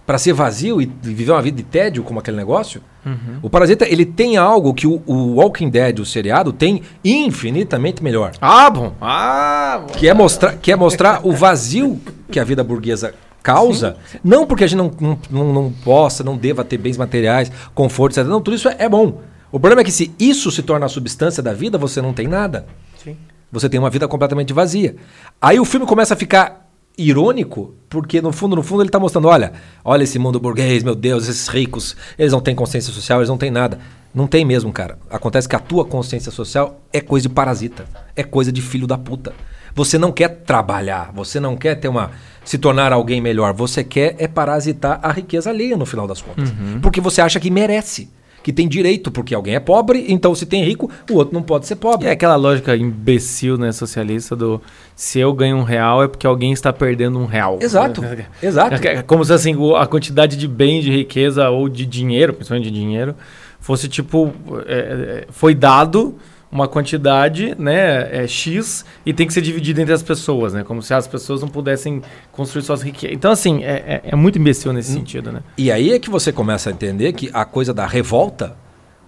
Pra 0.05 0.17
ser 0.17 0.33
vazio 0.33 0.81
e 0.81 0.85
viver 0.85 1.31
uma 1.31 1.41
vida 1.41 1.57
de 1.57 1.63
tédio 1.63 2.03
como 2.03 2.19
aquele 2.19 2.37
negócio? 2.37 2.81
Uhum. 3.05 3.39
O 3.41 3.49
parasita, 3.49 3.87
ele 3.87 4.05
tem 4.05 4.37
algo 4.37 4.73
que 4.73 4.85
o, 4.85 5.01
o 5.05 5.35
Walking 5.35 5.69
Dead, 5.69 5.99
o 5.99 6.05
seriado, 6.05 6.53
tem 6.53 6.83
infinitamente 7.03 8.03
melhor. 8.03 8.31
Ah, 8.39 8.69
bom. 8.69 8.93
Ah, 9.01 9.83
bom. 9.87 9.93
Que 9.93 10.07
é 10.07 10.13
mostrar, 10.13 10.55
que 10.57 10.71
é 10.71 10.75
mostrar 10.75 11.21
o 11.23 11.31
vazio 11.31 11.99
que 12.29 12.39
a 12.39 12.43
vida 12.43 12.63
burguesa 12.63 13.13
causa. 13.41 13.97
Não 14.23 14.45
porque 14.45 14.63
a 14.63 14.67
gente 14.67 14.77
não, 14.77 14.91
não, 14.99 15.19
não, 15.29 15.53
não 15.53 15.73
possa, 15.83 16.23
não 16.23 16.37
deva 16.37 16.63
ter 16.63 16.77
bens 16.77 16.97
materiais, 16.97 17.51
conforto, 17.73 18.13
etc. 18.13 18.29
Não, 18.29 18.41
tudo 18.41 18.55
isso 18.55 18.69
é, 18.69 18.75
é 18.79 18.89
bom. 18.89 19.21
O 19.51 19.59
problema 19.59 19.81
é 19.81 19.83
que 19.83 19.91
se 19.91 20.13
isso 20.19 20.51
se 20.51 20.63
torna 20.63 20.85
a 20.85 20.89
substância 20.89 21.43
da 21.43 21.53
vida, 21.53 21.77
você 21.77 22.01
não 22.01 22.13
tem 22.13 22.27
nada. 22.27 22.65
Sim. 23.03 23.17
Você 23.51 23.67
tem 23.67 23.79
uma 23.79 23.89
vida 23.89 24.07
completamente 24.07 24.53
vazia. 24.53 24.95
Aí 25.41 25.59
o 25.59 25.65
filme 25.65 25.85
começa 25.85 26.13
a 26.13 26.17
ficar 26.17 26.60
irônico, 26.97 27.73
porque 27.89 28.21
no 28.21 28.31
fundo, 28.31 28.55
no 28.55 28.63
fundo 28.63 28.81
ele 28.81 28.89
está 28.89 28.99
mostrando, 28.99 29.27
olha, 29.27 29.53
olha 29.83 30.03
esse 30.03 30.19
mundo 30.19 30.39
burguês, 30.39 30.83
meu 30.83 30.95
Deus, 30.95 31.27
esses 31.27 31.47
ricos, 31.47 31.95
eles 32.17 32.31
não 32.31 32.41
têm 32.41 32.55
consciência 32.55 32.93
social, 32.93 33.19
eles 33.19 33.29
não 33.29 33.37
têm 33.37 33.51
nada. 33.51 33.79
Não 34.13 34.27
tem 34.27 34.43
mesmo, 34.43 34.73
cara. 34.73 34.97
Acontece 35.09 35.47
que 35.47 35.55
a 35.55 35.59
tua 35.59 35.85
consciência 35.85 36.31
social 36.31 36.81
é 36.91 36.99
coisa 36.99 37.29
de 37.29 37.33
parasita, 37.33 37.85
é 38.15 38.23
coisa 38.23 38.51
de 38.51 38.61
filho 38.61 38.85
da 38.85 38.97
puta. 38.97 39.33
Você 39.73 39.97
não 39.97 40.11
quer 40.11 40.27
trabalhar, 40.27 41.11
você 41.13 41.39
não 41.39 41.55
quer 41.55 41.75
ter 41.75 41.87
uma 41.87 42.11
se 42.43 42.57
tornar 42.57 42.91
alguém 42.91 43.21
melhor, 43.21 43.53
você 43.53 43.83
quer 43.83 44.15
é 44.19 44.27
parasitar 44.27 44.99
a 45.01 45.11
riqueza 45.11 45.49
alheia 45.49 45.77
no 45.77 45.85
final 45.85 46.07
das 46.07 46.21
contas. 46.21 46.51
Porque 46.81 46.99
você 46.99 47.21
acha 47.21 47.39
que 47.39 47.49
merece 47.49 48.09
que 48.43 48.51
tem 48.51 48.67
direito, 48.67 49.11
porque 49.11 49.35
alguém 49.35 49.55
é 49.55 49.59
pobre, 49.59 50.05
então 50.09 50.33
se 50.33 50.45
tem 50.45 50.63
rico, 50.63 50.89
o 51.09 51.15
outro 51.15 51.33
não 51.33 51.43
pode 51.43 51.67
ser 51.67 51.75
pobre. 51.75 52.07
É 52.07 52.11
aquela 52.11 52.35
lógica 52.35 52.75
imbecil, 52.75 53.57
né, 53.57 53.71
socialista, 53.71 54.35
do 54.35 54.61
se 54.95 55.19
eu 55.19 55.33
ganho 55.33 55.57
um 55.57 55.63
real 55.63 56.03
é 56.03 56.07
porque 56.07 56.27
alguém 56.27 56.51
está 56.51 56.71
perdendo 56.71 57.19
um 57.19 57.25
real. 57.25 57.59
Exato, 57.61 58.03
exato. 58.41 58.87
É 58.87 59.01
como 59.01 59.23
se 59.25 59.33
assim, 59.33 59.55
a 59.75 59.85
quantidade 59.85 60.35
de 60.35 60.47
bem, 60.47 60.81
de 60.81 60.91
riqueza 60.91 61.49
ou 61.49 61.67
de 61.67 61.85
dinheiro, 61.85 62.33
principalmente 62.33 62.71
de 62.71 62.79
dinheiro, 62.79 63.15
fosse 63.59 63.87
tipo. 63.87 64.33
é, 64.65 64.75
é, 64.75 65.25
foi 65.29 65.55
dado 65.55 66.17
uma 66.51 66.67
quantidade, 66.67 67.55
né, 67.57 68.23
é, 68.23 68.27
X, 68.27 68.83
e 69.05 69.13
tem 69.13 69.25
que 69.25 69.33
ser 69.33 69.41
dividido 69.41 69.79
entre 69.79 69.93
as 69.93 70.03
pessoas, 70.03 70.53
né? 70.53 70.63
Como 70.63 70.81
se 70.83 70.93
as 70.93 71.07
pessoas 71.07 71.41
não 71.41 71.47
pudessem 71.47 72.01
construir 72.31 72.63
suas 72.63 72.81
riquezas. 72.81 73.15
Então, 73.15 73.31
assim, 73.31 73.63
é, 73.63 74.01
é- 74.03 74.09
é 74.11 74.15
muito 74.15 74.37
imbecil 74.37 74.73
nesse 74.73 74.91
sentido, 74.91 75.31
né? 75.31 75.41
E 75.57 75.71
aí 75.71 75.93
é 75.93 75.99
que 75.99 76.09
você 76.09 76.31
começa 76.31 76.69
a 76.69 76.73
entender 76.73 77.13
que 77.13 77.29
a 77.33 77.45
coisa 77.45 77.73
da 77.73 77.85
revolta 77.87 78.55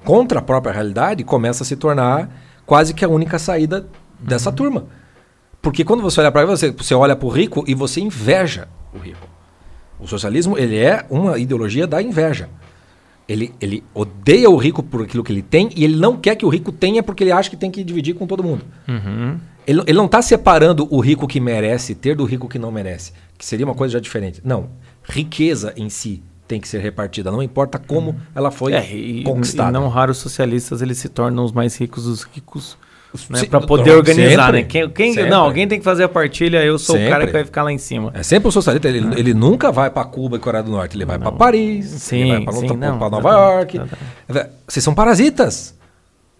contra 0.06 0.39
a 0.39 0.41
própria 0.41 0.71
realidade 0.73 1.23
começa 1.23 1.63
a 1.63 1.65
se 1.65 1.75
tornar 1.75 2.29
quase 2.65 2.93
que 2.93 3.03
a 3.03 3.10
única 3.10 3.38
saída 3.38 3.86
dessa 4.19 4.51
turma. 4.51 4.86
Porque 5.62 5.84
quando 5.84 6.01
você 6.01 6.21
olha 6.21 6.32
para 6.32 6.45
você, 6.45 6.71
você 6.71 6.93
olha 6.95 7.15
para 7.15 7.25
o 7.25 7.29
rico 7.29 7.63
e 7.67 7.73
você 7.73 7.99
inveja 8.01 8.67
o 8.93 8.97
rico. 8.97 9.27
O 9.99 10.08
socialismo 10.08 10.58
ele 10.58 10.77
é 10.77 11.06
uma 11.10 11.38
ideologia 11.38 11.88
da 11.88 12.01
inveja. 12.01 12.49
Ele, 13.27 13.53
ele 13.62 13.83
odeia 13.93 14.49
o 14.49 14.57
rico 14.57 14.83
por 14.83 15.03
aquilo 15.03 15.23
que 15.23 15.31
ele 15.31 15.41
tem 15.41 15.69
e 15.75 15.83
ele 15.83 15.95
não 15.95 16.17
quer 16.17 16.36
que 16.36 16.45
o 16.45 16.49
rico 16.49 16.71
tenha 16.71 17.01
porque 17.01 17.23
ele 17.23 17.31
acha 17.31 17.49
que 17.49 17.55
tem 17.55 17.71
que 17.71 17.83
dividir 17.83 18.15
com 18.15 18.27
todo 18.27 18.43
mundo. 18.43 18.65
Uhum. 18.88 19.39
Ele, 19.65 19.81
ele 19.88 19.97
não 19.97 20.05
está 20.07 20.21
separando 20.21 20.88
o 20.91 20.99
rico 20.99 21.25
que 21.25 21.39
merece 21.39 21.95
ter 21.95 22.15
do 22.17 22.25
rico 22.25 22.49
que 22.49 22.59
não 22.59 22.69
merece, 22.71 23.13
que 23.38 23.45
seria 23.45 23.65
uma 23.65 23.75
coisa 23.75 23.93
já 23.93 23.99
diferente. 23.99 24.41
Não. 24.43 24.69
Riqueza 25.03 25.73
em 25.77 25.89
si 25.89 26.21
tem 26.47 26.59
que 26.59 26.67
ser 26.67 26.79
repartida, 26.81 27.31
não 27.31 27.41
importa 27.41 27.79
como 27.79 28.15
ela 28.36 28.51
foi 28.51 28.73
É, 28.73 28.93
e, 28.93 29.23
conquistada. 29.23 29.69
e 29.69 29.73
não 29.81 29.88
raros 29.88 30.17
socialistas 30.17 30.81
eles 30.81 30.97
se 30.97 31.07
tornam 31.07 31.45
os 31.45 31.53
mais 31.53 31.77
ricos 31.77 32.03
dos 32.03 32.23
ricos 32.23 32.77
né, 33.30 33.39
Sim, 33.39 33.45
para 33.47 33.62
poder 33.62 33.91
organizar, 33.91 34.45
sempre, 34.45 34.62
né? 34.62 34.63
Quem, 34.63 34.89
quem- 34.89 35.13
sempre. 35.13 35.30
não, 35.30 35.43
alguém 35.43 35.67
tem 35.67 35.78
que 35.78 35.86
fazer 35.86 36.04
a 36.04 36.10
partilha, 36.10 36.63
eu 36.63 36.80
sou 36.80 36.95
o 36.95 36.99
cara 36.99 37.12
Sempre. 37.12 37.26
que 37.28 37.32
vai 37.34 37.45
ficar 37.45 37.63
lá 37.63 37.71
em 37.71 37.78
cima. 37.78 38.12
É 38.15 38.23
sempre 38.23 38.49
o 38.49 38.52
socialista, 38.52 38.88
ele, 38.88 38.99
ele 39.19 39.34
nunca 39.34 39.71
vai 39.71 39.89
para 39.89 40.04
Cuba 40.06 40.38
e 40.38 40.39
Coreia 40.39 40.63
do 40.63 40.71
Norte, 40.71 40.97
ele 40.97 41.06
vai 41.06 41.19
para 41.19 41.32
Paris, 41.32 41.86
Sim, 41.86 42.21
ele 42.21 42.30
vai 42.32 42.41
para 42.43 42.54
sim, 42.54 42.67
não, 42.78 42.97
Nova 42.99 43.17
exatamente, 43.19 43.78
York. 43.78 43.82
Vocês 44.67 44.84
são 44.84 44.93
parasitas. 44.95 45.76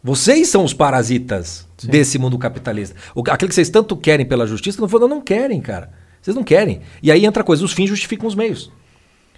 Vocês 0.04 0.50
são 0.50 0.66
os 0.66 0.74
parasitas 0.74 1.66
desse 1.82 2.18
mundo 2.20 2.38
capitalista. 2.38 2.94
O, 3.16 3.22
aquilo 3.30 3.48
que 3.48 3.56
vocês 3.56 3.70
tanto 3.70 3.96
querem 3.96 4.26
pela 4.26 4.46
justiça, 4.46 4.82
no 4.82 4.88
fundo, 4.90 5.08
não 5.08 5.22
querem, 5.22 5.62
cara. 5.62 5.92
Vocês 6.22 6.36
não 6.36 6.44
querem. 6.44 6.82
E 7.02 7.10
aí 7.12 7.26
entra 7.26 7.42
a 7.42 7.46
coisa, 7.46 7.64
os 7.64 7.72
fins 7.72 7.88
justificam 7.88 8.28
os 8.28 8.36
meios. 8.36 8.70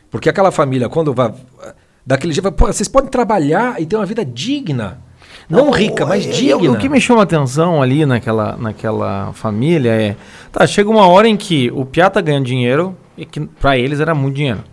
Porque 0.09 0.27
aquela 0.29 0.51
família, 0.51 0.89
quando 0.89 1.13
vai. 1.13 1.33
Daquele 2.05 2.33
jeito, 2.33 2.43
vai, 2.43 2.51
"Pô, 2.51 2.65
vocês 2.67 2.87
podem 2.87 3.09
trabalhar 3.09 3.79
e 3.81 3.85
ter 3.85 3.95
uma 3.95 4.05
vida 4.05 4.23
digna. 4.25 5.01
Não, 5.49 5.69
rica, 5.71 6.05
mas 6.05 6.25
é, 6.25 6.29
digna. 6.31 6.71
O 6.71 6.77
que 6.77 6.89
me 6.89 6.99
chama 6.99 7.23
atenção 7.23 7.81
ali 7.81 8.05
naquela, 8.05 8.55
naquela 8.57 9.31
família 9.33 9.91
é. 9.91 10.15
Tá, 10.51 10.65
chega 10.65 10.89
uma 10.89 11.07
hora 11.07 11.27
em 11.27 11.37
que 11.37 11.71
o 11.73 11.85
Piá 11.85 12.09
tá 12.09 12.21
ganhando 12.21 12.45
dinheiro, 12.45 12.95
e 13.17 13.25
que 13.25 13.39
pra 13.41 13.77
eles 13.77 13.99
era 13.99 14.13
muito 14.15 14.35
dinheiro. 14.35 14.63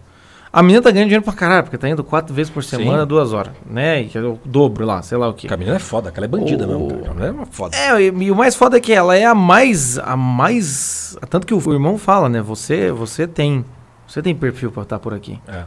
A 0.53 0.63
menina 0.63 0.83
tá 0.83 0.91
ganhando 0.91 1.09
dinheiro 1.09 1.25
pra 1.25 1.33
caralho, 1.33 1.63
porque 1.63 1.79
tá 1.79 1.89
indo 1.89 2.05
quatro 2.05 2.35
vezes 2.35 2.53
por 2.53 2.63
semana, 2.63 3.01
Sim. 3.03 3.07
duas 3.07 3.33
horas, 3.33 3.53
né? 3.65 4.03
E 4.03 4.09
que 4.09 4.19
é 4.19 4.21
o 4.21 4.39
dobro 4.45 4.85
lá, 4.85 5.01
sei 5.01 5.17
lá 5.17 5.29
o 5.29 5.33
quê. 5.33 5.49
A 5.51 5.57
menina 5.57 5.77
é 5.77 5.79
foda, 5.79 6.11
aquela 6.11 6.27
é 6.27 6.29
bandida 6.29 6.67
O- 6.67 6.89
mesmo. 6.89 7.05
Cara. 7.05 7.27
É 7.27 7.31
uma 7.31 7.47
foda. 7.47 7.75
É, 7.75 8.03
e, 8.03 8.07
e 8.09 8.31
o 8.31 8.37
mais 8.37 8.55
foda 8.55 8.77
é 8.77 8.81
que 8.81 8.93
ela 8.93 9.17
é 9.17 9.25
a 9.25 9.35
mais. 9.35 9.99
A 9.99 10.15
mais. 10.15 11.17
Tanto 11.31 11.47
que 11.47 11.55
o, 11.55 11.59
o 11.67 11.73
irmão 11.73 11.97
fala, 11.97 12.29
né? 12.29 12.43
Você, 12.43 12.91
você 12.93 13.27
tem. 13.27 13.65
Você 14.07 14.21
tem 14.21 14.35
perfil 14.35 14.71
pra 14.71 14.83
estar 14.83 14.99
por 14.99 15.15
aqui. 15.15 15.39
É. 15.49 15.63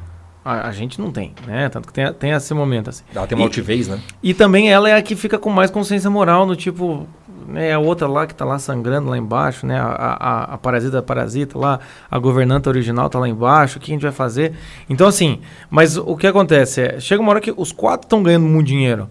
A, 0.45 0.67
a 0.67 0.71
gente 0.71 1.01
não 1.01 1.12
tem, 1.12 1.34
né? 1.47 1.67
Tanto 1.69 1.88
que 1.88 1.93
tem, 1.93 2.13
tem 2.13 2.29
esse 2.31 2.53
momento, 2.53 2.91
assim. 2.91 3.03
Ela 3.15 3.25
tem 3.25 3.36
uma 3.36 3.45
E- 3.45 3.47
altivez, 3.47 3.88
né? 3.88 3.99
E 4.21 4.31
também 4.31 4.71
ela 4.71 4.88
é 4.88 4.93
a 4.93 5.01
que 5.01 5.15
fica 5.15 5.39
com 5.39 5.49
mais 5.49 5.71
consciência 5.71 6.08
moral, 6.08 6.45
no 6.45 6.55
tipo, 6.55 7.08
né, 7.47 7.73
a 7.73 7.79
outra 7.79 8.08
lá 8.08 8.27
que 8.27 8.34
tá 8.36 8.45
lá 8.45 8.60
sangrando 8.60 9.10
lá 9.10 9.17
embaixo, 9.17 9.65
né, 9.65 9.79
a, 9.79 9.86
a, 9.88 10.43
a 10.53 10.58
parasita 10.60 11.01
parasita 11.01 11.58
lá, 11.58 11.79
a 12.12 12.19
governanta 12.19 12.69
original 12.69 13.10
tá 13.10 13.17
lá 13.19 13.27
embaixo, 13.27 13.77
o 13.77 13.81
que 13.81 13.91
a 13.91 13.93
gente 13.95 14.03
vai 14.03 14.12
fazer? 14.12 14.53
Então 14.89 15.08
assim, 15.08 15.39
mas 15.69 15.97
o 15.97 16.15
que 16.15 16.27
acontece 16.27 16.81
é, 16.81 16.99
chega 16.99 17.21
uma 17.21 17.31
hora 17.31 17.41
que 17.41 17.51
os 17.55 17.71
quatro 17.71 18.05
estão 18.05 18.21
ganhando 18.21 18.45
muito 18.45 18.67
dinheiro. 18.67 19.10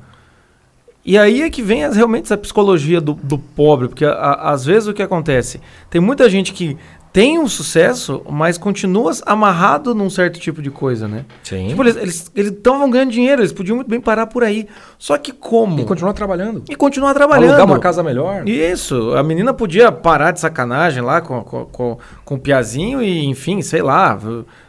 E 1.04 1.18
aí 1.18 1.42
é 1.42 1.50
que 1.50 1.62
vem 1.62 1.84
as- 1.84 1.96
realmente 1.96 2.24
essa 2.24 2.36
psicologia 2.38 3.00
do, 3.00 3.12
do 3.14 3.38
pobre, 3.38 3.88
porque 3.88 4.04
a- 4.04 4.12
a- 4.12 4.50
às 4.52 4.64
vezes 4.64 4.88
o 4.88 4.94
que 4.94 5.02
acontece? 5.02 5.60
Tem 5.90 6.00
muita 6.00 6.28
gente 6.30 6.52
que 6.52 6.76
tem 7.14 7.38
um 7.38 7.46
sucesso, 7.46 8.22
mas 8.28 8.58
continua 8.58 9.12
amarrado 9.24 9.94
num 9.94 10.10
certo 10.10 10.40
tipo 10.40 10.60
de 10.60 10.68
coisa, 10.68 11.06
né? 11.06 11.24
Sim. 11.44 11.68
Tipo, 11.68 11.84
eles 11.84 12.28
estavam 12.34 12.90
ganhando 12.90 13.12
dinheiro, 13.12 13.40
eles 13.40 13.52
podiam 13.52 13.76
muito 13.76 13.88
bem 13.88 14.00
parar 14.00 14.26
por 14.26 14.42
aí. 14.42 14.66
Só 14.98 15.16
que 15.16 15.30
como? 15.30 15.78
E 15.78 15.84
continuar 15.84 16.12
trabalhando. 16.12 16.64
E 16.68 16.74
continuar 16.74 17.14
trabalhando. 17.14 17.50
Alugar 17.50 17.66
uma 17.66 17.78
casa 17.78 18.02
melhor. 18.02 18.48
Isso, 18.48 19.14
a 19.14 19.22
menina 19.22 19.54
podia 19.54 19.92
parar 19.92 20.32
de 20.32 20.40
sacanagem 20.40 21.04
lá 21.04 21.20
com, 21.20 21.40
com, 21.44 21.64
com, 21.66 21.98
com 22.24 22.34
o 22.34 22.38
Piazinho 22.38 23.00
e, 23.00 23.24
enfim, 23.26 23.62
sei 23.62 23.80
lá, 23.80 24.18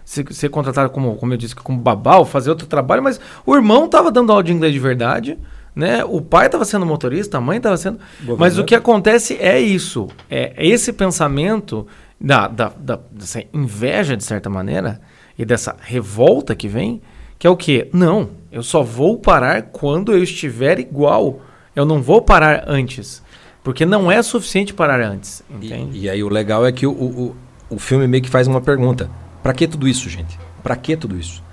ser, 0.04 0.32
ser 0.32 0.50
contratado 0.50 0.92
como, 0.92 1.16
como 1.16 1.34
eu 1.34 1.38
disse, 1.38 1.56
como 1.56 1.80
babau, 1.80 2.26
fazer 2.26 2.52
outro 2.52 2.68
trabalho, 2.68 3.02
mas 3.02 3.20
o 3.44 3.56
irmão 3.56 3.88
tava 3.90 4.12
dando 4.12 4.32
aula 4.32 4.44
de 4.44 4.54
inglês 4.54 4.72
de 4.72 4.80
verdade, 4.80 5.36
né? 5.76 6.06
O 6.06 6.22
pai 6.22 6.48
tava 6.48 6.64
sendo 6.64 6.86
motorista, 6.86 7.40
a 7.40 7.42
mãe 7.42 7.60
tava 7.60 7.76
sendo. 7.76 7.98
Mas 8.38 8.60
o 8.60 8.64
que 8.64 8.76
acontece 8.76 9.36
é 9.42 9.60
isso. 9.60 10.08
É 10.30 10.54
esse 10.58 10.94
pensamento 10.94 11.88
da, 12.20 12.48
da, 12.48 12.70
da- 12.78 13.00
dessa 13.12 13.44
inveja, 13.54 14.16
de 14.16 14.24
certa 14.24 14.50
maneira, 14.50 15.00
e 15.38 15.44
dessa 15.46 15.76
revolta 15.82 16.56
que 16.56 16.68
vem, 16.68 17.02
que 17.38 17.46
é 17.46 17.50
o 17.50 17.58
quê? 17.58 17.90
Não, 17.94 18.30
eu 18.52 18.64
só 18.64 18.82
vou 18.84 19.18
parar 19.18 19.64
quando 19.64 20.12
eu 20.14 20.24
estiver 20.24 20.80
igual. 20.80 21.42
Eu 21.76 21.86
não 21.86 22.02
vou 22.02 22.22
parar 22.22 22.64
antes. 22.68 23.22
Porque 23.64 23.86
não 23.86 24.12
é 24.12 24.22
suficiente 24.24 24.74
parar 24.74 25.02
antes. 25.02 25.44
Entende? 25.50 25.98
E, 25.98 26.02
e 26.04 26.10
aí 26.10 26.24
o 26.24 26.30
legal 26.30 26.66
é 26.66 26.72
que 26.72 26.88
o, 26.88 26.92
o, 26.92 27.36
o 27.70 27.80
filme 27.80 28.08
meio 28.08 28.24
que 28.24 28.30
faz 28.30 28.48
uma 28.48 28.62
pergunta. 28.62 29.10
Pra 29.44 29.54
que 29.54 29.68
tudo 29.68 29.88
isso, 29.88 30.10
gente? 30.10 30.40
Pra 30.64 30.76
que 30.76 30.96
tudo 30.96 31.18
isso? 31.18 31.44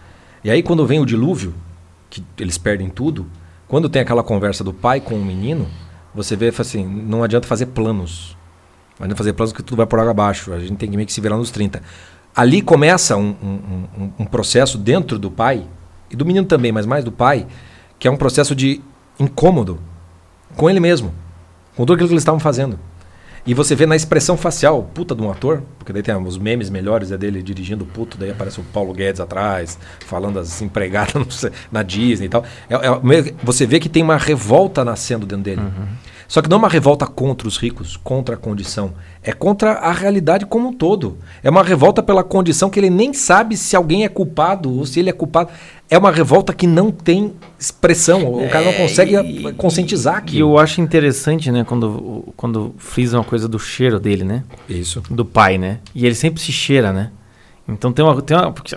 E 0.45 0.51
aí 0.51 0.63
quando 0.63 0.87
vem 0.87 1.01
o 1.01 1.07
dilúvio, 1.07 1.53
que 2.09 2.23
eles 2.39 2.57
perdem 2.59 2.89
tudo, 2.89 3.27
quando 3.67 3.89
tem 3.89 4.03
aquela 4.03 4.23
conversa 4.23 4.63
do 4.63 4.73
pai 4.73 5.01
com 5.01 5.15
o 5.15 5.25
menino, 5.25 5.67
você 6.15 6.37
vê 6.37 6.49
assim, 6.57 6.85
não 6.87 7.25
adianta 7.25 7.49
fazer 7.49 7.67
planos. 7.67 8.37
Não 9.03 9.07
adianta 9.07 9.19
fazer 9.19 9.33
planos 9.33 9.53
que 9.53 9.63
tudo 9.63 9.79
vai 9.79 9.87
por 9.87 9.99
água 9.99 10.13
abaixo. 10.13 10.53
A 10.53 10.61
gente 10.61 10.77
tem 10.77 10.89
que 10.89 10.97
meio 10.97 11.07
que 11.07 11.13
se 11.13 11.21
virar 11.21 11.37
nos 11.37 11.51
30. 11.51 11.83
Ali 12.35 12.63
começa 12.63 13.17
um, 13.17 13.35
um- 13.43 14.03
um- 14.05 14.13
um 14.21 14.25
processo 14.25 14.79
dentro 14.79 15.19
do 15.19 15.31
pai, 15.31 15.65
e 16.11 16.15
do 16.17 16.25
menino 16.25 16.47
também, 16.47 16.71
mas 16.73 16.87
mais 16.87 17.05
do 17.05 17.11
pai, 17.11 17.47
que 17.99 18.07
é 18.07 18.11
um 18.11 18.17
processo 18.17 18.55
de 18.55 18.81
incômodo 19.19 19.79
com 20.57 20.69
ele 20.71 20.79
mesmo, 20.81 21.13
com 21.77 21.83
tudo 21.85 21.95
aquilo 21.95 22.09
que 22.09 22.15
eles 22.15 22.23
estavam 22.23 22.39
fazendo. 22.41 22.79
E 23.45 23.55
você 23.55 23.75
vê 23.75 23.87
na 23.87 23.97
expressão 23.97 24.37
facial, 24.37 24.85
puta 24.95 25.17
de 25.17 25.23
um 25.23 25.29
ator, 25.31 25.63
porque 25.79 25.93
daí 25.93 26.01
tem 26.03 26.15
os 26.17 26.39
memes 26.39 26.71
melhores 26.71 27.11
é 27.11 27.19
dele 27.19 27.43
dirigindo 27.43 27.85
puto, 27.85 28.17
daí 28.17 28.31
aparece 28.31 28.61
o 28.61 28.63
Paulo 28.63 28.93
Guedes 28.93 29.21
atrás, 29.21 29.77
falando 30.07 30.39
as 30.39 30.63
empregadas 30.63 31.15
não 31.43 31.51
na 31.73 31.83
Disney 31.83 32.27
e 32.27 32.29
tal. 32.29 32.45
É- 32.71 32.75
é 32.77 33.35
você 33.43 33.67
vê 33.67 33.81
que 33.81 33.89
tem 33.89 34.01
uma 34.03 34.17
revolta 34.17 34.85
nascendo 34.85 35.27
dentro 35.27 35.43
dele. 35.43 35.63
Só 36.29 36.41
que 36.43 36.49
não 36.49 36.57
é 36.57 36.59
uma 36.59 36.69
revolta 36.69 37.07
contra 37.07 37.47
os 37.47 37.57
ricos, 37.59 37.97
contra 37.97 38.35
a 38.35 38.39
condição. 38.39 38.93
É 39.23 39.33
contra 39.33 39.73
a 39.75 39.93
realidade 39.93 40.47
como 40.47 40.69
um 40.69 40.73
todo. 40.73 41.17
É 41.43 41.51
uma 41.51 41.63
revolta 41.63 42.03
pela 42.03 42.25
condição 42.25 42.69
que 42.71 42.81
ele 42.81 42.91
nem 42.91 43.13
sabe 43.13 43.57
se 43.57 43.77
alguém 43.77 44.05
é 44.05 44.09
culpado 44.09 44.73
ou 44.79 44.85
se 44.87 44.99
ele 44.99 45.11
é 45.11 45.13
culpado. 45.13 45.51
É 45.91 45.99
uma 45.99 46.11
revolta 46.11 46.53
que 46.55 46.67
não 46.67 46.91
tem 46.91 47.35
expressão. 47.59 48.27
O 48.35 48.49
cara 48.49 48.65
não 48.65 48.73
É, 48.73 48.79
consegue 48.79 49.15
e- 49.17 49.53
conscientizar 49.53 50.15
E 50.15 50.19
aquilo. 50.19 50.51
eu 50.51 50.59
acho 50.59 50.81
interessante, 50.81 51.53
né, 51.53 51.65
quando, 51.65 52.33
quando 52.37 52.75
frisam 52.79 53.21
a 53.21 53.25
coisa 53.25 53.47
do 53.47 53.59
cheiro 53.59 54.01
dele, 54.01 54.25
né? 54.25 54.43
Isso. 54.69 55.03
do 55.11 55.25
pai, 55.25 55.59
né? 55.59 55.79
E 55.95 56.07
ele 56.07 56.15
sempre 56.15 56.41
se 56.41 56.51
cheira, 56.51 56.93
né? 56.93 57.11
Então 57.69 57.93
tem 57.93 58.05
uma. 58.05 58.21
Tem 58.23 58.37
uma 58.37 58.51
porque, 58.51 58.75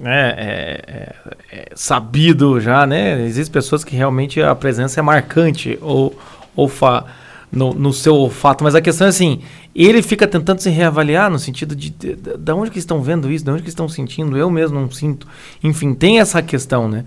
né, 0.00 0.34
é, 0.36 0.80
é- 0.86 1.14
é 1.52 1.68
sabido 1.74 2.60
já, 2.60 2.86
né? 2.86 3.20
Existem 3.24 3.52
pessoas 3.52 3.82
que 3.82 3.96
realmente 3.96 4.40
a 4.42 4.54
presença 4.54 5.00
é 5.00 5.02
marcante 5.02 5.78
ou, 5.80 6.14
ou 6.54 6.68
fa, 6.68 7.06
no, 7.52 7.74
no 7.74 7.92
seu 7.92 8.14
olfato, 8.14 8.64
mas 8.64 8.74
a 8.74 8.80
questão 8.80 9.06
é 9.06 9.10
assim: 9.10 9.40
ele 9.74 10.00
fica 10.00 10.26
tentando 10.26 10.60
se 10.60 10.70
reavaliar 10.70 11.30
no 11.30 11.38
sentido 11.38 11.76
de, 11.76 11.90
de, 11.90 12.16
de, 12.16 12.36
de 12.38 12.52
onde 12.52 12.70
que 12.70 12.78
estão 12.78 13.02
vendo 13.02 13.30
isso, 13.30 13.44
de 13.44 13.50
onde 13.50 13.62
que 13.62 13.68
estão 13.68 13.88
sentindo, 13.88 14.36
eu 14.36 14.50
mesmo 14.50 14.80
não 14.80 14.90
sinto. 14.90 15.28
Enfim, 15.62 15.94
tem 15.94 16.18
essa 16.18 16.40
questão, 16.40 16.88
né? 16.88 17.04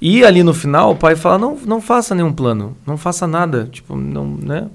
E 0.00 0.24
ali 0.24 0.42
no 0.42 0.54
final, 0.54 0.92
o 0.92 0.96
pai 0.96 1.16
fala: 1.16 1.38
não, 1.38 1.58
não 1.66 1.80
faça 1.80 2.14
nenhum 2.14 2.32
plano, 2.32 2.76
não 2.86 2.96
faça 2.96 3.26
nada. 3.26 3.68
Tipo, 3.70 3.96
não, 3.96 4.36
né? 4.40 4.68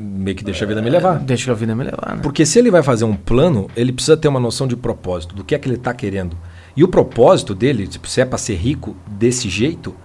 Meio 0.00 0.36
que 0.36 0.44
deixa 0.44 0.64
a 0.64 0.68
vida 0.68 0.80
me 0.82 0.90
levar. 0.90 1.18
Deixa 1.18 1.50
a 1.50 1.54
vida 1.54 1.74
me 1.74 1.82
levar, 1.82 2.16
né? 2.16 2.20
Porque 2.22 2.46
se 2.46 2.58
ele 2.58 2.70
vai 2.70 2.82
fazer 2.82 3.04
um 3.04 3.16
plano, 3.16 3.68
ele 3.74 3.92
precisa 3.92 4.16
ter 4.16 4.28
uma 4.28 4.38
noção 4.38 4.68
de 4.68 4.76
propósito, 4.76 5.34
do 5.34 5.42
que 5.42 5.54
é 5.54 5.58
que 5.58 5.66
ele 5.66 5.74
está 5.74 5.92
querendo. 5.92 6.36
E 6.76 6.84
o 6.84 6.88
propósito 6.88 7.54
dele, 7.54 7.88
tipo, 7.88 8.06
se 8.06 8.20
é 8.20 8.24
para 8.24 8.38
ser 8.38 8.54
rico 8.54 8.94
desse 9.08 9.48
jeito, 9.48 9.96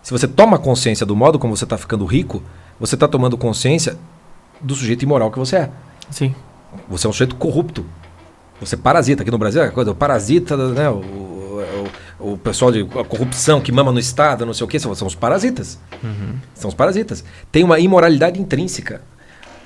se 0.00 0.12
você 0.12 0.28
toma 0.28 0.58
consciência 0.58 1.04
do 1.04 1.16
modo 1.16 1.38
como 1.38 1.56
você 1.56 1.64
está 1.64 1.76
ficando 1.76 2.04
rico, 2.04 2.40
você 2.78 2.94
está 2.94 3.06
tomando 3.06 3.36
consciência 3.36 3.96
do 4.60 4.74
sujeito 4.74 5.02
imoral 5.02 5.30
que 5.30 5.38
você 5.38 5.56
é. 5.56 5.70
Sim. 6.10 6.34
Você 6.88 7.06
é 7.06 7.10
um 7.10 7.12
sujeito 7.12 7.36
corrupto. 7.36 7.84
Você 8.60 8.76
parasita. 8.76 9.22
Aqui 9.22 9.30
no 9.30 9.38
Brasil 9.38 9.62
é 9.62 9.70
coisa, 9.70 9.90
o 9.90 9.94
parasita, 9.94 10.56
né? 10.56 10.88
O, 10.88 10.94
o, 12.20 12.32
o, 12.32 12.38
pessoal 12.38 12.70
de 12.70 12.80
a 12.82 13.04
corrupção 13.04 13.60
que 13.60 13.72
mama 13.72 13.90
no 13.90 13.98
Estado, 13.98 14.46
não 14.46 14.54
sei 14.54 14.64
o 14.64 14.68
quê, 14.68 14.78
são, 14.78 14.94
são 14.94 15.06
os 15.08 15.14
parasitas. 15.14 15.78
Uhum. 16.02 16.34
São 16.54 16.68
os 16.68 16.74
parasitas. 16.74 17.24
Tem 17.50 17.64
uma 17.64 17.78
imoralidade 17.80 18.40
intrínseca. 18.40 19.02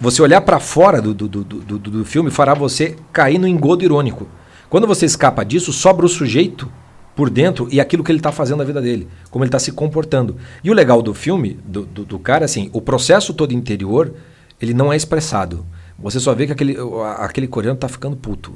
Você 0.00 0.20
olhar 0.20 0.40
para 0.42 0.58
fora 0.58 1.00
do, 1.00 1.14
do, 1.14 1.28
do, 1.28 1.44
do, 1.44 1.78
do 1.78 2.04
filme 2.04 2.30
fará 2.30 2.54
você 2.54 2.96
cair 3.12 3.38
no 3.38 3.48
engodo 3.48 3.84
irônico. 3.84 4.28
Quando 4.68 4.86
você 4.86 5.06
escapa 5.06 5.44
disso, 5.44 5.72
sobra 5.72 6.04
o 6.04 6.08
sujeito 6.08 6.70
por 7.16 7.30
dentro 7.30 7.66
e 7.72 7.80
aquilo 7.80 8.04
que 8.04 8.12
ele 8.12 8.18
está 8.18 8.30
fazendo 8.30 8.58
na 8.58 8.64
vida 8.64 8.80
dele, 8.80 9.08
como 9.30 9.42
ele 9.42 9.48
está 9.48 9.58
se 9.58 9.72
comportando. 9.72 10.36
E 10.62 10.70
o 10.70 10.74
legal 10.74 11.00
do 11.00 11.14
filme, 11.14 11.58
do, 11.64 11.86
do, 11.86 12.04
do, 12.04 12.18
cara, 12.18 12.44
assim, 12.44 12.68
o 12.74 12.80
processo 12.80 13.32
todo 13.32 13.52
interior, 13.52 14.14
ele 14.60 14.74
não 14.74 14.92
é 14.92 14.96
expressado. 14.96 15.64
Você 15.98 16.20
só 16.20 16.34
vê 16.34 16.46
que 16.46 16.52
aquele, 16.52 16.76
aquele 17.16 17.48
coreano 17.48 17.76
está 17.76 17.88
ficando 17.88 18.16
puto. 18.16 18.52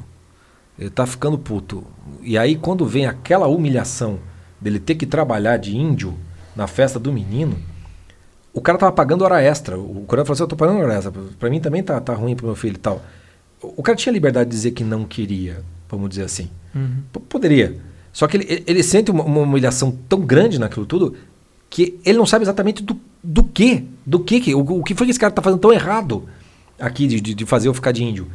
Ele 0.79 0.88
está 0.88 1.07
ficando 1.07 1.38
puto. 1.38 1.85
E 2.23 2.37
aí, 2.37 2.55
quando 2.55 2.85
vem 2.85 3.07
aquela 3.07 3.49
humilhação 3.49 4.18
dele 4.61 4.79
ter 4.79 4.94
que 4.94 5.07
trabalhar 5.07 5.57
de 5.57 5.75
índio 5.75 6.14
na 6.55 6.66
festa 6.66 6.99
do 6.99 7.11
menino, 7.11 7.57
o 8.53 8.61
cara 8.61 8.77
tava 8.77 8.92
pagando 8.92 9.25
hora 9.25 9.40
extra. 9.40 9.79
O 9.79 10.05
coreano 10.07 10.27
falou 10.27 10.35
assim: 10.35 10.42
Eu 10.42 10.49
tô 10.49 10.57
pagando 10.57 10.81
hora 10.81 10.94
extra. 10.94 11.12
Pra 11.38 11.49
mim 11.49 11.61
também 11.61 11.83
tá, 11.83 11.99
tá 11.99 12.12
ruim 12.12 12.37
pro 12.37 12.46
meu 12.46 12.57
filho 12.57 12.75
e 12.75 12.79
tal. 12.79 13.03
O 13.62 13.83
cara 13.83 13.96
tinha 13.96 14.12
liberdade 14.12 14.51
de 14.51 14.57
dizer 14.57 14.70
que 14.73 14.85
não 14.85 15.05
queria 15.05 15.62
vamos 15.90 16.11
dizer 16.11 16.25
assim. 16.25 16.49
Uhum. 16.75 17.03
Poderia. 17.29 17.77
Só 18.12 18.27
que 18.27 18.37
ele, 18.37 18.64
ele 18.66 18.83
sente 18.83 19.11
uma, 19.11 19.25
uma, 19.25 19.40
humilhação 19.40 19.96
tão 20.09 20.20
grande 20.20 20.59
naquilo 20.59 20.87
tudo 20.87 21.14
que 21.68 21.99
ele 22.05 22.18
não 22.18 22.27
sabe 22.27 22.44
exatamente 22.44 22.83
do, 22.83 22.99
do 23.23 23.44
que. 23.44 23.85
Do 24.05 24.20
que, 24.20 24.55
o, 24.55 24.59
o 24.59 24.83
que 24.83 24.94
foi 24.94 25.07
que 25.07 25.12
esse 25.12 25.20
cara 25.20 25.31
está 25.31 25.40
fazendo 25.40 25.61
tão 25.61 25.73
errado 25.73 26.29
aqui 26.79 27.07
de, 27.07 27.20
de, 27.20 27.35
de, 27.35 27.46
fazer 27.46 27.68
eu 27.68 27.75
ficar 27.75 27.92
de 27.92 28.03
índio. 28.03 28.27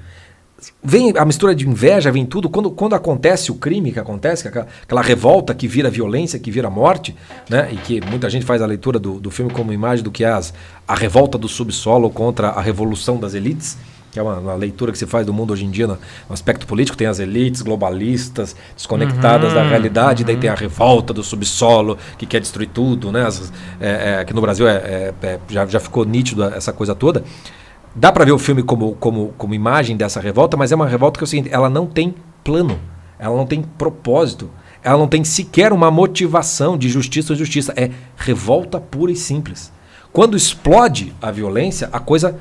Vem 0.81 1.13
a 1.17 1.25
mistura 1.25 1.53
de 1.53 1.67
inveja, 1.67 2.11
vem 2.11 2.25
tudo. 2.25 2.49
Quando, 2.49 2.71
quando 2.71 2.95
acontece 2.95 3.51
o 3.51 3.55
crime 3.55 3.91
que 3.91 3.99
acontece, 3.99 4.47
aquela, 4.47 4.67
aquela 4.83 5.01
revolta 5.01 5.53
que 5.53 5.67
vira 5.67 5.89
violência, 5.89 6.39
que 6.39 6.49
vira 6.49 6.69
morte, 6.69 7.13
né? 7.49 7.69
E 7.73 7.75
que 7.75 7.99
muita 8.09 8.29
gente 8.29 8.45
faz 8.45 8.61
a 8.61 8.65
leitura 8.65 8.97
do, 8.97 9.19
do 9.19 9.29
filme 9.29 9.51
como 9.51 9.73
imagem 9.73 10.03
do 10.03 10.11
que 10.11 10.23
é 10.23 10.29
as, 10.29 10.53
a 10.87 10.95
revolta 10.95 11.37
do 11.37 11.49
subsolo 11.49 12.09
contra 12.09 12.49
a 12.49 12.61
revolução 12.61 13.17
das 13.17 13.33
elites 13.33 13.77
que 14.15 14.19
é 14.19 14.23
uma, 14.23 14.39
uma, 14.39 14.55
leitura 14.55 14.93
que 14.93 14.97
se 14.97 15.05
faz 15.05 15.25
do 15.25 15.33
mundo 15.33 15.51
hoje 15.51 15.65
em 15.65 15.69
dia 15.69 15.85
no, 15.87 15.97
aspecto 16.29 16.65
político, 16.65 16.95
tem 16.95 17.05
as 17.05 17.19
elites 17.19 17.61
globalistas 17.61 18.55
desconectadas 18.73 19.49
uhum, 19.49 19.55
da 19.55 19.67
realidade, 19.67 20.23
uhum. 20.23 20.27
daí 20.27 20.37
tem 20.37 20.49
a 20.49 20.55
revolta 20.55 21.13
do 21.13 21.21
subsolo 21.21 21.97
que 22.17 22.25
quer 22.25 22.39
destruir 22.39 22.69
tudo, 22.69 23.11
né? 23.11 23.25
As, 23.25 23.51
é, 23.77 23.89
é, 23.89 24.19
aqui 24.19 24.33
no 24.33 24.39
Brasil 24.39 24.69
é, 24.69 24.73
é, 24.75 25.13
é, 25.21 25.39
já, 25.49 25.65
já 25.65 25.81
ficou 25.81 26.05
nítido 26.05 26.45
essa 26.45 26.71
coisa 26.71 26.95
toda. 26.95 27.25
Dá 27.93 28.09
para 28.09 28.23
ver 28.23 28.31
o 28.31 28.39
filme 28.39 28.63
como, 28.63 28.95
como, 28.95 29.33
como 29.37 29.53
imagem 29.53 29.97
dessa 29.97 30.21
revolta, 30.21 30.55
mas 30.55 30.71
é 30.71 30.75
uma 30.75 30.87
revolta 30.87 31.17
que 31.17 31.23
é 31.23 31.25
o 31.25 31.27
seguinte, 31.27 31.49
ela 31.51 31.69
não 31.69 31.85
tem 31.85 32.15
plano, 32.41 32.79
ela 33.19 33.35
não 33.35 33.45
tem 33.45 33.63
propósito, 33.63 34.49
ela 34.81 34.97
não 34.97 35.09
tem 35.09 35.25
sequer 35.25 35.73
uma 35.73 35.91
motivação 35.91 36.77
de 36.77 36.87
justiça 36.87 37.33
ou 37.33 37.37
justiça, 37.37 37.73
é 37.75 37.91
revolta 38.15 38.79
pura 38.79 39.11
e 39.11 39.15
simples. 39.15 39.73
Quando 40.13 40.37
explode 40.37 41.13
a 41.21 41.29
violência, 41.31 41.89
a 41.91 41.99
coisa 41.99 42.39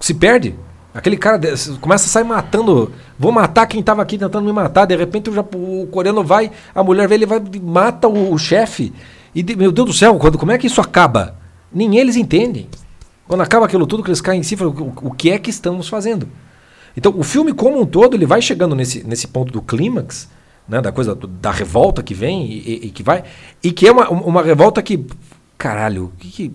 se 0.00 0.14
perde. 0.14 0.56
Aquele 0.92 1.16
cara 1.16 1.40
começa 1.80 2.06
a 2.06 2.08
sair 2.08 2.24
matando. 2.24 2.92
Vou 3.18 3.30
matar 3.30 3.66
quem 3.66 3.80
estava 3.80 4.02
aqui 4.02 4.18
tentando 4.18 4.44
me 4.44 4.52
matar. 4.52 4.86
De 4.86 4.96
repente 4.96 5.32
já, 5.32 5.40
o 5.40 5.86
coreano 5.90 6.24
vai, 6.24 6.50
a 6.74 6.82
mulher 6.82 7.06
vê, 7.08 7.14
ele 7.14 7.26
vai 7.26 7.40
mata 7.62 8.08
o, 8.08 8.32
o 8.32 8.38
chefe. 8.38 8.92
E 9.34 9.42
meu 9.54 9.70
Deus 9.70 9.88
do 9.88 9.92
céu, 9.94 10.18
quando, 10.18 10.36
como 10.36 10.50
é 10.50 10.58
que 10.58 10.66
isso 10.66 10.80
acaba? 10.80 11.36
Nem 11.72 11.96
eles 11.96 12.16
entendem. 12.16 12.68
Quando 13.28 13.42
acaba 13.42 13.66
aquilo 13.66 13.86
tudo, 13.86 14.02
que 14.02 14.10
eles 14.10 14.20
caem 14.20 14.40
em 14.40 14.56
falam, 14.56 14.74
o, 14.74 15.08
o 15.08 15.10
que 15.12 15.30
é 15.30 15.38
que 15.38 15.50
estamos 15.50 15.88
fazendo? 15.88 16.28
Então, 16.96 17.14
o 17.16 17.22
filme 17.22 17.52
como 17.52 17.80
um 17.80 17.86
todo, 17.86 18.16
ele 18.16 18.26
vai 18.26 18.42
chegando 18.42 18.74
nesse, 18.74 19.06
nesse 19.06 19.28
ponto 19.28 19.52
do 19.52 19.62
clímax, 19.62 20.28
né, 20.68 20.80
da 20.80 20.90
coisa 20.90 21.14
da 21.14 21.52
revolta 21.52 22.02
que 22.02 22.12
vem 22.12 22.44
e, 22.44 22.86
e, 22.86 22.90
que 22.90 23.04
vai, 23.04 23.22
e 23.62 23.70
que 23.70 23.86
é 23.86 23.92
uma, 23.92 24.08
uma 24.10 24.42
revolta 24.42 24.82
que, 24.82 25.06
caralho, 25.56 26.06
o 26.06 26.18
que, 26.18 26.52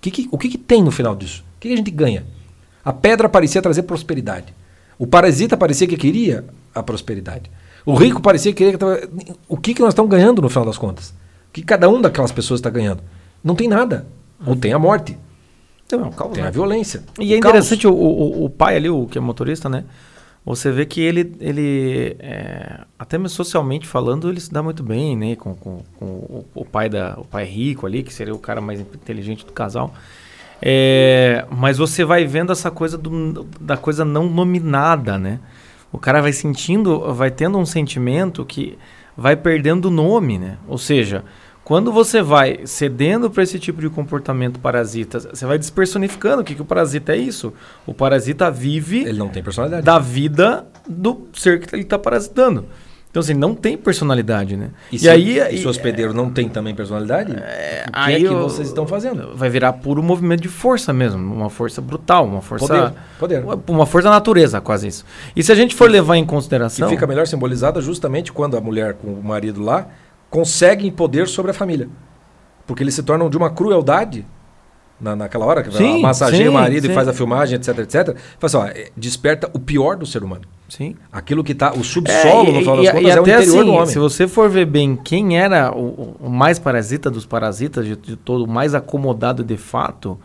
que, 0.00 0.10
que, 0.10 0.28
o 0.32 0.36
que, 0.36 0.48
que 0.48 0.58
tem 0.58 0.82
no 0.82 0.90
final 0.90 1.14
disso? 1.14 1.44
O 1.56 1.60
que, 1.60 1.68
que 1.68 1.74
a 1.74 1.76
gente 1.76 1.90
ganha? 1.92 2.26
A 2.86 2.92
pedra 2.92 3.28
parecia 3.28 3.60
trazer 3.60 3.82
prosperidade. 3.82 4.54
O 4.96 5.08
parasita 5.08 5.56
parecia 5.56 5.88
que 5.88 5.96
queria 5.96 6.44
a 6.72 6.84
prosperidade. 6.84 7.50
O 7.84 7.94
rico 7.96 8.22
parecia 8.22 8.52
que 8.52 8.64
queria. 8.64 8.78
O 9.48 9.56
que, 9.56 9.74
que 9.74 9.80
nós 9.80 9.88
estamos 9.88 10.08
ganhando 10.08 10.40
no 10.40 10.48
final 10.48 10.64
das 10.64 10.78
contas? 10.78 11.10
O 11.48 11.52
que 11.52 11.62
cada 11.62 11.88
um 11.88 12.00
daquelas 12.00 12.30
pessoas 12.30 12.60
está 12.60 12.70
ganhando? 12.70 13.02
Não 13.42 13.56
tem 13.56 13.66
nada. 13.66 14.06
Ou 14.46 14.54
tem 14.54 14.72
a 14.72 14.78
morte. 14.78 15.18
Não, 15.90 16.12
calma, 16.12 16.34
tem 16.34 16.44
a 16.44 16.50
violência. 16.50 17.02
E 17.18 17.34
é 17.34 17.36
interessante 17.36 17.88
o, 17.88 17.92
o, 17.92 18.44
o, 18.44 18.50
pai 18.50 18.76
ali, 18.76 18.88
o 18.88 19.06
que 19.06 19.18
é 19.18 19.20
motorista, 19.20 19.68
né? 19.68 19.82
Você 20.44 20.70
vê 20.70 20.86
que 20.86 21.00
ele, 21.00 21.34
ele 21.40 22.16
é, 22.20 22.82
até 22.96 23.18
mesmo 23.18 23.30
socialmente 23.30 23.84
falando, 23.84 24.28
ele 24.28 24.40
se 24.40 24.52
dá 24.52 24.62
muito 24.62 24.84
bem, 24.84 25.16
né? 25.16 25.34
Com, 25.34 25.56
com, 25.56 25.82
com 25.98 26.04
o, 26.04 26.46
o, 26.54 26.64
pai 26.64 26.88
da, 26.88 27.16
o 27.18 27.24
pai 27.24 27.44
rico 27.44 27.84
ali, 27.84 28.04
que 28.04 28.14
seria 28.14 28.32
o 28.32 28.38
cara 28.38 28.60
mais 28.60 28.78
inteligente 28.78 29.44
do 29.44 29.52
casal. 29.52 29.92
É, 30.60 31.44
mas 31.50 31.78
você 31.78 32.04
vai 32.04 32.24
vendo 32.24 32.52
essa 32.52 32.70
coisa 32.70 32.96
do, 32.96 33.46
da 33.60 33.76
coisa 33.76 34.04
não 34.04 34.28
nominada, 34.28 35.18
né? 35.18 35.40
O 35.92 35.98
cara 35.98 36.20
vai 36.20 36.32
sentindo, 36.32 37.12
vai 37.14 37.30
tendo 37.30 37.58
um 37.58 37.66
sentimento 37.66 38.44
que 38.44 38.78
vai 39.16 39.36
perdendo 39.36 39.86
o 39.86 39.90
nome, 39.90 40.38
né? 40.38 40.58
Ou 40.66 40.78
seja, 40.78 41.24
quando 41.64 41.90
você 41.90 42.22
vai 42.22 42.60
cedendo 42.64 43.30
para 43.30 43.42
esse 43.42 43.58
tipo 43.58 43.80
de 43.80 43.88
comportamento 43.88 44.60
parasita, 44.60 45.18
você 45.18 45.44
vai 45.44 45.58
despersonificando. 45.58 46.42
O 46.42 46.44
que, 46.44 46.54
que 46.54 46.62
o 46.62 46.64
parasita 46.64 47.12
é 47.12 47.16
isso? 47.16 47.52
O 47.84 47.92
parasita 47.92 48.50
vive. 48.50 49.00
Ele 49.00 49.18
não 49.18 49.28
tem 49.28 49.42
personalidade. 49.42 49.84
Da 49.84 49.98
vida 49.98 50.66
do 50.88 51.26
ser 51.32 51.60
que 51.60 51.74
ele 51.74 51.82
está 51.82 51.98
parasitando. 51.98 52.66
Então, 53.16 53.22
assim, 53.22 53.32
não 53.32 53.54
tem 53.54 53.78
personalidade, 53.78 54.58
né? 54.58 54.68
E, 54.92 54.96
e 54.96 54.98
se 54.98 55.08
aí, 55.08 55.40
os 55.40 55.48
seus 55.62 55.78
hospedeiros 55.78 56.14
é, 56.14 56.16
não 56.18 56.30
têm 56.30 56.50
também 56.50 56.74
personalidade? 56.74 57.32
É, 57.32 57.86
o 57.88 57.92
que 57.92 57.98
aí 57.98 58.14
é 58.16 58.18
que 58.18 58.24
eu, 58.26 58.42
vocês 58.42 58.68
estão 58.68 58.86
fazendo? 58.86 59.34
Vai 59.34 59.48
virar 59.48 59.72
puro 59.72 60.02
movimento 60.02 60.42
de 60.42 60.50
força 60.50 60.92
mesmo. 60.92 61.34
Uma 61.34 61.48
força 61.48 61.80
brutal, 61.80 62.26
uma 62.26 62.42
força... 62.42 62.94
Poder. 63.18 63.40
poder. 63.42 63.72
Uma 63.72 63.86
força 63.86 64.10
natureza, 64.10 64.60
quase 64.60 64.88
isso. 64.88 65.06
E 65.34 65.42
se 65.42 65.50
a 65.50 65.54
gente 65.54 65.74
for 65.74 65.90
levar 65.90 66.16
em 66.16 66.26
consideração... 66.26 66.86
Que 66.86 66.94
fica 66.94 67.06
melhor 67.06 67.26
simbolizada 67.26 67.80
justamente 67.80 68.30
quando 68.30 68.54
a 68.54 68.60
mulher 68.60 68.92
com 68.92 69.08
o 69.14 69.24
marido 69.24 69.62
lá 69.62 69.88
conseguem 70.28 70.90
poder 70.90 71.26
sobre 71.26 71.52
a 71.52 71.54
família. 71.54 71.88
Porque 72.66 72.82
eles 72.82 72.92
se 72.92 73.02
tornam 73.02 73.30
de 73.30 73.36
uma 73.38 73.48
crueldade 73.48 74.26
na, 75.00 75.14
naquela 75.14 75.44
hora, 75.44 75.62
que 75.62 75.74
sim, 75.76 76.00
massageia 76.00 76.44
sim, 76.44 76.48
o 76.48 76.52
marido 76.52 76.86
sim. 76.86 76.92
e 76.92 76.94
faz 76.94 77.06
a 77.06 77.12
filmagem, 77.12 77.56
etc, 77.56 77.78
etc. 77.78 78.16
Fala 78.38 78.42
assim, 78.42 78.56
ó, 78.56 78.66
é, 78.66 78.90
desperta 78.96 79.50
o 79.52 79.58
pior 79.58 79.96
do 79.96 80.06
ser 80.06 80.24
humano. 80.24 80.42
Sim. 80.68 80.96
Aquilo 81.12 81.44
que 81.44 81.52
está, 81.52 81.72
o 81.72 81.84
subsolo, 81.84 82.48
é, 82.48 82.52
no 82.52 82.60
final 82.60 82.76
das 82.76 82.90
contas, 82.90 83.10
é 83.10 83.20
o 83.20 83.22
interior 83.22 83.40
assim, 83.40 83.64
do 83.64 83.72
homem. 83.72 83.86
Se 83.86 83.98
você 83.98 84.26
for 84.26 84.48
ver 84.48 84.64
bem 84.64 84.96
quem 84.96 85.38
era 85.38 85.70
o, 85.70 86.16
o 86.20 86.30
mais 86.30 86.58
parasita 86.58 87.10
dos 87.10 87.24
parasitas, 87.24 87.84
de, 87.86 87.96
de, 87.96 88.16
todo, 88.16 88.44
o 88.44 88.48
mais 88.48 88.74
acomodado 88.74 89.44
de 89.44 89.56
fato, 89.56 90.18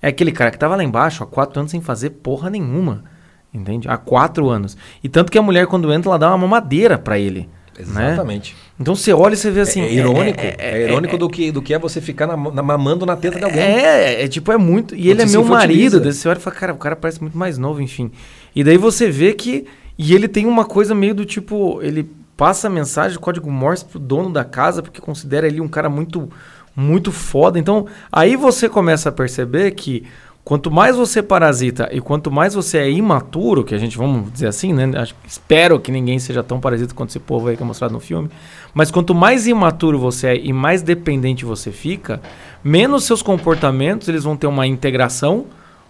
é 0.00 0.08
aquele 0.08 0.30
cara 0.30 0.50
que 0.50 0.56
estava 0.56 0.76
lá 0.76 0.84
embaixo 0.84 1.24
há 1.24 1.26
quatro 1.26 1.58
anos 1.58 1.70
sem 1.70 1.80
fazer 1.80 2.10
porra 2.10 2.48
nenhuma. 2.50 3.04
Entende? 3.52 3.88
Há 3.88 3.96
quatro 3.96 4.48
anos. 4.50 4.76
E 5.02 5.08
tanto 5.08 5.32
que 5.32 5.38
a 5.38 5.42
mulher, 5.42 5.66
quando 5.66 5.92
entra, 5.92 6.10
ela 6.10 6.18
dá 6.18 6.28
uma 6.28 6.38
mamadeira 6.38 6.98
para 6.98 7.18
ele. 7.18 7.48
Né? 7.86 8.12
Exatamente. 8.12 8.54
Né? 8.54 8.60
Então 8.80 8.94
você 8.94 9.12
olha 9.12 9.34
e 9.34 9.36
você 9.36 9.50
vê 9.50 9.60
assim. 9.60 9.80
É, 9.80 9.86
é 9.86 9.92
irônico. 9.92 10.40
É, 10.40 10.56
é, 10.58 10.82
é 10.82 10.88
irônico 10.88 11.18
do, 11.18 11.28
que, 11.28 11.52
do 11.52 11.62
que 11.62 11.74
é 11.74 11.78
você 11.78 12.00
ficar 12.00 12.26
na, 12.26 12.36
na, 12.36 12.62
mamando 12.62 13.04
na 13.04 13.16
teta 13.16 13.38
de 13.38 13.44
alguém. 13.44 13.60
É, 13.60 14.24
é, 14.24 14.28
tipo, 14.28 14.50
é 14.52 14.56
muito. 14.56 14.94
E 14.94 15.10
ele 15.10 15.22
é 15.22 15.26
meu 15.26 15.44
marido. 15.44 16.00
Daí 16.00 16.12
você 16.12 16.28
olha 16.28 16.38
e 16.38 16.40
fala, 16.40 16.56
cara, 16.56 16.72
o 16.72 16.78
cara 16.78 16.96
parece 16.96 17.20
muito 17.20 17.36
mais 17.36 17.58
novo, 17.58 17.80
enfim. 17.80 18.10
E 18.54 18.64
daí 18.64 18.76
você 18.76 19.10
vê 19.10 19.32
que 19.32 19.66
e 19.98 20.14
ele 20.14 20.28
tem 20.28 20.46
uma 20.46 20.64
coisa 20.64 20.94
meio 20.94 21.14
do 21.14 21.24
tipo, 21.24 21.80
ele 21.82 22.08
passa 22.36 22.68
a 22.68 22.70
mensagem 22.70 23.12
de 23.12 23.18
código 23.18 23.50
Morse 23.50 23.84
pro 23.84 23.98
dono 23.98 24.30
da 24.30 24.44
casa 24.44 24.80
porque 24.80 25.00
considera 25.00 25.48
ele 25.48 25.60
um 25.60 25.66
cara 25.66 25.88
muito 25.88 26.30
muito 26.78 27.10
foda. 27.10 27.58
Então, 27.58 27.86
aí 28.12 28.36
você 28.36 28.68
começa 28.68 29.08
a 29.08 29.12
perceber 29.12 29.72
que 29.72 30.04
quanto 30.48 30.70
mais 30.70 30.96
você 30.96 31.22
parasita 31.22 31.90
e 31.92 32.00
quanto 32.00 32.30
mais 32.30 32.54
você 32.54 32.78
é 32.78 32.90
imaturo, 32.90 33.62
que 33.62 33.74
a 33.74 33.78
gente 33.78 33.98
vamos 33.98 34.32
dizer 34.32 34.46
assim, 34.46 34.72
né? 34.72 34.90
Acho, 34.96 35.14
espero 35.26 35.78
que 35.78 35.92
ninguém 35.92 36.18
seja 36.18 36.42
tão 36.42 36.58
parasita 36.58 36.94
quanto 36.94 37.10
esse 37.10 37.18
povo 37.20 37.48
aí 37.48 37.56
que 37.56 37.62
é 37.62 37.66
mostrado 37.66 37.92
no 37.92 38.00
filme. 38.00 38.30
Mas 38.72 38.90
quanto 38.90 39.14
mais 39.14 39.46
imaturo 39.46 39.98
você 39.98 40.28
é 40.28 40.36
e 40.38 40.50
mais 40.50 40.80
dependente 40.80 41.44
você 41.44 41.70
fica, 41.70 42.22
menos 42.64 43.04
seus 43.04 43.20
comportamentos 43.20 44.08
eles 44.08 44.24
vão 44.24 44.38
ter 44.38 44.46
uma 44.46 44.66
integração 44.66 45.44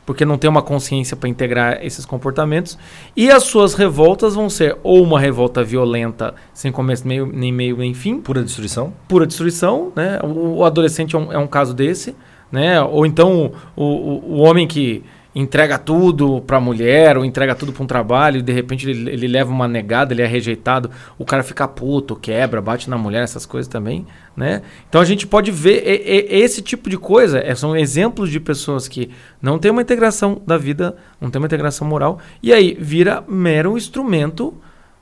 porque 0.05 0.25
não 0.25 0.39
tem 0.39 0.49
uma 0.49 0.63
consciência 0.63 1.15
para 1.17 1.29
integrar 1.29 1.79
esses 1.85 2.05
comportamentos. 2.05 2.79
E 3.15 3.31
as 3.31 3.43
suas 3.43 3.75
revoltas 3.75 4.35
vão 4.35 4.49
ser 4.51 4.77
ou 4.83 5.05
uma 5.05 5.21
revolta 5.21 5.63
violenta, 5.63 6.35
sem 6.53 6.73
começo 6.73 7.07
meio, 7.07 7.27
nem 7.27 7.53
meio 7.53 7.77
nem 7.77 7.93
fim. 7.93 8.19
Pura 8.19 8.43
destruição? 8.43 8.93
Pura 9.07 9.27
destruição, 9.27 9.93
né? 9.95 10.19
O, 10.25 10.57
o 10.57 10.65
adolescente 10.65 11.15
é 11.15 11.19
um, 11.19 11.33
é 11.33 11.39
um, 11.39 11.47
caso 11.47 11.75
desse, 11.75 12.17
né? 12.51 12.81
Ou 12.83 13.05
então 13.07 13.53
o, 13.77 13.85
o, 13.85 14.35
o 14.35 14.39
homem 14.39 14.67
que 14.67 15.05
entrega 15.35 15.79
tudo 15.79 16.41
para 16.41 16.57
a 16.57 16.61
mulher 16.61 17.17
ou 17.17 17.25
entrega 17.25 17.55
tudo 17.55 17.73
para 17.73 17.85
um 17.85 17.87
trabalho 17.87 18.39
e 18.39 18.43
de 18.43 18.53
repente 18.53 18.91
ele, 18.91 19.09
ele, 19.11 19.29
leva 19.29 19.53
uma 19.53 19.69
negada, 19.69 20.13
ele 20.13 20.23
é 20.23 20.27
rejeitado, 20.27 20.91
o 21.17 21.25
cara 21.25 21.45
fica 21.45 21.69
puto, 21.69 22.17
quebra, 22.17 22.61
bate 22.61 22.91
na 22.91 22.99
mulher, 22.99 23.23
essas 23.23 23.47
coisas 23.47 23.69
também, 23.69 24.05
né? 24.37 24.63
Então 24.89 25.01
a 25.01 25.05
gente 25.05 25.27
pode 25.27 25.53
ver 25.53 25.83
e, 25.87 26.27
e, 26.35 26.43
esse 26.43 26.61
tipo 26.61 26.91
de 26.91 26.97
coisa, 26.97 27.39
é, 27.39 27.55
são 27.55 27.77
exemplos 27.77 28.31
de 28.31 28.41
pessoas 28.41 28.89
que 28.89 29.11
não 29.41 29.59
têm 29.59 29.71
uma 29.71 29.83
integração 29.83 30.43
da 30.45 30.59
vida, 30.59 30.97
não 31.21 31.31
tem 31.31 31.41
uma 31.41 31.47
integração 31.47 31.87
moral 31.87 32.19
e 32.43 32.53
aí 32.53 32.77
vira 32.81 33.23
mero 33.29 33.77
instrumento 33.77 34.55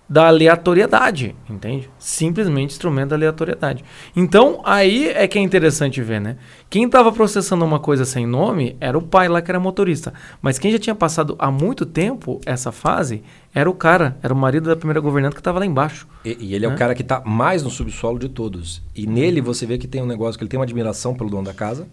da 0.09 0.29
aleatoriedade, 0.29 1.35
entende? 1.51 1.91
Simplesmente 1.99 2.71
instrumento 2.71 3.11
da 3.11 3.17
aleatoriedade. 3.17 3.85
Então, 4.15 4.61
aí 4.65 5.09
é 5.09 5.27
que 5.27 5.39
é 5.39 5.43
interessante 5.43 6.01
ver, 6.01 6.21
né? 6.21 6.37
Quem 6.71 6.85
estava 6.85 7.11
processando 7.11 7.65
uma 7.65 7.81
coisa 7.81 8.05
sem 8.05 8.25
nome 8.25 8.77
era 8.81 8.97
o 8.97 9.03
pai 9.03 9.29
lá 9.29 9.43
que 9.43 9.51
era 9.51 9.59
motorista. 9.59 10.15
Mas 10.41 10.59
quem 10.59 10.71
já 10.71 10.79
tinha 10.79 10.95
passado 10.95 11.35
há 11.39 11.51
muito 11.51 11.85
tempo 11.85 12.41
essa 12.47 12.71
fase 12.71 13.23
era 13.53 13.69
o 13.69 13.75
cara, 13.75 14.17
era 14.23 14.33
o 14.33 14.37
marido 14.37 14.69
da 14.69 14.77
primeira 14.77 15.01
governanta 15.01 15.35
que 15.35 15.41
estava 15.41 15.59
lá 15.59 15.67
embaixo. 15.67 16.07
E, 16.25 16.37
e 16.41 16.55
ele 16.55 16.67
né? 16.67 16.73
é 16.73 16.75
o 16.75 16.79
cara 16.79 16.95
que 16.95 17.03
está 17.03 17.21
mais 17.25 17.65
no 17.65 17.71
subsolo 17.71 18.19
de 18.19 18.29
todos. 18.29 18.83
E 18.95 19.07
nele 19.07 19.41
você 19.41 19.67
vê 19.67 19.77
que 19.77 19.89
tem 19.89 20.03
um 20.03 20.07
negócio 20.07 20.39
que 20.39 20.45
ele 20.45 20.51
tem 20.51 20.59
uma 20.59 20.65
admiração 20.65 21.15
pelo 21.15 21.29
dono 21.29 21.45
da 21.45 21.55
casa, 21.55 21.89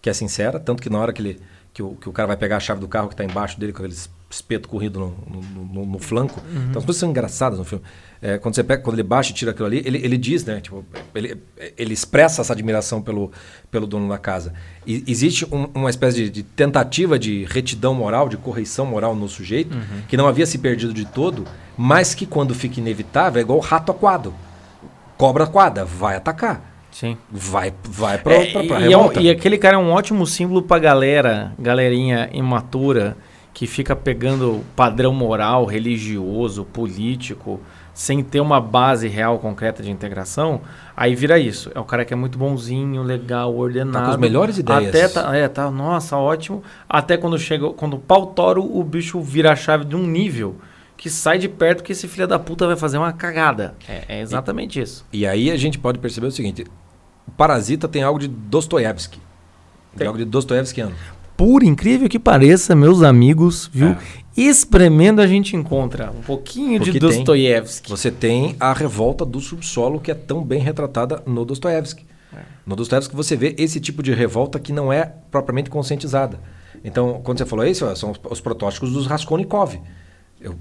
que 0.00 0.08
é 0.08 0.12
sincera, 0.12 0.60
tanto 0.60 0.80
que 0.80 0.90
na 0.90 0.98
hora 0.98 1.12
que 1.12 1.20
ele 1.20 1.40
que 1.72 1.82
o, 1.82 1.94
que 1.94 2.08
o 2.08 2.12
cara 2.12 2.26
vai 2.26 2.36
pegar 2.36 2.58
a 2.58 2.60
chave 2.60 2.80
do 2.80 2.88
carro 2.88 3.08
que 3.08 3.14
está 3.14 3.24
embaixo 3.24 3.58
dele 3.58 3.72
com 3.72 3.78
aqueles 3.78 4.10
espeto 4.34 4.68
corrido 4.68 4.98
no, 4.98 5.42
no, 5.42 5.64
no, 5.64 5.86
no 5.86 5.98
flanco. 5.98 6.40
Uhum. 6.40 6.66
Então 6.70 6.78
as 6.78 6.84
coisas 6.84 6.96
são 6.96 7.10
engraçadas 7.10 7.58
no 7.58 7.64
filme. 7.64 7.84
É, 8.20 8.38
quando 8.38 8.54
você 8.54 8.62
pega, 8.62 8.82
quando 8.82 8.94
ele 8.94 9.02
baixa 9.02 9.32
e 9.32 9.34
tira 9.34 9.50
aquilo 9.50 9.66
ali, 9.66 9.82
ele, 9.84 9.98
ele 9.98 10.16
diz, 10.16 10.44
né? 10.44 10.60
Tipo, 10.60 10.84
ele, 11.14 11.36
ele 11.76 11.92
expressa 11.92 12.40
essa 12.40 12.52
admiração 12.52 13.02
pelo, 13.02 13.32
pelo 13.70 13.86
dono 13.86 14.08
da 14.08 14.16
casa. 14.16 14.54
E 14.86 15.02
existe 15.08 15.44
um, 15.52 15.68
uma 15.74 15.90
espécie 15.90 16.24
de, 16.24 16.30
de, 16.30 16.42
tentativa 16.42 17.18
de 17.18 17.44
retidão 17.44 17.94
moral, 17.94 18.28
de 18.28 18.36
correção 18.36 18.86
moral 18.86 19.16
no 19.16 19.28
sujeito, 19.28 19.74
uhum. 19.74 20.02
que 20.08 20.16
não 20.16 20.28
havia 20.28 20.46
se 20.46 20.58
perdido 20.58 20.94
de 20.94 21.04
todo, 21.04 21.44
mas 21.76 22.14
que 22.14 22.24
quando 22.24 22.54
fica 22.54 22.78
inevitável 22.78 23.40
é 23.40 23.42
igual 23.42 23.58
o 23.58 23.62
rato 23.62 23.90
aquado. 23.90 24.32
Cobra 25.18 25.44
aquada, 25.44 25.84
vai 25.84 26.16
atacar. 26.16 26.72
Sim. 26.92 27.16
Vai, 27.30 27.72
vai 27.82 28.18
pra, 28.18 28.34
é, 28.34 28.52
pra, 28.52 28.64
pra 28.64 28.80
e, 28.82 28.92
é 28.92 29.22
e, 29.22 29.30
aquele 29.30 29.58
cara 29.58 29.76
é 29.76 29.78
um 29.78 29.90
ótimo 29.90 30.26
símbolo 30.26 30.62
pra 30.62 30.78
galera, 30.78 31.52
galerinha 31.58 32.28
imatura, 32.32 33.16
que 33.52 33.66
fica 33.66 33.94
pegando 33.94 34.64
padrão 34.74 35.12
moral, 35.12 35.64
religioso, 35.64 36.64
político, 36.64 37.60
sem 37.94 38.22
ter 38.22 38.40
uma 38.40 38.60
base 38.60 39.06
real 39.08 39.38
concreta 39.38 39.82
de 39.82 39.90
integração, 39.90 40.62
aí 40.96 41.14
vira 41.14 41.38
isso. 41.38 41.70
É 41.74 41.78
o 41.78 41.84
cara 41.84 42.04
que 42.04 42.14
é 42.14 42.16
muito 42.16 42.38
bonzinho, 42.38 43.02
legal, 43.02 43.54
ordenado. 43.54 43.98
Tá 43.98 44.04
com 44.06 44.10
as 44.12 44.16
melhores 44.16 44.58
ideias. 44.58 44.88
Até 44.88 45.08
tá, 45.08 45.36
é, 45.36 45.46
tá, 45.48 45.70
nossa, 45.70 46.16
ótimo. 46.16 46.62
Até 46.88 47.16
quando 47.16 47.38
chega, 47.38 47.70
quando 47.70 47.94
o 47.94 47.98
pau 47.98 48.26
toro, 48.26 48.64
o 48.64 48.82
bicho 48.82 49.20
vira 49.20 49.52
a 49.52 49.56
chave 49.56 49.84
de 49.84 49.94
um 49.94 50.06
nível 50.06 50.56
que 50.96 51.10
sai 51.10 51.36
de 51.36 51.48
perto 51.48 51.82
que 51.82 51.92
esse 51.92 52.06
filho 52.08 52.28
da 52.28 52.38
puta 52.38 52.66
vai 52.66 52.76
fazer 52.76 52.96
uma 52.96 53.12
cagada. 53.12 53.74
É, 53.88 54.04
é 54.08 54.20
exatamente 54.20 54.78
e, 54.78 54.82
isso. 54.82 55.04
E 55.12 55.26
aí 55.26 55.50
a 55.50 55.56
gente 55.56 55.78
pode 55.78 55.98
perceber 55.98 56.28
o 56.28 56.32
seguinte, 56.32 56.64
o 57.26 57.30
Parasita 57.32 57.88
tem 57.88 58.02
algo 58.02 58.18
de 58.18 58.28
Dostoiévski. 58.28 59.20
Tem 59.96 60.06
algo 60.06 60.18
de 60.18 60.24
Dostoiévskiano 60.24 60.94
por 61.42 61.64
incrível 61.64 62.08
que 62.08 62.20
pareça, 62.20 62.72
meus 62.72 63.02
amigos, 63.02 63.68
viu? 63.72 63.88
É. 63.88 63.98
Espremendo 64.36 65.20
a 65.20 65.26
gente 65.26 65.56
encontra 65.56 66.12
um 66.12 66.22
pouquinho 66.22 66.78
Porque 66.78 66.92
de 66.92 67.00
Dostoiévski. 67.00 67.90
Você 67.90 68.12
tem 68.12 68.54
a 68.60 68.72
revolta 68.72 69.26
do 69.26 69.40
subsolo 69.40 69.98
que 69.98 70.12
é 70.12 70.14
tão 70.14 70.44
bem 70.44 70.60
retratada 70.60 71.20
no 71.26 71.44
Dostoiévski. 71.44 72.06
É. 72.32 72.42
No 72.64 72.76
Dostoiévski 72.76 73.16
você 73.16 73.34
vê 73.34 73.56
esse 73.58 73.80
tipo 73.80 74.04
de 74.04 74.14
revolta 74.14 74.60
que 74.60 74.72
não 74.72 74.92
é 74.92 75.14
propriamente 75.32 75.68
conscientizada. 75.68 76.38
Então, 76.84 77.20
quando 77.24 77.38
você 77.38 77.44
falou 77.44 77.66
isso, 77.66 77.96
são 77.96 78.14
os 78.30 78.40
protótipos 78.40 78.92
dos 78.92 79.08
Raskolnikov. 79.08 79.80
Eu, 80.40 80.54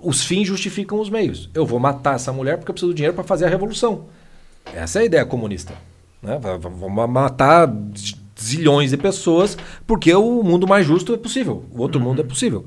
os 0.00 0.22
fins 0.22 0.46
justificam 0.46 1.00
os 1.00 1.10
meios. 1.10 1.50
Eu 1.52 1.66
vou 1.66 1.80
matar 1.80 2.14
essa 2.14 2.32
mulher 2.32 2.58
porque 2.58 2.70
eu 2.70 2.74
preciso 2.74 2.92
do 2.92 2.94
dinheiro 2.94 3.16
para 3.16 3.24
fazer 3.24 3.46
a 3.46 3.48
revolução. 3.48 4.04
Essa 4.72 5.00
é 5.00 5.02
a 5.02 5.04
ideia 5.04 5.26
comunista. 5.26 5.74
Né? 6.22 6.38
Vamos 6.60 7.10
matar 7.10 7.68
zilhões 8.42 8.90
de 8.90 8.96
pessoas, 8.96 9.56
porque 9.86 10.12
o 10.14 10.42
mundo 10.42 10.66
mais 10.66 10.86
justo 10.86 11.14
é 11.14 11.16
possível, 11.16 11.64
o 11.72 11.80
outro 11.80 12.00
uhum. 12.00 12.08
mundo 12.08 12.20
é 12.20 12.24
possível. 12.24 12.66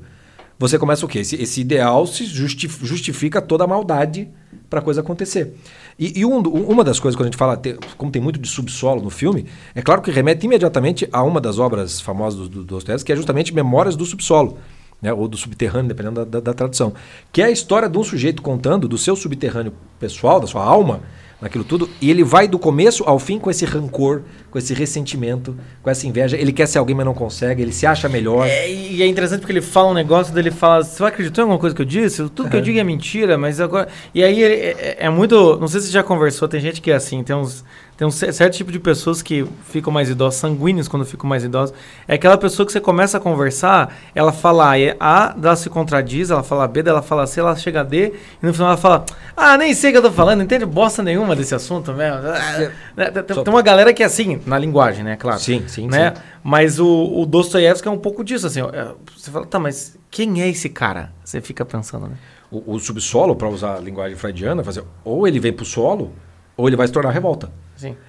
Você 0.58 0.78
começa 0.78 1.04
o 1.04 1.08
quê? 1.08 1.18
Esse, 1.18 1.36
esse 1.36 1.60
ideal 1.60 2.06
se 2.06 2.24
justifica 2.24 3.42
toda 3.42 3.64
a 3.64 3.66
maldade 3.66 4.28
para 4.70 4.78
a 4.78 4.82
coisa 4.82 5.02
acontecer. 5.02 5.54
E, 5.98 6.20
e 6.20 6.24
um, 6.24 6.38
uma 6.38 6.82
das 6.82 6.98
coisas, 6.98 7.14
quando 7.16 7.26
a 7.26 7.30
gente 7.30 7.38
fala, 7.38 7.60
como 7.96 8.10
tem 8.10 8.22
muito 8.22 8.38
de 8.38 8.48
subsolo 8.48 9.02
no 9.02 9.10
filme, 9.10 9.46
é 9.74 9.82
claro 9.82 10.00
que 10.00 10.10
remete 10.10 10.46
imediatamente 10.46 11.06
a 11.12 11.22
uma 11.22 11.40
das 11.40 11.58
obras 11.58 12.00
famosas 12.00 12.40
do, 12.40 12.48
do 12.48 12.64
Dostoiévski, 12.64 13.06
que 13.06 13.12
é 13.12 13.16
justamente 13.16 13.54
Memórias 13.54 13.96
do 13.96 14.04
Subsolo. 14.04 14.58
Né, 15.02 15.12
ou 15.12 15.28
do 15.28 15.36
subterrâneo, 15.36 15.88
dependendo 15.88 16.24
da, 16.24 16.24
da, 16.24 16.40
da 16.40 16.54
tradução. 16.54 16.94
Que 17.30 17.42
é 17.42 17.44
a 17.44 17.50
história 17.50 17.86
de 17.86 17.98
um 17.98 18.02
sujeito 18.02 18.40
contando 18.40 18.88
do 18.88 18.96
seu 18.96 19.14
subterrâneo 19.14 19.74
pessoal, 20.00 20.40
da 20.40 20.46
sua 20.46 20.64
alma, 20.64 21.02
naquilo 21.40 21.64
tudo, 21.64 21.88
e 22.00 22.10
ele 22.10 22.24
vai 22.24 22.48
do 22.48 22.58
começo 22.58 23.04
ao 23.04 23.18
fim 23.18 23.38
com 23.38 23.50
esse 23.50 23.64
rancor, 23.64 24.22
com 24.50 24.58
esse 24.58 24.72
ressentimento, 24.72 25.54
com 25.82 25.90
essa 25.90 26.06
inveja. 26.06 26.36
Ele 26.36 26.52
quer 26.52 26.66
ser 26.66 26.78
alguém, 26.78 26.96
mas 26.96 27.04
não 27.04 27.12
consegue, 27.12 27.60
ele 27.60 27.72
se 27.72 27.86
acha 27.86 28.08
melhor. 28.08 28.46
É, 28.46 28.70
e 28.70 29.02
é 29.02 29.06
interessante 29.06 29.40
porque 29.40 29.52
ele 29.52 29.60
fala 29.60 29.90
um 29.90 29.94
negócio 29.94 30.32
dele 30.32 30.50
fala: 30.50 30.82
Você 30.82 31.04
acreditou 31.04 31.42
em 31.42 31.44
alguma 31.44 31.58
coisa 31.58 31.76
que 31.76 31.82
eu 31.82 31.86
disse? 31.86 32.22
Tudo 32.30 32.48
que 32.48 32.56
eu 32.56 32.60
digo 32.60 32.78
é 32.78 32.84
mentira, 32.84 33.36
mas 33.36 33.60
agora. 33.60 33.88
E 34.14 34.24
aí 34.24 34.42
é, 34.42 34.70
é, 34.70 34.96
é, 35.00 35.10
muito. 35.10 35.58
Não 35.58 35.68
sei 35.68 35.80
se 35.80 35.88
você 35.88 35.92
já 35.92 36.02
conversou, 36.02 36.48
tem 36.48 36.60
gente 36.60 36.80
que 36.80 36.90
é 36.90 36.94
assim, 36.94 37.22
tem 37.22 37.36
uns. 37.36 37.64
Tem 37.96 38.06
um 38.06 38.10
certo 38.10 38.52
tipo 38.54 38.70
de 38.70 38.78
pessoas 38.78 39.22
que 39.22 39.46
ficam 39.70 39.90
mais 39.90 40.10
idosas, 40.10 40.38
sanguíneos 40.38 40.86
quando 40.86 41.06
ficam 41.06 41.28
mais 41.28 41.42
idosos. 41.42 41.74
É 42.06 42.14
aquela 42.16 42.36
pessoa 42.36 42.66
que 42.66 42.72
você 42.72 42.80
começa 42.80 43.16
a 43.16 43.20
conversar, 43.20 43.96
ela 44.14 44.32
fala 44.32 44.72
A, 45.00 45.34
ela 45.42 45.56
se 45.56 45.70
contradiz, 45.70 46.30
ela 46.30 46.42
fala 46.42 46.68
B, 46.68 46.82
ela 46.84 47.00
fala 47.00 47.26
C, 47.26 47.40
ela 47.40 47.56
chega 47.56 47.80
a 47.80 47.82
D, 47.82 48.12
e 48.42 48.46
no 48.46 48.52
final 48.52 48.68
ela 48.68 48.76
fala: 48.76 49.06
Ah, 49.34 49.56
nem 49.56 49.72
sei 49.72 49.90
o 49.90 49.92
que 49.94 49.98
eu 49.98 50.02
tô 50.02 50.12
falando, 50.12 50.42
entende 50.42 50.66
bosta 50.66 51.02
nenhuma 51.02 51.34
desse 51.34 51.54
assunto 51.54 51.92
mesmo. 51.92 52.20
É, 52.96 53.10
tem, 53.10 53.22
tem 53.22 53.52
uma 53.52 53.60
galera 53.60 53.92
que 53.92 54.02
é 54.02 54.06
assim, 54.06 54.40
na 54.46 54.58
linguagem, 54.58 55.04
né? 55.04 55.16
Claro. 55.16 55.38
Sim, 55.38 55.64
sim, 55.68 55.86
né? 55.86 56.14
sim. 56.14 56.22
Mas 56.42 56.78
o, 56.78 57.20
o 57.20 57.26
Dostoiévski 57.26 57.86
é 57.86 57.90
um 57.90 57.98
pouco 57.98 58.24
disso, 58.24 58.46
assim. 58.46 58.60
É, 58.60 58.88
você 59.14 59.30
fala, 59.30 59.44
tá, 59.44 59.58
mas 59.58 59.98
quem 60.10 60.40
é 60.40 60.48
esse 60.48 60.70
cara? 60.70 61.12
Você 61.22 61.42
fica 61.42 61.62
pensando, 61.64 62.06
né? 62.06 62.16
O, 62.50 62.74
o 62.74 62.78
subsolo, 62.78 63.36
para 63.36 63.48
usar 63.48 63.76
a 63.76 63.80
linguagem 63.80 64.16
freudiana, 64.16 64.64
fazer, 64.64 64.82
ou 65.04 65.28
ele 65.28 65.38
vem 65.38 65.52
pro 65.52 65.64
solo, 65.64 66.12
ou 66.56 66.66
ele 66.66 66.76
vai 66.76 66.86
se 66.86 66.92
tornar 66.92 67.10
revolta. 67.10 67.50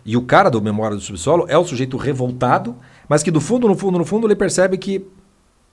E 0.05 0.15
o 0.15 0.21
cara 0.21 0.49
do 0.49 0.61
Memória 0.61 0.95
do 0.95 1.01
Subsolo 1.01 1.45
é 1.47 1.57
o 1.57 1.65
sujeito 1.65 1.97
revoltado, 1.97 2.75
mas 3.07 3.21
que 3.21 3.31
do 3.31 3.41
fundo, 3.41 3.67
no 3.67 3.75
fundo, 3.75 3.97
no 3.97 4.05
fundo, 4.05 4.27
ele 4.27 4.35
percebe 4.35 4.77
que 4.77 5.05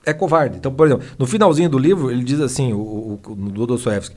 é 0.05 0.13
covarde. 0.13 0.57
Então, 0.57 0.73
por 0.73 0.87
exemplo, 0.87 1.05
no 1.17 1.25
finalzinho 1.25 1.69
do 1.69 1.77
livro, 1.77 2.11
ele 2.11 2.23
diz 2.23 2.39
assim, 2.39 2.73
o, 2.73 2.77
o, 2.77 3.19
o 3.31 3.67
Dostoevsky, 3.67 4.15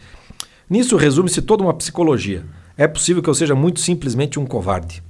nisso 0.68 0.96
resume-se 0.96 1.40
toda 1.42 1.62
uma 1.62 1.74
psicologia. 1.74 2.44
É 2.76 2.86
possível 2.86 3.22
que 3.22 3.30
eu 3.30 3.34
seja 3.34 3.54
muito 3.54 3.80
simplesmente 3.80 4.38
um 4.38 4.46
covarde. 4.46 5.02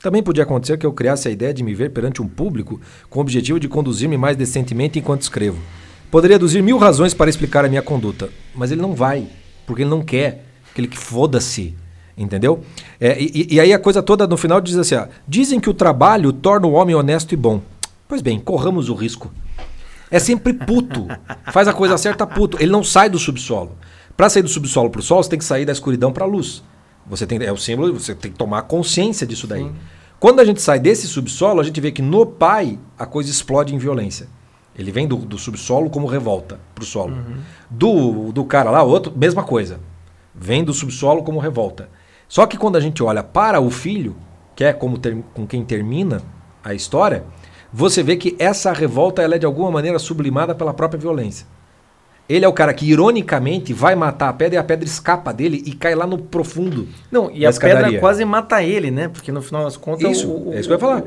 Também 0.00 0.22
podia 0.22 0.44
acontecer 0.44 0.76
que 0.76 0.86
eu 0.86 0.92
criasse 0.92 1.28
a 1.28 1.30
ideia 1.30 1.54
de 1.54 1.62
me 1.62 1.74
ver 1.74 1.90
perante 1.90 2.20
um 2.20 2.28
público 2.28 2.80
com 3.08 3.18
o 3.18 3.22
objetivo 3.22 3.58
de 3.58 3.68
conduzir-me 3.68 4.16
mais 4.16 4.36
decentemente 4.36 4.98
enquanto 4.98 5.22
escrevo. 5.22 5.58
Poderia 6.10 6.36
aduzir 6.36 6.62
mil 6.62 6.78
razões 6.78 7.14
para 7.14 7.30
explicar 7.30 7.64
a 7.64 7.68
minha 7.68 7.82
conduta, 7.82 8.28
mas 8.54 8.70
ele 8.70 8.80
não 8.80 8.94
vai, 8.94 9.26
porque 9.66 9.82
ele 9.82 9.90
não 9.90 10.02
quer, 10.02 10.44
aquele 10.70 10.86
que 10.86 10.98
foda-se. 10.98 11.74
Entendeu? 12.16 12.62
É, 12.98 13.20
e, 13.20 13.54
e, 13.54 13.60
aí 13.60 13.74
a 13.74 13.78
coisa 13.78 14.02
toda 14.02 14.26
no 14.26 14.38
final 14.38 14.60
diz 14.60 14.76
assim: 14.76 14.94
ó, 14.94 15.06
dizem 15.28 15.60
que 15.60 15.68
o 15.68 15.74
trabalho 15.74 16.32
torna 16.32 16.66
o 16.66 16.72
homem 16.72 16.94
honesto 16.94 17.32
e 17.32 17.36
bom. 17.36 17.60
Pois 18.08 18.22
bem, 18.22 18.40
corramos 18.40 18.88
o 18.88 18.94
risco. 18.94 19.30
É 20.10 20.18
sempre 20.18 20.54
puto. 20.54 21.06
Faz 21.52 21.68
a 21.68 21.72
coisa 21.72 21.98
certa 21.98 22.26
puto. 22.26 22.56
Ele 22.60 22.70
não 22.70 22.82
sai 22.82 23.10
do 23.10 23.18
subsolo. 23.18 23.72
Para 24.16 24.30
sair 24.30 24.42
do 24.42 24.48
subsolo 24.48 24.88
para 24.88 25.00
o 25.00 25.02
sol, 25.02 25.22
você 25.22 25.28
tem 25.28 25.38
que 25.38 25.44
sair 25.44 25.66
da 25.66 25.72
escuridão 25.72 26.12
para 26.12 26.24
a 26.24 26.28
luz. 26.28 26.62
Você 27.06 27.26
tem, 27.26 27.42
é 27.42 27.52
o 27.52 27.56
símbolo, 27.56 27.92
você 27.92 28.14
tem 28.14 28.32
que 28.32 28.38
tomar 28.38 28.62
consciência 28.62 29.26
disso 29.26 29.46
daí. 29.46 29.64
Sim. 29.64 29.74
Quando 30.18 30.40
a 30.40 30.44
gente 30.44 30.62
sai 30.62 30.80
desse 30.80 31.06
subsolo, 31.06 31.60
a 31.60 31.64
gente 31.64 31.80
vê 31.80 31.92
que 31.92 32.00
no 32.00 32.24
pai 32.24 32.78
a 32.98 33.04
coisa 33.04 33.30
explode 33.30 33.74
em 33.74 33.78
violência. 33.78 34.28
Ele 34.78 34.90
vem 34.90 35.06
do, 35.06 35.16
do 35.16 35.38
subsolo 35.38 35.90
como 35.90 36.06
revolta 36.06 36.58
para 36.74 36.82
o 36.82 36.86
solo. 36.86 37.14
Uhum. 37.14 37.36
Do, 37.70 38.32
do 38.32 38.44
cara 38.44 38.70
lá, 38.70 38.82
outro, 38.82 39.12
mesma 39.14 39.42
coisa. 39.42 39.80
Vem 40.34 40.64
do 40.64 40.72
subsolo 40.72 41.22
como 41.22 41.38
revolta. 41.38 41.88
Só 42.28 42.46
que 42.46 42.56
quando 42.56 42.76
a 42.76 42.80
gente 42.80 43.02
olha 43.02 43.22
para 43.22 43.60
o 43.60 43.70
filho, 43.70 44.16
que 44.54 44.64
é 44.64 44.72
como 44.72 44.98
ter, 44.98 45.16
com 45.34 45.46
quem 45.46 45.64
termina 45.64 46.22
a 46.64 46.74
história, 46.74 47.24
você 47.72 48.02
vê 48.02 48.16
que 48.16 48.34
essa 48.38 48.72
revolta 48.72 49.22
ela 49.22 49.36
é 49.36 49.38
de 49.38 49.46
alguma 49.46 49.70
maneira 49.70 49.98
sublimada 49.98 50.54
pela 50.54 50.72
própria 50.74 50.98
violência. 50.98 51.46
Ele 52.28 52.44
é 52.44 52.48
o 52.48 52.52
cara 52.52 52.74
que, 52.74 52.84
ironicamente, 52.84 53.72
vai 53.72 53.94
matar 53.94 54.28
a 54.28 54.32
pedra 54.32 54.56
e 54.56 54.58
a 54.58 54.64
pedra 54.64 54.84
escapa 54.84 55.32
dele 55.32 55.62
e 55.64 55.72
cai 55.72 55.94
lá 55.94 56.06
no 56.06 56.18
profundo. 56.18 56.88
Não, 57.10 57.30
e 57.30 57.46
a 57.46 57.50
escadaria. 57.50 57.84
pedra 57.84 58.00
quase 58.00 58.24
mata 58.24 58.60
ele, 58.62 58.90
né? 58.90 59.08
Porque 59.08 59.30
no 59.30 59.40
final 59.40 59.62
das 59.62 59.76
contas. 59.76 60.10
Isso, 60.10 60.28
o, 60.28 60.52
é 60.52 60.58
isso 60.58 60.68
que 60.68 60.74
eu 60.74 60.76
ia 60.76 60.80
falar. 60.80 61.04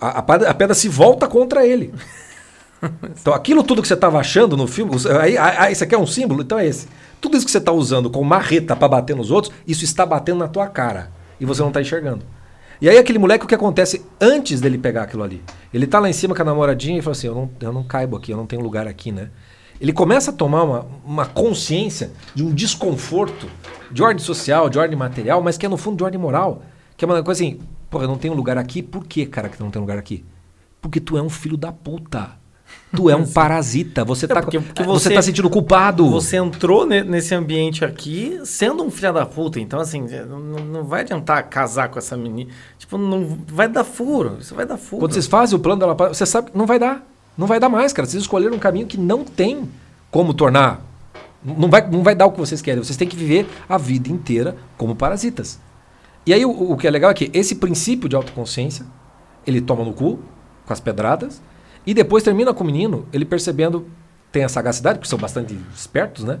A, 0.00 0.18
a, 0.20 0.22
pedra, 0.22 0.50
a 0.50 0.54
pedra 0.54 0.74
se 0.74 0.88
volta 0.88 1.28
contra 1.28 1.66
ele. 1.66 1.92
Então 3.20 3.32
aquilo 3.32 3.62
tudo 3.62 3.82
que 3.82 3.88
você 3.88 3.94
estava 3.94 4.18
achando 4.18 4.56
no 4.56 4.66
filme, 4.66 4.92
aí, 5.20 5.36
ah, 5.38 5.70
isso 5.70 5.84
aqui 5.84 5.94
é 5.94 5.98
um 5.98 6.06
símbolo, 6.06 6.42
então 6.42 6.58
é 6.58 6.66
esse. 6.66 6.88
Tudo 7.20 7.36
isso 7.36 7.46
que 7.46 7.52
você 7.52 7.58
está 7.58 7.72
usando 7.72 8.10
com 8.10 8.22
marreta 8.22 8.76
para 8.76 8.88
bater 8.88 9.16
nos 9.16 9.30
outros, 9.30 9.52
isso 9.66 9.84
está 9.84 10.04
batendo 10.04 10.38
na 10.38 10.48
tua 10.48 10.66
cara 10.66 11.10
e 11.40 11.46
você 11.46 11.62
não 11.62 11.68
está 11.68 11.80
enxergando. 11.80 12.24
E 12.80 12.88
aí 12.88 12.98
aquele 12.98 13.18
moleque, 13.18 13.44
o 13.44 13.48
que 13.48 13.54
acontece 13.54 14.04
antes 14.20 14.60
dele 14.60 14.76
pegar 14.76 15.04
aquilo 15.04 15.22
ali? 15.22 15.42
Ele 15.72 15.86
tá 15.86 15.98
lá 15.98 16.08
em 16.08 16.12
cima 16.12 16.34
com 16.34 16.42
a 16.42 16.44
namoradinha 16.44 16.98
e 16.98 17.02
fala 17.02 17.12
assim, 17.12 17.28
eu 17.28 17.34
não, 17.34 17.50
eu 17.60 17.72
não 17.72 17.82
caibo 17.84 18.16
aqui, 18.16 18.32
eu 18.32 18.36
não 18.36 18.46
tenho 18.46 18.60
lugar 18.60 18.86
aqui, 18.86 19.10
né? 19.10 19.30
Ele 19.80 19.92
começa 19.92 20.30
a 20.30 20.34
tomar 20.34 20.62
uma, 20.62 20.86
uma 21.04 21.26
consciência 21.26 22.12
de 22.34 22.44
um 22.44 22.52
desconforto 22.52 23.48
de 23.90 24.02
ordem 24.02 24.24
social, 24.24 24.68
de 24.68 24.78
ordem 24.78 24.96
material, 24.96 25.42
mas 25.42 25.56
que 25.56 25.66
é 25.66 25.68
no 25.68 25.76
fundo 25.76 25.96
de 25.96 26.04
ordem 26.04 26.20
moral. 26.20 26.62
Que 26.96 27.04
é 27.04 27.08
uma 27.08 27.22
coisa 27.22 27.42
assim, 27.42 27.58
porra, 27.90 28.04
eu 28.04 28.08
não 28.08 28.18
tenho 28.18 28.34
lugar 28.34 28.56
aqui, 28.56 28.82
por 28.82 29.06
que, 29.06 29.26
cara, 29.26 29.48
que 29.48 29.60
não 29.60 29.70
tem 29.70 29.80
lugar 29.80 29.98
aqui? 29.98 30.24
Porque 30.80 31.00
tu 31.00 31.16
é 31.16 31.22
um 31.22 31.30
filho 31.30 31.56
da 31.56 31.72
puta. 31.72 32.32
Tu 32.94 33.10
é 33.10 33.16
um 33.16 33.26
parasita. 33.26 34.04
Você 34.04 34.28
tá, 34.28 34.40
porque- 34.40 34.60
porque 34.60 34.82
você, 34.84 35.08
você- 35.08 35.14
tá 35.14 35.20
sentindo 35.22 35.50
culpado. 35.50 36.08
Você 36.10 36.36
entrou 36.36 36.86
ne- 36.86 37.02
nesse 37.02 37.34
ambiente 37.34 37.84
aqui 37.84 38.38
sendo 38.44 38.84
um 38.84 38.90
filho 38.90 39.12
da 39.12 39.26
puta. 39.26 39.58
Então, 39.58 39.80
assim, 39.80 40.06
não, 40.28 40.38
não 40.38 40.84
vai 40.84 41.00
adiantar 41.00 41.42
casar 41.48 41.88
com 41.88 41.98
essa 41.98 42.16
menina. 42.16 42.50
Tipo, 42.78 42.96
não 42.96 43.36
vai 43.48 43.66
dar 43.68 43.82
furo. 43.82 44.36
Isso 44.40 44.54
vai 44.54 44.64
dar 44.64 44.76
furo. 44.76 45.00
Quando 45.00 45.12
vocês 45.12 45.26
fazem 45.26 45.56
o 45.56 45.60
plano 45.60 45.80
dela, 45.80 45.94
você 45.94 46.24
sabe 46.24 46.52
que 46.52 46.56
não 46.58 46.66
vai 46.66 46.78
dar. 46.78 47.04
Não 47.36 47.48
vai 47.48 47.58
dar 47.58 47.68
mais, 47.68 47.92
cara. 47.92 48.06
Vocês 48.06 48.22
escolheram 48.22 48.54
um 48.54 48.60
caminho 48.60 48.86
que 48.86 48.96
não 48.96 49.24
tem 49.24 49.68
como 50.08 50.32
tornar. 50.32 50.80
Não 51.44 51.68
vai, 51.68 51.84
não 51.90 52.02
vai 52.04 52.14
dar 52.14 52.26
o 52.26 52.30
que 52.32 52.38
vocês 52.38 52.62
querem. 52.62 52.80
Vocês 52.82 52.96
têm 52.96 53.08
que 53.08 53.16
viver 53.16 53.46
a 53.68 53.76
vida 53.76 54.08
inteira 54.08 54.56
como 54.78 54.94
parasitas. 54.94 55.58
E 56.24 56.32
aí 56.32 56.44
o, 56.46 56.50
o 56.72 56.76
que 56.76 56.86
é 56.86 56.90
legal 56.92 57.10
é 57.10 57.14
que 57.14 57.28
esse 57.34 57.56
princípio 57.56 58.08
de 58.08 58.14
autoconsciência, 58.14 58.86
ele 59.44 59.60
toma 59.60 59.84
no 59.84 59.92
cu, 59.92 60.20
com 60.64 60.72
as 60.72 60.78
pedradas, 60.80 61.42
e 61.86 61.92
depois 61.94 62.22
termina 62.22 62.52
com 62.54 62.62
o 62.64 62.66
menino, 62.66 63.06
ele 63.12 63.24
percebendo, 63.24 63.86
tem 64.32 64.44
a 64.44 64.48
sagacidade, 64.48 64.98
porque 64.98 65.08
são 65.08 65.18
bastante 65.18 65.58
espertos, 65.74 66.24
né? 66.24 66.38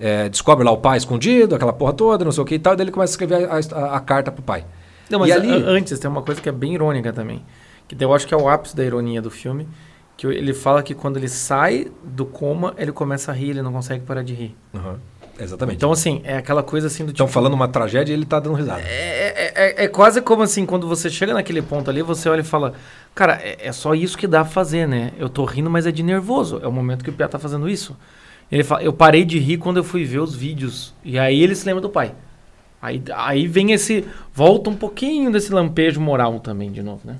É, 0.00 0.28
descobre 0.28 0.64
lá 0.64 0.70
o 0.70 0.78
pai 0.78 0.98
escondido, 0.98 1.54
aquela 1.54 1.72
porra 1.72 1.92
toda, 1.92 2.24
não 2.24 2.32
sei 2.32 2.42
o 2.42 2.46
que 2.46 2.54
e 2.56 2.58
tal, 2.58 2.74
e 2.74 2.76
daí 2.76 2.84
ele 2.84 2.90
começa 2.92 3.12
a 3.12 3.14
escrever 3.14 3.48
a, 3.48 3.54
a- 3.78 3.96
a 3.96 4.00
carta 4.00 4.32
pro 4.32 4.42
pai. 4.42 4.64
Não, 5.10 5.18
mas 5.18 5.28
e 5.28 5.32
ali, 5.32 5.50
antes 5.50 5.98
tem 5.98 6.10
uma 6.10 6.22
coisa 6.22 6.40
que 6.40 6.48
é 6.48 6.52
bem 6.52 6.74
irônica 6.74 7.12
também. 7.12 7.44
Que 7.86 8.02
eu 8.02 8.12
acho 8.14 8.26
que 8.26 8.32
é 8.34 8.36
o 8.36 8.48
ápice 8.48 8.74
da 8.74 8.82
ironia 8.84 9.20
do 9.20 9.30
filme. 9.30 9.68
Que 10.16 10.26
ele 10.26 10.52
fala 10.54 10.82
que 10.82 10.94
quando 10.94 11.16
ele 11.18 11.28
sai 11.28 11.88
do 12.02 12.24
coma, 12.24 12.74
ele 12.78 12.92
começa 12.92 13.30
a 13.30 13.34
rir, 13.34 13.50
ele 13.50 13.62
não 13.62 13.72
consegue 13.72 14.04
parar 14.04 14.22
de 14.22 14.32
rir. 14.34 14.56
Aham, 14.74 14.98
exatamente. 15.42 15.76
Então, 15.76 15.92
assim, 15.92 16.20
é 16.24 16.36
aquela 16.36 16.62
coisa 16.62 16.86
assim 16.86 17.04
do 17.04 17.12
Estão 17.12 17.26
tipo. 17.26 17.34
falando 17.34 17.54
uma 17.54 17.68
tragédia 17.68 18.12
e 18.12 18.16
ele 18.16 18.24
tá 18.24 18.38
dando 18.40 18.54
risada. 18.56 18.80
É, 18.82 18.84
é- 18.86 19.52
é- 19.82 19.84
é 19.84 19.88
quase 19.88 20.20
como 20.22 20.42
assim, 20.42 20.64
quando 20.66 20.86
você 20.88 21.08
chega 21.10 21.34
naquele 21.34 21.60
ponto 21.62 21.90
ali, 21.90 22.02
você 22.02 22.28
olha 22.28 22.40
e 22.40 22.44
fala, 22.44 22.74
cara, 23.14 23.34
é, 23.42 23.58
é 23.68 23.72
só 23.72 23.94
isso 23.94 24.16
que 24.16 24.26
dá 24.26 24.42
pra 24.44 24.52
fazer, 24.52 24.86
né? 24.88 25.12
Eu 25.18 25.28
tô 25.28 25.44
rindo, 25.44 25.68
mas 25.70 25.86
é 25.86 25.92
de 25.92 26.02
nervoso. 26.02 26.60
É 26.62 26.66
o 26.66 26.72
momento 26.72 27.04
que 27.04 27.10
o 27.10 27.12
Pia 27.12 27.28
tá 27.28 27.38
fazendo 27.38 27.68
isso. 27.68 27.96
Ele 28.50 28.62
fala, 28.64 28.82
eu 28.82 28.92
parei 28.92 29.24
de 29.24 29.38
rir 29.38 29.56
quando 29.58 29.78
eu 29.78 29.84
fui 29.84 30.04
ver 30.04 30.18
os 30.18 30.34
vídeos. 30.34 30.92
E 31.04 31.18
aí 31.18 31.42
ele 31.42 31.54
se 31.54 31.64
lembra 31.66 31.80
do 31.80 31.88
pai. 31.88 32.14
Aí, 32.80 33.02
aí 33.14 33.46
vem 33.46 33.72
esse. 33.72 34.04
Volta 34.34 34.68
um 34.68 34.74
pouquinho 34.76 35.30
desse 35.30 35.52
lampejo 35.52 36.00
moral 36.00 36.40
também, 36.40 36.70
de 36.70 36.82
novo, 36.82 37.00
né? 37.04 37.16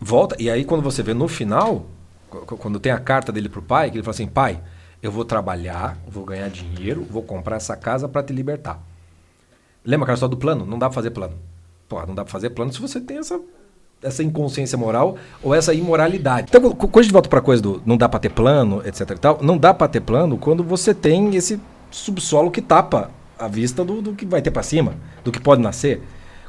Volta, 0.00 0.36
e 0.38 0.48
aí 0.50 0.64
quando 0.64 0.82
você 0.82 1.02
vê 1.02 1.14
no 1.14 1.26
final, 1.26 1.86
qu- 2.30 2.38
qu- 2.46 2.56
quando 2.56 2.78
tem 2.78 2.92
a 2.92 2.98
carta 2.98 3.32
dele 3.32 3.48
pro 3.48 3.62
pai, 3.62 3.90
que 3.90 3.96
ele 3.96 4.02
fala 4.04 4.14
assim: 4.14 4.26
pai, 4.26 4.60
eu 5.06 5.12
vou 5.12 5.24
trabalhar, 5.24 5.96
vou 6.08 6.24
ganhar 6.24 6.48
dinheiro, 6.50 7.06
vou 7.08 7.22
comprar 7.22 7.56
essa 7.56 7.76
casa 7.76 8.08
para 8.08 8.22
te 8.22 8.32
libertar. 8.32 8.80
Lembra 9.84 10.04
aquela 10.04 10.14
história 10.14 10.30
do 10.34 10.36
plano? 10.36 10.66
Não 10.66 10.78
dá 10.78 10.86
pra 10.88 10.94
fazer 10.94 11.10
plano. 11.10 11.34
Pô, 11.88 12.04
não 12.06 12.14
dá 12.14 12.24
pra 12.24 12.32
fazer 12.32 12.50
plano 12.50 12.72
se 12.72 12.80
você 12.80 13.00
tem 13.00 13.18
essa, 13.18 13.40
essa 14.02 14.22
inconsciência 14.24 14.76
moral 14.76 15.16
ou 15.42 15.54
essa 15.54 15.72
imoralidade. 15.72 16.48
Então, 16.48 16.72
qu- 16.72 16.88
quando 16.88 16.98
a 16.98 17.02
gente 17.02 17.12
volta 17.12 17.28
pra 17.28 17.40
coisa 17.40 17.62
do 17.62 17.80
não 17.86 17.96
dá 17.96 18.08
pra 18.08 18.18
ter 18.18 18.30
plano, 18.30 18.82
etc 18.84 19.10
e 19.10 19.14
tal, 19.18 19.38
não 19.42 19.56
dá 19.56 19.72
pra 19.72 19.86
ter 19.86 20.00
plano 20.00 20.36
quando 20.38 20.64
você 20.64 20.92
tem 20.92 21.36
esse 21.36 21.60
subsolo 21.90 22.50
que 22.50 22.60
tapa 22.60 23.10
a 23.38 23.46
vista 23.46 23.84
do, 23.84 24.02
do 24.02 24.12
que 24.14 24.26
vai 24.26 24.42
ter 24.42 24.50
pra 24.50 24.62
cima, 24.64 24.94
do 25.22 25.30
que 25.30 25.38
pode 25.40 25.62
nascer. 25.62 26.02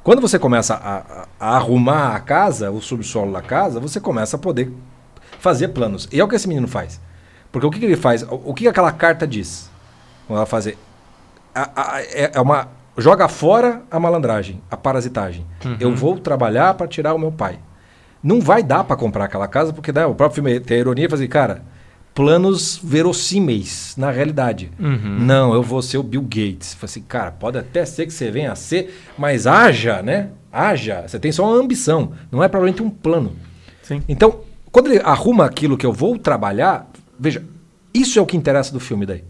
Quando 0.03 0.19
você 0.21 0.39
começa 0.39 0.73
a, 0.73 0.97
a- 0.97 1.27
a 1.39 1.55
arrumar 1.57 2.15
a 2.15 2.19
casa, 2.19 2.71
o 2.71 2.81
subsolo 2.81 3.31
da 3.33 3.41
casa, 3.41 3.79
você 3.79 3.99
começa 3.99 4.35
a 4.35 4.39
poder 4.39 4.71
fazer 5.37 5.67
planos. 5.67 6.07
E 6.11 6.19
é 6.19 6.23
o 6.23 6.27
que 6.27 6.35
esse 6.35 6.47
menino 6.47 6.67
faz. 6.67 6.99
Porque 7.51 7.65
o 7.67 7.71
que, 7.71 7.79
que 7.79 7.85
ele 7.85 7.95
faz? 7.97 8.23
O, 8.29 8.53
que, 8.53 8.63
que 8.63 8.67
aquela 8.69 8.91
carta 8.91 9.25
diz? 9.27 9.69
Quando 10.27 10.37
ela 10.37 10.45
fazer. 10.45 10.77
a- 11.55 11.69
a- 11.75 12.01
é 12.01 12.31
é 12.35 12.41
uma. 12.41 12.67
Joga 12.97 13.27
fora 13.27 13.83
a 13.91 13.99
malandragem, 13.99 14.59
a 14.71 14.75
parasitagem. 14.75 15.45
Eu 15.79 15.95
vou 15.95 16.17
trabalhar 16.17 16.73
para 16.73 16.87
tirar 16.87 17.13
o 17.13 17.19
meu 17.19 17.31
pai. 17.31 17.59
Não 18.23 18.41
vai 18.41 18.63
dar 18.63 18.83
para 18.83 18.95
comprar 18.95 19.25
aquela 19.25 19.47
casa, 19.47 19.71
porque 19.71 19.91
né, 19.91 20.03
o 20.05 20.15
próprio 20.15 20.35
filme 20.43 20.59
tem 20.59 20.77
a 20.77 20.79
ironia 20.79 21.05
e 21.05 21.07
fala 21.09 21.21
assim, 21.21 21.29
cara, 21.29 21.61
planos 22.15 22.79
verossímeis 22.83 23.93
na 23.97 24.09
realidade. 24.11 24.71
Não, 24.79 25.53
eu 25.53 25.61
vou 25.61 25.81
ser 25.83 25.97
o 25.99 26.03
Bill 26.03 26.23
Gates. 26.23 26.73
Fala 26.73 26.85
assim, 26.85 27.01
cara, 27.01 27.31
pode 27.31 27.57
até 27.59 27.85
ser 27.85 28.05
que 28.07 28.13
você 28.13 28.31
venha 28.31 28.51
a 28.51 28.55
ser, 28.55 28.99
mas 29.17 29.45
haja, 29.45 30.01
né? 30.01 30.29
Haja. 30.51 31.03
Você 31.07 31.19
tem 31.19 31.31
só 31.31 31.45
uma 31.45 31.55
ambição, 31.61 32.13
não 32.31 32.43
é 32.43 32.47
provavelmente 32.47 32.81
um 32.81 32.89
plano. 32.89 33.35
Sim. 33.83 34.01
Então, 34.09 34.39
quando 34.71 34.87
ele 34.91 35.01
arruma 35.03 35.45
aquilo 35.45 35.77
que 35.77 35.85
eu 35.85 35.93
vou 35.93 36.17
trabalhar, 36.17 36.89
veja, 37.19 37.43
isso 37.93 38.17
é 38.19 38.21
o 38.21 38.25
que 38.25 38.37
interessa 38.37 38.71
do 38.71 38.79
filme 38.79 39.05
daí. 39.05 39.23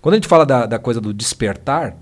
Quando 0.00 0.14
a 0.14 0.16
gente 0.16 0.28
fala 0.28 0.44
da, 0.46 0.66
da 0.66 0.78
coisa 0.78 1.00
do 1.00 1.12
despertar, 1.12 1.96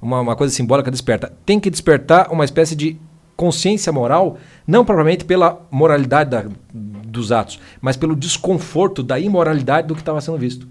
uma, 0.00 0.20
uma 0.20 0.36
coisa 0.36 0.54
simbólica 0.54 0.90
desperta, 0.90 1.32
tem 1.44 1.58
que 1.60 1.70
despertar 1.70 2.30
uma 2.32 2.44
espécie 2.44 2.74
de 2.76 2.96
consciência 3.36 3.90
moral, 3.92 4.38
não 4.66 4.84
propriamente 4.84 5.24
pela 5.24 5.66
moralidade 5.70 6.30
da- 6.30 6.44
dos 6.72 7.32
atos, 7.32 7.58
mas 7.80 7.96
pelo 7.96 8.14
desconforto 8.14 9.02
da 9.02 9.18
imoralidade 9.18 9.88
do 9.88 9.94
que 9.94 10.02
estava 10.02 10.20
sendo 10.20 10.36
visto. 10.38 10.68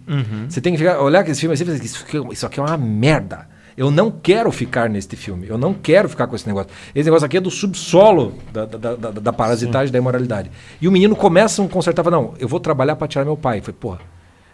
Você 0.48 0.62
tem 0.62 0.74
que 0.74 0.78
ficar, 0.80 1.02
olhar 1.02 1.22
aquele 1.22 1.36
filme 1.36 1.54
assim 1.54 1.66
e 1.66 1.86
isso, 1.86 2.06
aqui- 2.08 2.34
isso 2.34 2.46
aqui 2.46 2.60
é 2.60 2.64
uma 2.64 2.78
merda. 2.78 3.48
Eu 3.78 3.92
não 3.92 4.12
quero 4.12 4.52
ficar 4.52 4.90
neste 4.90 5.16
filme. 5.16 5.48
Eu 5.48 5.58
não 5.58 5.74
quero 5.74 6.10
ficar 6.10 6.28
com 6.28 6.36
esse 6.36 6.48
negócio. 6.48 6.70
Esse 6.94 7.06
negócio 7.06 7.26
aqui 7.26 7.38
é 7.38 7.42
do 7.42 7.52
subsolo 7.52 8.34
da, 8.52 8.66
da, 8.66 8.96
da, 8.96 9.12
da 9.12 9.34
parasitagem, 9.34 9.92
da 9.92 9.98
imoralidade. 9.98 10.52
E 10.82 10.88
o 10.88 10.92
menino 10.92 11.16
começa 11.16 11.64
a 11.64 11.68
consertar, 11.68 12.04
fala, 12.04 12.18
não, 12.18 12.34
eu 12.40 12.48
vou 12.48 12.60
trabalhar 12.60 12.96
para 12.96 13.08
tirar 13.08 13.26
meu 13.26 13.38
pai. 13.38 13.62
Falei, 13.62 13.78
porra, 13.80 14.00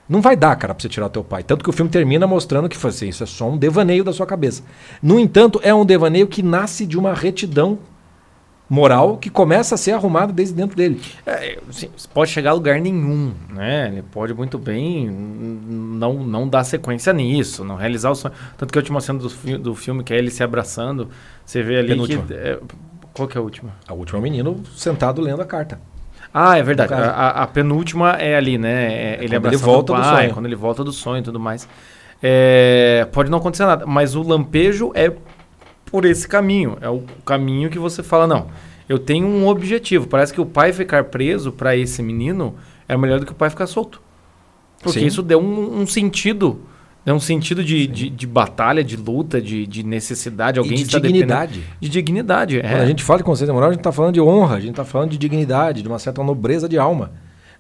não 0.07 0.21
vai 0.21 0.35
dar, 0.35 0.55
cara, 0.55 0.73
pra 0.73 0.81
você 0.81 0.87
tirar 0.87 1.07
o 1.07 1.09
teu 1.09 1.23
pai. 1.23 1.43
Tanto 1.43 1.63
que 1.63 1.69
o 1.69 1.73
filme 1.73 1.89
termina 1.89 2.27
mostrando 2.27 2.69
que 2.69 2.87
assim, 2.87 3.09
isso 3.09 3.23
é 3.23 3.25
só 3.25 3.49
um 3.49 3.57
devaneio 3.57 4.03
da 4.03 4.13
sua 4.13 4.25
cabeça. 4.25 4.63
No 5.01 5.19
entanto, 5.19 5.59
é 5.63 5.73
um 5.73 5.85
devaneio 5.85 6.27
que 6.27 6.43
nasce 6.43 6.85
de 6.85 6.97
uma 6.97 7.13
retidão 7.13 7.79
moral 8.69 9.17
que 9.17 9.29
começa 9.29 9.75
a 9.75 9.77
ser 9.77 9.91
arrumada 9.91 10.33
desde 10.33 10.55
dentro 10.55 10.75
dele. 10.75 10.99
É, 11.25 11.59
assim, 11.69 11.89
você 11.95 12.07
pode 12.13 12.31
chegar 12.31 12.51
a 12.51 12.53
lugar 12.53 12.79
nenhum, 12.79 13.33
né? 13.49 13.89
Ele 13.91 14.01
pode 14.01 14.33
muito 14.33 14.57
bem 14.57 15.07
não, 15.09 16.13
não 16.23 16.47
dar 16.47 16.63
sequência 16.63 17.13
nisso, 17.13 17.63
não 17.63 17.75
realizar 17.75 18.09
o 18.09 18.15
sonho. 18.15 18.33
Tanto 18.57 18.71
que 18.71 18.79
a 18.79 18.81
última 18.81 18.99
cena 19.01 19.19
do, 19.19 19.29
fi- 19.29 19.57
do 19.57 19.75
filme, 19.75 20.03
que 20.03 20.13
é 20.13 20.17
ele 20.17 20.31
se 20.31 20.43
abraçando, 20.43 21.09
você 21.45 21.61
vê 21.61 21.77
ali 21.77 21.89
Penúltima. 21.89 22.23
que... 22.23 22.33
é, 22.33 22.59
qual 23.13 23.27
que 23.27 23.37
é 23.37 23.39
a 23.39 23.43
última? 23.43 23.71
A 23.87 23.93
última 23.93 24.17
é 24.17 24.19
o 24.19 24.23
menino 24.23 24.63
sentado 24.75 25.21
lendo 25.21 25.41
a 25.41 25.45
carta. 25.45 25.79
Ah, 26.33 26.57
é 26.57 26.63
verdade. 26.63 26.93
A, 26.93 26.97
a- 27.11 27.43
a 27.43 27.47
penúltima 27.47 28.11
é 28.13 28.35
ali, 28.35 28.57
né? 28.57 28.93
É 28.93 29.13
ele 29.13 29.17
quando 29.17 29.23
ele 29.25 29.35
abraçando 29.37 29.65
volta 29.65 29.93
o 29.93 29.95
do 29.95 30.01
pai, 30.01 30.23
sonho. 30.23 30.33
quando 30.33 30.45
ele 30.47 30.55
volta 30.55 30.83
do 30.83 30.91
sonho 30.91 31.19
e 31.19 31.23
tudo 31.23 31.39
mais. 31.39 31.67
É, 32.21 33.07
pode 33.11 33.29
não 33.29 33.37
acontecer 33.37 33.65
nada, 33.65 33.85
mas 33.85 34.15
o 34.15 34.21
lampejo 34.23 34.91
é 34.95 35.11
por 35.85 36.05
esse 36.05 36.27
caminho. 36.27 36.77
É 36.81 36.89
o 36.89 37.03
caminho 37.25 37.69
que 37.69 37.79
você 37.79 38.03
fala, 38.03 38.27
não, 38.27 38.47
eu 38.87 38.99
tenho 38.99 39.27
um 39.27 39.47
objetivo. 39.47 40.07
Parece 40.07 40.33
que 40.33 40.41
o 40.41 40.45
pai 40.45 40.73
ficar 40.73 41.05
preso 41.05 41.51
para 41.51 41.75
esse 41.75 42.01
menino 42.03 42.55
é 42.87 42.95
melhor 42.97 43.19
do 43.19 43.25
que 43.25 43.31
o 43.31 43.35
pai 43.35 43.49
ficar 43.49 43.67
solto. 43.67 44.01
Porque 44.81 44.99
Sim. 44.99 45.05
isso 45.05 45.21
deu 45.21 45.39
um, 45.39 45.81
um 45.81 45.87
sentido. 45.87 46.61
Deu 47.03 47.13
um 47.13 47.19
sentido 47.19 47.63
de, 47.63 47.85
de, 47.85 48.09
de 48.09 48.27
batalha, 48.27 48.83
de 48.83 48.95
luta, 48.95 49.39
de, 49.41 49.67
de 49.67 49.83
necessidade. 49.83 50.57
Alguém 50.57 50.73
e 50.73 50.77
de 50.77 50.83
está 50.83 50.99
dignidade. 50.99 51.63
De 51.79 51.89
dignidade, 51.89 52.59
Quando 52.59 52.71
é. 52.71 52.81
a 52.81 52.85
gente 52.85 53.03
fala 53.03 53.19
de 53.19 53.23
consciência 53.23 53.53
moral, 53.53 53.69
a 53.69 53.73
gente 53.73 53.79
está 53.79 53.91
falando 53.91 54.13
de 54.15 54.21
honra, 54.21 54.55
a 54.55 54.59
gente 54.59 54.71
está 54.71 54.83
falando 54.83 55.11
de 55.11 55.17
dignidade, 55.17 55.83
de 55.83 55.87
uma 55.87 55.99
certa 55.99 56.23
nobreza 56.23 56.67
de 56.67 56.79
alma. 56.79 57.11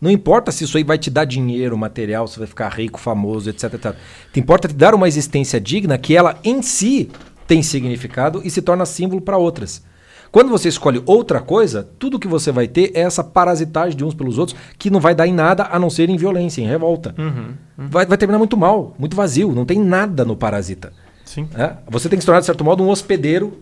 Não 0.01 0.09
importa 0.09 0.51
se 0.51 0.63
isso 0.63 0.77
aí 0.77 0.83
vai 0.83 0.97
te 0.97 1.09
dar 1.09 1.25
dinheiro, 1.25 1.77
material, 1.77 2.27
se 2.27 2.37
vai 2.37 2.47
ficar 2.47 2.69
rico, 2.69 2.99
famoso, 2.99 3.49
etc, 3.49 3.75
etc. 3.75 3.95
Te 4.33 4.39
importa 4.39 4.67
te 4.67 4.73
dar 4.73 4.93
uma 4.93 5.07
existência 5.07 5.59
digna 5.59 5.97
que 5.97 6.15
ela 6.15 6.37
em 6.43 6.61
si 6.61 7.09
tem 7.47 7.61
significado 7.63 8.41
e 8.43 8.49
se 8.49 8.61
torna 8.61 8.85
símbolo 8.85 9.21
para 9.21 9.37
outras. 9.37 9.83
Quando 10.31 10.49
você 10.49 10.67
escolhe 10.67 11.01
outra 11.05 11.39
coisa, 11.39 11.87
tudo 11.97 12.19
que 12.19 12.27
você 12.27 12.51
vai 12.51 12.67
ter 12.67 12.91
é 12.93 13.01
essa 13.01 13.23
parasitagem 13.23 13.95
de 13.95 14.03
uns 14.03 14.13
pelos 14.13 14.37
outros 14.37 14.57
que 14.77 14.89
não 14.89 14.99
vai 14.99 15.15
dar 15.15 15.25
em 15.27 15.33
nada 15.33 15.69
a 15.71 15.79
não 15.79 15.89
ser 15.89 16.09
em 16.09 16.17
violência, 16.17 16.61
em 16.61 16.67
revolta. 16.67 17.15
Uhum, 17.17 17.53
Vai, 17.77 18.05
vai 18.05 18.17
terminar 18.17 18.37
muito 18.37 18.57
mal, 18.57 18.93
muito 18.99 19.15
vazio, 19.15 19.53
não 19.53 19.63
tem 19.65 19.79
nada 19.79 20.25
no 20.25 20.35
parasita. 20.35 20.91
Sim. 21.23 21.47
É, 21.55 21.73
Você 21.89 22.09
tem 22.09 22.17
que 22.17 22.23
se 22.23 22.25
tornar, 22.25 22.41
de 22.41 22.45
certo 22.47 22.63
modo, 22.65 22.83
um 22.83 22.89
hospedeiro 22.89 23.57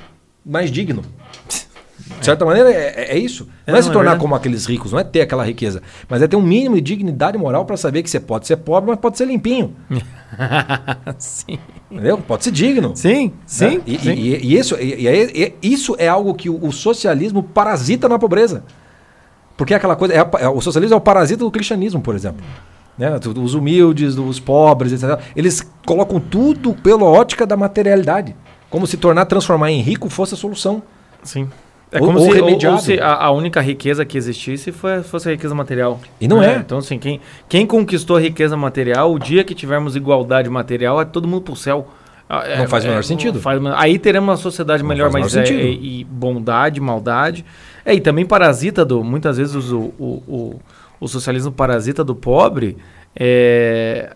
mais 0.45 0.71
digno. 0.71 1.03
De 2.19 2.25
certa 2.25 2.45
maneira, 2.45 2.71
é, 2.71 3.11
é 3.11 3.17
isso. 3.17 3.47
É, 3.65 3.71
Não 3.71 3.77
é 3.77 3.81
não, 3.81 3.83
se 3.83 3.89
é 3.89 3.93
tornar 3.93 4.17
como 4.17 4.33
aqueles 4.35 4.65
ricos, 4.65 4.91
não 4.91 4.99
é 4.99 5.03
ter 5.03 5.21
aquela 5.21 5.43
riqueza. 5.45 5.81
Mas 6.07 6.21
é 6.21 6.27
ter 6.27 6.35
um 6.35 6.41
mínimo 6.41 6.75
de 6.75 6.81
dignidade 6.81 7.37
moral 7.37 7.65
para 7.65 7.75
saber 7.77 8.01
que 8.03 8.09
você 8.09 8.19
pode 8.19 8.47
ser 8.47 8.57
pobre, 8.57 8.89
mas 8.89 8.99
pode 8.99 9.17
ser 9.17 9.25
limpinho. 9.25 9.75
sim. 11.17 11.57
Entendeu? 11.91 12.17
Pode 12.17 12.43
ser 12.43 12.51
digno. 12.51 12.95
Sim, 12.95 13.33
sim. 13.45 13.77
né? 13.77 13.81
E, 13.85 13.97
sim. 13.99 14.11
e- 14.13 14.35
e 14.45 14.57
isso, 14.57 14.75
e- 14.79 15.07
é- 15.07 15.53
isso 15.61 15.95
é 15.99 16.07
algo 16.07 16.33
que 16.33 16.49
o, 16.49 16.65
o 16.65 16.71
socialismo 16.71 17.43
parasita 17.43 18.07
na 18.09 18.17
pobreza. 18.17 18.63
Porque 19.55 19.73
é 19.73 19.77
aquela 19.77 19.95
coisa. 19.95 20.13
é 20.13 20.17
é- 20.43 20.49
o 20.49 20.61
socialismo 20.61 20.95
é 20.95 20.97
o 20.97 21.01
parasita 21.01 21.43
do 21.43 21.51
cristianismo, 21.51 22.01
por 22.01 22.15
exemplo. 22.15 22.43
Né? 22.97 23.09
Os 23.41 23.53
humildes, 23.53 24.17
os 24.17 24.39
pobres, 24.39 24.91
etc. 24.91 25.19
Eles 25.35 25.61
colocam 25.85 26.19
tudo 26.19 26.73
pela 26.73 27.03
ótica 27.05 27.45
da 27.45 27.57
materialidade. 27.57 28.35
Como 28.69 28.87
se 28.87 28.97
tornar, 28.97 29.25
transformar 29.25 29.71
em 29.71 29.81
rico 29.81 30.09
fosse 30.09 30.33
a 30.33 30.37
solução. 30.37 30.81
Sim. 31.23 31.47
É 31.93 31.99
como 31.99 32.19
ou 32.19 32.25
se, 32.25 32.41
ou- 32.41 32.77
se 32.79 32.99
a, 32.99 33.25
a 33.25 33.31
única 33.31 33.61
riqueza 33.61 34.03
que 34.03 34.17
existisse 34.17 34.71
foi, 34.71 35.03
fosse 35.03 35.29
a 35.29 35.31
riqueza 35.31 35.53
material. 35.53 35.99
E 36.19 36.27
não 36.27 36.41
é. 36.41 36.55
Então, 36.57 36.79
assim, 36.79 36.97
quem, 36.97 37.21
quem 37.47 37.65
conquistou 37.65 38.17
a 38.17 38.19
riqueza 38.19 38.57
material, 38.57 39.13
o 39.13 39.19
dia 39.19 39.43
que 39.43 39.53
tivermos 39.53 39.95
igualdade 39.95 40.49
material, 40.49 40.99
é 40.99 41.05
todo 41.05 41.27
mundo 41.27 41.41
pro 41.43 41.55
céu. 41.55 41.87
Ah, 42.27 42.43
é- 42.47 42.57
Não 42.57 42.67
faz 42.67 42.83
o 42.83 42.87
menor 42.87 42.99
é- 43.01 43.03
sentido. 43.03 43.39
faz 43.39 43.59
aí 43.75 43.99
teremos 43.99 44.29
uma 44.29 44.37
sociedade 44.37 44.81
Não 44.81 44.89
melhor, 44.89 45.11
mas 45.11 45.35
é, 45.35 45.43
e, 45.51 46.01
e 46.01 46.03
bondade, 46.03 46.79
maldade. 46.81 47.45
É, 47.85 47.93
e 47.93 47.99
também 48.01 48.25
parasita 48.25 48.83
do. 48.83 49.03
Muitas 49.03 49.37
vezes 49.37 49.53
o, 49.71 49.93
o, 49.99 50.23
o, 50.27 50.59
o 50.99 51.07
socialismo 51.07 51.51
parasita 51.51 52.03
do 52.03 52.15
pobre 52.15 52.77
é, 53.15 54.15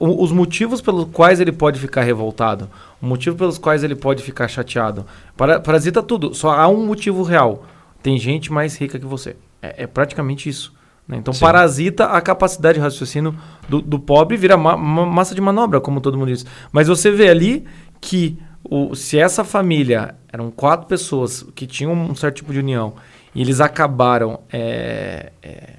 o- 0.00 0.20
os 0.24 0.32
motivos 0.32 0.80
pelos 0.80 1.04
quais 1.12 1.38
ele 1.38 1.52
pode 1.52 1.78
ficar 1.78 2.02
revoltado, 2.02 2.68
o 3.00 3.06
motivo 3.06 3.36
pelos 3.36 3.58
quais 3.58 3.84
ele 3.84 3.94
pode 3.94 4.22
ficar 4.24 4.48
chateado. 4.48 5.06
Para, 5.36 5.60
parasita 5.60 6.02
tudo, 6.02 6.34
só 6.34 6.50
há 6.50 6.66
um 6.66 6.84
motivo 6.84 7.22
real. 7.22 7.64
Tem 8.02 8.18
gente 8.18 8.50
mais 8.52 8.76
rica 8.76 8.98
que 8.98 9.06
você. 9.06 9.36
É, 9.62 9.84
é 9.84 9.86
praticamente 9.86 10.48
isso. 10.48 10.72
né? 11.06 11.16
Então 11.18 11.34
Sim. 11.34 11.40
parasita 11.40 12.06
a 12.06 12.20
capacidade 12.20 12.78
de 12.78 12.80
raciocínio 12.82 13.34
do, 13.68 13.80
do 13.82 13.98
pobre 13.98 14.36
e 14.36 14.38
vira 14.38 14.56
ma- 14.56 14.76
ma- 14.76 15.04
massa 15.06 15.34
de 15.34 15.40
manobra, 15.40 15.80
como 15.80 16.00
todo 16.00 16.16
mundo 16.16 16.28
diz. 16.28 16.46
Mas 16.72 16.88
você 16.88 17.10
vê 17.10 17.28
ali 17.28 17.64
que 18.00 18.38
o, 18.64 18.94
se 18.94 19.18
essa 19.18 19.42
família 19.44 20.14
eram 20.32 20.50
quatro 20.50 20.86
pessoas 20.86 21.42
que 21.54 21.66
tinham 21.66 21.92
um 21.92 22.14
certo 22.14 22.36
tipo 22.36 22.52
de 22.52 22.60
união 22.60 22.94
e 23.34 23.40
eles 23.42 23.60
acabaram 23.60 24.40
é, 24.52 25.32
é, 25.42 25.70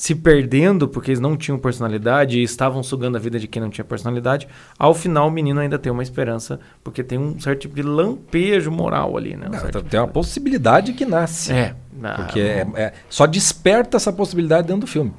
se 0.00 0.14
perdendo 0.14 0.88
porque 0.88 1.10
eles 1.10 1.20
não 1.20 1.36
tinham 1.36 1.58
personalidade 1.58 2.38
e 2.38 2.42
estavam 2.42 2.82
sugando 2.82 3.16
a 3.16 3.20
vida 3.20 3.38
de 3.38 3.46
quem 3.46 3.60
não 3.60 3.68
tinha 3.68 3.84
personalidade, 3.84 4.48
ao 4.78 4.94
final 4.94 5.28
o 5.28 5.30
menino 5.30 5.60
ainda 5.60 5.78
tem 5.78 5.92
uma 5.92 6.02
esperança, 6.02 6.58
porque 6.82 7.04
tem 7.04 7.18
um 7.18 7.38
certo 7.38 7.60
tipo 7.60 7.74
de 7.74 7.82
lampejo 7.82 8.70
moral 8.70 9.14
ali, 9.18 9.36
né? 9.36 9.48
Um 9.50 9.52
certo 9.52 9.76
tipo 9.80 9.90
Tem 9.90 10.00
uma 10.00 10.06
de- 10.06 10.12
possibilidade 10.14 10.94
que 10.94 11.04
nasce. 11.04 11.52
É. 11.52 11.74
ah, 12.02 12.14
Porque 12.14 12.40
é, 12.40 12.66
é- 12.76 12.92
só 13.10 13.26
desperta 13.26 13.98
essa 13.98 14.10
possibilidade 14.10 14.66
dentro 14.68 14.80
do 14.80 14.86
filme. 14.86 15.12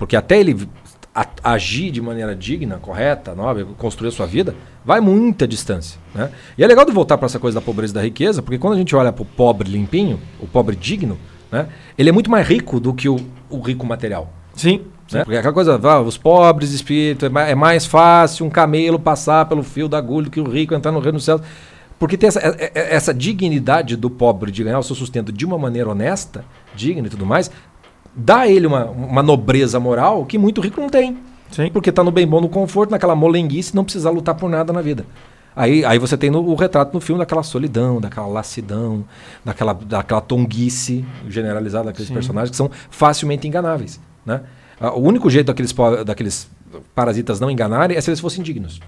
Porque 0.00 0.16
até 0.16 0.40
ele 0.40 0.68
a- 1.14 1.28
agir 1.44 1.92
de 1.92 2.00
maneira 2.02 2.34
digna, 2.34 2.78
correta, 2.78 3.36
nobre, 3.36 3.64
construir 3.78 4.08
a 4.08 4.10
sua 4.10 4.26
vida, 4.26 4.52
vai 4.84 5.00
muita 5.00 5.46
distância. 5.46 5.96
Né? 6.12 6.28
E 6.58 6.64
é 6.64 6.66
legal 6.66 6.84
de 6.84 6.90
voltar 6.90 7.16
para 7.18 7.26
essa 7.26 7.38
coisa 7.38 7.60
da 7.60 7.64
pobreza 7.64 7.92
e 7.92 7.94
da 7.94 8.02
riqueza, 8.02 8.42
porque 8.42 8.58
quando 8.58 8.74
a 8.74 8.78
gente 8.78 8.96
olha 8.96 9.12
para 9.12 9.22
o 9.22 9.26
pobre 9.26 9.70
limpinho, 9.70 10.18
o 10.40 10.46
pobre 10.48 10.74
digno, 10.74 11.16
né? 11.54 11.68
ele 11.96 12.08
é 12.08 12.12
muito 12.12 12.28
mais 12.28 12.46
rico 12.46 12.80
do 12.80 12.92
que 12.92 13.08
o, 13.08 13.16
o 13.48 13.60
rico 13.60 13.86
material. 13.86 14.28
Sim. 14.54 14.80
sim. 15.06 15.18
Né? 15.18 15.24
Porque 15.24 15.36
aquela 15.38 15.54
coisa, 15.54 15.80
ah, 15.82 16.00
os 16.00 16.16
pobres 16.18 16.72
espírito, 16.72 17.26
é 17.26 17.50
é 17.52 17.54
mais 17.54 17.86
fácil 17.86 18.44
um 18.44 18.50
camelo 18.50 18.98
passar 18.98 19.46
pelo 19.46 19.62
fio 19.62 19.88
da 19.88 19.96
agulha 19.98 20.24
do 20.24 20.30
que 20.30 20.40
o 20.40 20.50
rico 20.50 20.74
entrar 20.74 20.90
no 20.90 20.98
reino 20.98 21.18
dos 21.18 21.24
céus. 21.24 21.40
Porque 21.96 22.16
tem 22.16 22.26
essa, 22.26 22.40
é- 22.40 22.72
é- 22.74 22.94
essa 22.96 23.14
dignidade 23.14 23.96
do 23.96 24.10
pobre 24.10 24.50
de 24.50 24.64
ganhar 24.64 24.80
o 24.80 24.82
seu 24.82 24.96
sustento 24.96 25.30
de 25.30 25.46
uma 25.46 25.56
maneira 25.56 25.88
honesta, 25.88 26.44
digna 26.74 27.06
e 27.06 27.10
tudo 27.10 27.24
mais, 27.24 27.50
dá 28.14 28.40
a 28.40 28.48
ele 28.48 28.66
uma, 28.66 28.86
uma 28.86 29.22
nobreza 29.22 29.78
moral 29.78 30.24
que 30.26 30.36
muito 30.36 30.60
rico 30.60 30.80
não 30.80 30.88
tem. 30.88 31.16
Sim. 31.52 31.70
Porque 31.70 31.90
está 31.90 32.02
no 32.02 32.10
bem 32.10 32.26
bom, 32.26 32.40
no 32.40 32.48
conforto, 32.48 32.90
naquela 32.90 33.14
molenguice, 33.14 33.76
não 33.76 33.84
precisar 33.84 34.10
lutar 34.10 34.34
por 34.34 34.50
nada 34.50 34.72
na 34.72 34.82
vida. 34.82 35.06
Aí, 35.56 35.84
aí 35.84 35.98
você 35.98 36.16
tem 36.16 36.30
no- 36.30 36.40
o 36.48 36.54
retrato 36.54 36.92
no 36.92 37.00
filme 37.00 37.18
daquela 37.20 37.42
solidão, 37.42 38.00
daquela 38.00 38.26
lassidão, 38.26 39.04
daquela, 39.44 39.72
daquela 39.72 40.20
tonguice 40.20 41.04
generalizada 41.28 41.86
daqueles 41.86 42.08
Sim. 42.08 42.14
personagens 42.14 42.50
que 42.50 42.56
são 42.56 42.70
facilmente 42.90 43.46
enganáveis. 43.46 44.00
Né? 44.26 44.40
Ah, 44.80 44.92
O 44.92 45.00
único 45.00 45.30
jeito 45.30 45.46
daqueles, 45.46 45.72
daqueles 46.04 46.48
parasitas 46.94 47.38
não 47.38 47.50
enganarem 47.50 47.96
é 47.96 48.00
se 48.00 48.10
eles 48.10 48.20
fossem 48.20 48.42
dignos. 48.42 48.80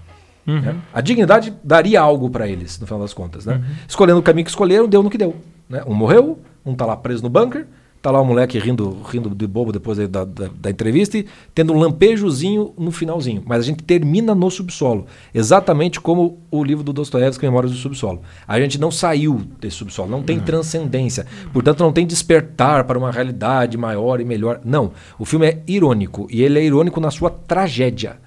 Uhum. 0.45 0.61
né? 0.61 0.75
A 0.93 1.01
dignidade 1.01 1.53
daria 1.63 1.99
algo 1.99 2.29
para 2.29 2.47
eles, 2.47 2.79
no 2.79 2.85
final 2.85 3.01
das 3.01 3.13
contas. 3.13 3.45
Né? 3.45 3.55
Uhum. 3.55 3.63
Escolhendo 3.87 4.19
o 4.19 4.23
caminho 4.23 4.45
que 4.45 4.51
escolheram, 4.51 4.87
deu 4.87 5.03
no 5.03 5.09
que 5.09 5.17
deu. 5.17 5.35
Né? 5.69 5.83
Um 5.85 5.93
morreu, 5.93 6.39
um 6.65 6.73
tá 6.75 6.85
lá 6.85 6.95
preso 6.95 7.21
no 7.23 7.29
bunker, 7.29 7.67
tá 8.07 8.11
lá 8.11 8.21
o 8.21 8.25
moleque 8.25 8.57
rindo, 8.57 9.01
rindo 9.09 9.29
de 9.35 9.45
bobo 9.45 9.73
depois 9.73 9.97
da, 9.97 10.23
da, 10.23 10.49
da 10.55 10.69
entrevista 10.69 11.17
e 11.17 11.25
tendo 11.53 11.73
um 11.73 11.77
lampejozinho 11.77 12.73
no 12.77 12.89
finalzinho. 12.89 13.43
Mas 13.45 13.59
a 13.59 13.63
gente 13.63 13.83
termina 13.83 14.33
no 14.33 14.49
subsolo, 14.49 15.05
exatamente 15.33 15.99
como 15.99 16.39
o 16.49 16.63
livro 16.63 16.85
do 16.85 16.93
Dostoiévski, 16.93 17.45
Memórias 17.45 17.73
do 17.73 17.77
Subsolo. 17.77 18.21
A 18.47 18.57
gente 18.61 18.79
não 18.79 18.91
saiu 18.91 19.41
desse 19.59 19.75
subsolo, 19.75 20.09
não 20.09 20.23
tem 20.23 20.39
transcendência, 20.39 21.25
portanto 21.51 21.81
não 21.81 21.91
tem 21.91 22.07
despertar 22.07 22.85
para 22.85 22.97
uma 22.97 23.11
realidade 23.11 23.77
maior 23.77 24.21
e 24.21 24.25
melhor. 24.25 24.61
Não, 24.63 24.93
o 25.19 25.25
filme 25.25 25.45
é 25.45 25.63
irônico 25.67 26.27
e 26.31 26.41
ele 26.41 26.59
é 26.59 26.63
irônico 26.63 27.01
na 27.01 27.11
sua 27.11 27.29
tragédia. 27.29 28.19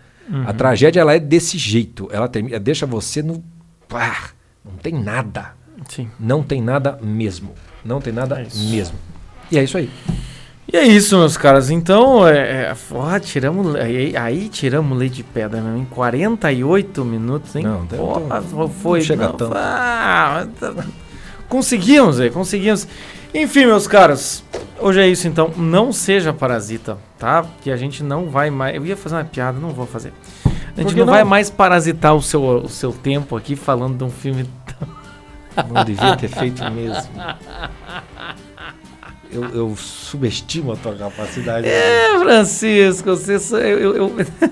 A 0.47 0.53
tragédia 0.53 1.01
ela 1.01 1.15
é 1.15 1.19
desse 1.19 1.57
jeito, 1.57 2.07
ela 2.13 2.29
termina, 2.29 2.61
deixa 2.61 2.85
você 2.85 3.23
no 3.23 3.43
pá, 3.89 4.31
não 4.63 4.77
tem 4.77 4.93
nada. 4.93 5.55
Sim. 5.89 6.11
Não 6.21 6.43
tem 6.43 6.61
nada 6.61 6.99
mesmo. 7.03 7.55
Não 7.83 7.99
tem 7.99 8.13
nada 8.13 8.41
É 8.41 8.45
mesmo. 8.71 8.97
E 9.51 9.59
é 9.59 9.65
isso 9.65 9.77
aí. 9.79 9.91
E 10.73 10.77
é 10.77 10.85
isso, 10.87 11.19
meus 11.19 11.37
caras. 11.37 11.69
Então, 11.69 12.27
é, 12.27 12.39
é, 12.39 12.77
ó, 12.93 13.19
tiramos, 13.19 13.75
aí, 13.75 14.17
aí 14.17 14.49
tiramos 14.49 14.97
leite 14.97 15.17
de 15.17 15.25
pedra 15.25 15.61
mesmo, 15.61 15.79
em 15.79 15.85
48 15.85 17.05
minutos, 17.05 17.57
hein? 17.57 17.65
Não, 17.65 17.85
tem- 17.87 17.99
Porra, 17.99 18.41
não- 18.53 18.69
foi. 18.69 19.01
não 19.01 19.07
chega 19.07 19.27
não, 19.27 19.33
tanto. 19.33 19.53
ah, 19.57 20.47
tá- 20.61 20.75
conseguimos, 21.49 22.21
aí, 22.21 22.31
conseguimos. 22.31 22.87
Enfim, 23.35 23.67
meus 23.67 23.89
caras, 23.89 24.45
hoje 24.79 25.01
é 25.01 25.09
isso 25.09 25.27
então. 25.27 25.51
Não 25.57 25.93
seja 25.93 26.33
parasita, 26.33 26.99
tá? 27.19 27.45
Que 27.63 27.71
a 27.73 27.77
gente 27.77 28.05
não 28.05 28.27
vai 28.29 28.49
mais. 28.51 28.77
Eu 28.77 28.87
ia 28.87 28.97
fazer 28.97 29.17
uma 29.17 29.25
piada, 29.25 29.59
não 29.59 29.71
vou 29.71 29.87
fazer. 29.87 30.13
A 30.47 30.81
gente 30.83 30.95
não, 30.97 31.05
que 31.05 31.11
vai 31.11 31.23
não? 31.23 31.31
mais 31.31 31.51
parasitar 31.51 32.15
o 32.15 32.23
seu, 32.23 32.43
o 32.43 32.69
seu 32.69 32.93
tempo 32.93 33.37
aqui 33.37 33.57
falando 33.57 33.99
de 33.99 34.05
um 34.05 34.11
filme. 34.11 34.49
Não 35.73 35.85
devia 35.85 36.17
ter 36.17 36.29
feito 36.29 36.63
mesmo. 36.71 37.11
Eu, 39.33 39.45
eu 39.55 39.77
subestimo 39.77 40.73
a 40.73 40.77
tua 40.77 40.95
capacidade. 40.95 41.67
É, 41.67 42.19
Francisco, 42.19 43.11
você. 43.17 43.37
Eu, 43.55 43.79
eu, 43.79 43.97
eu- 43.97 44.13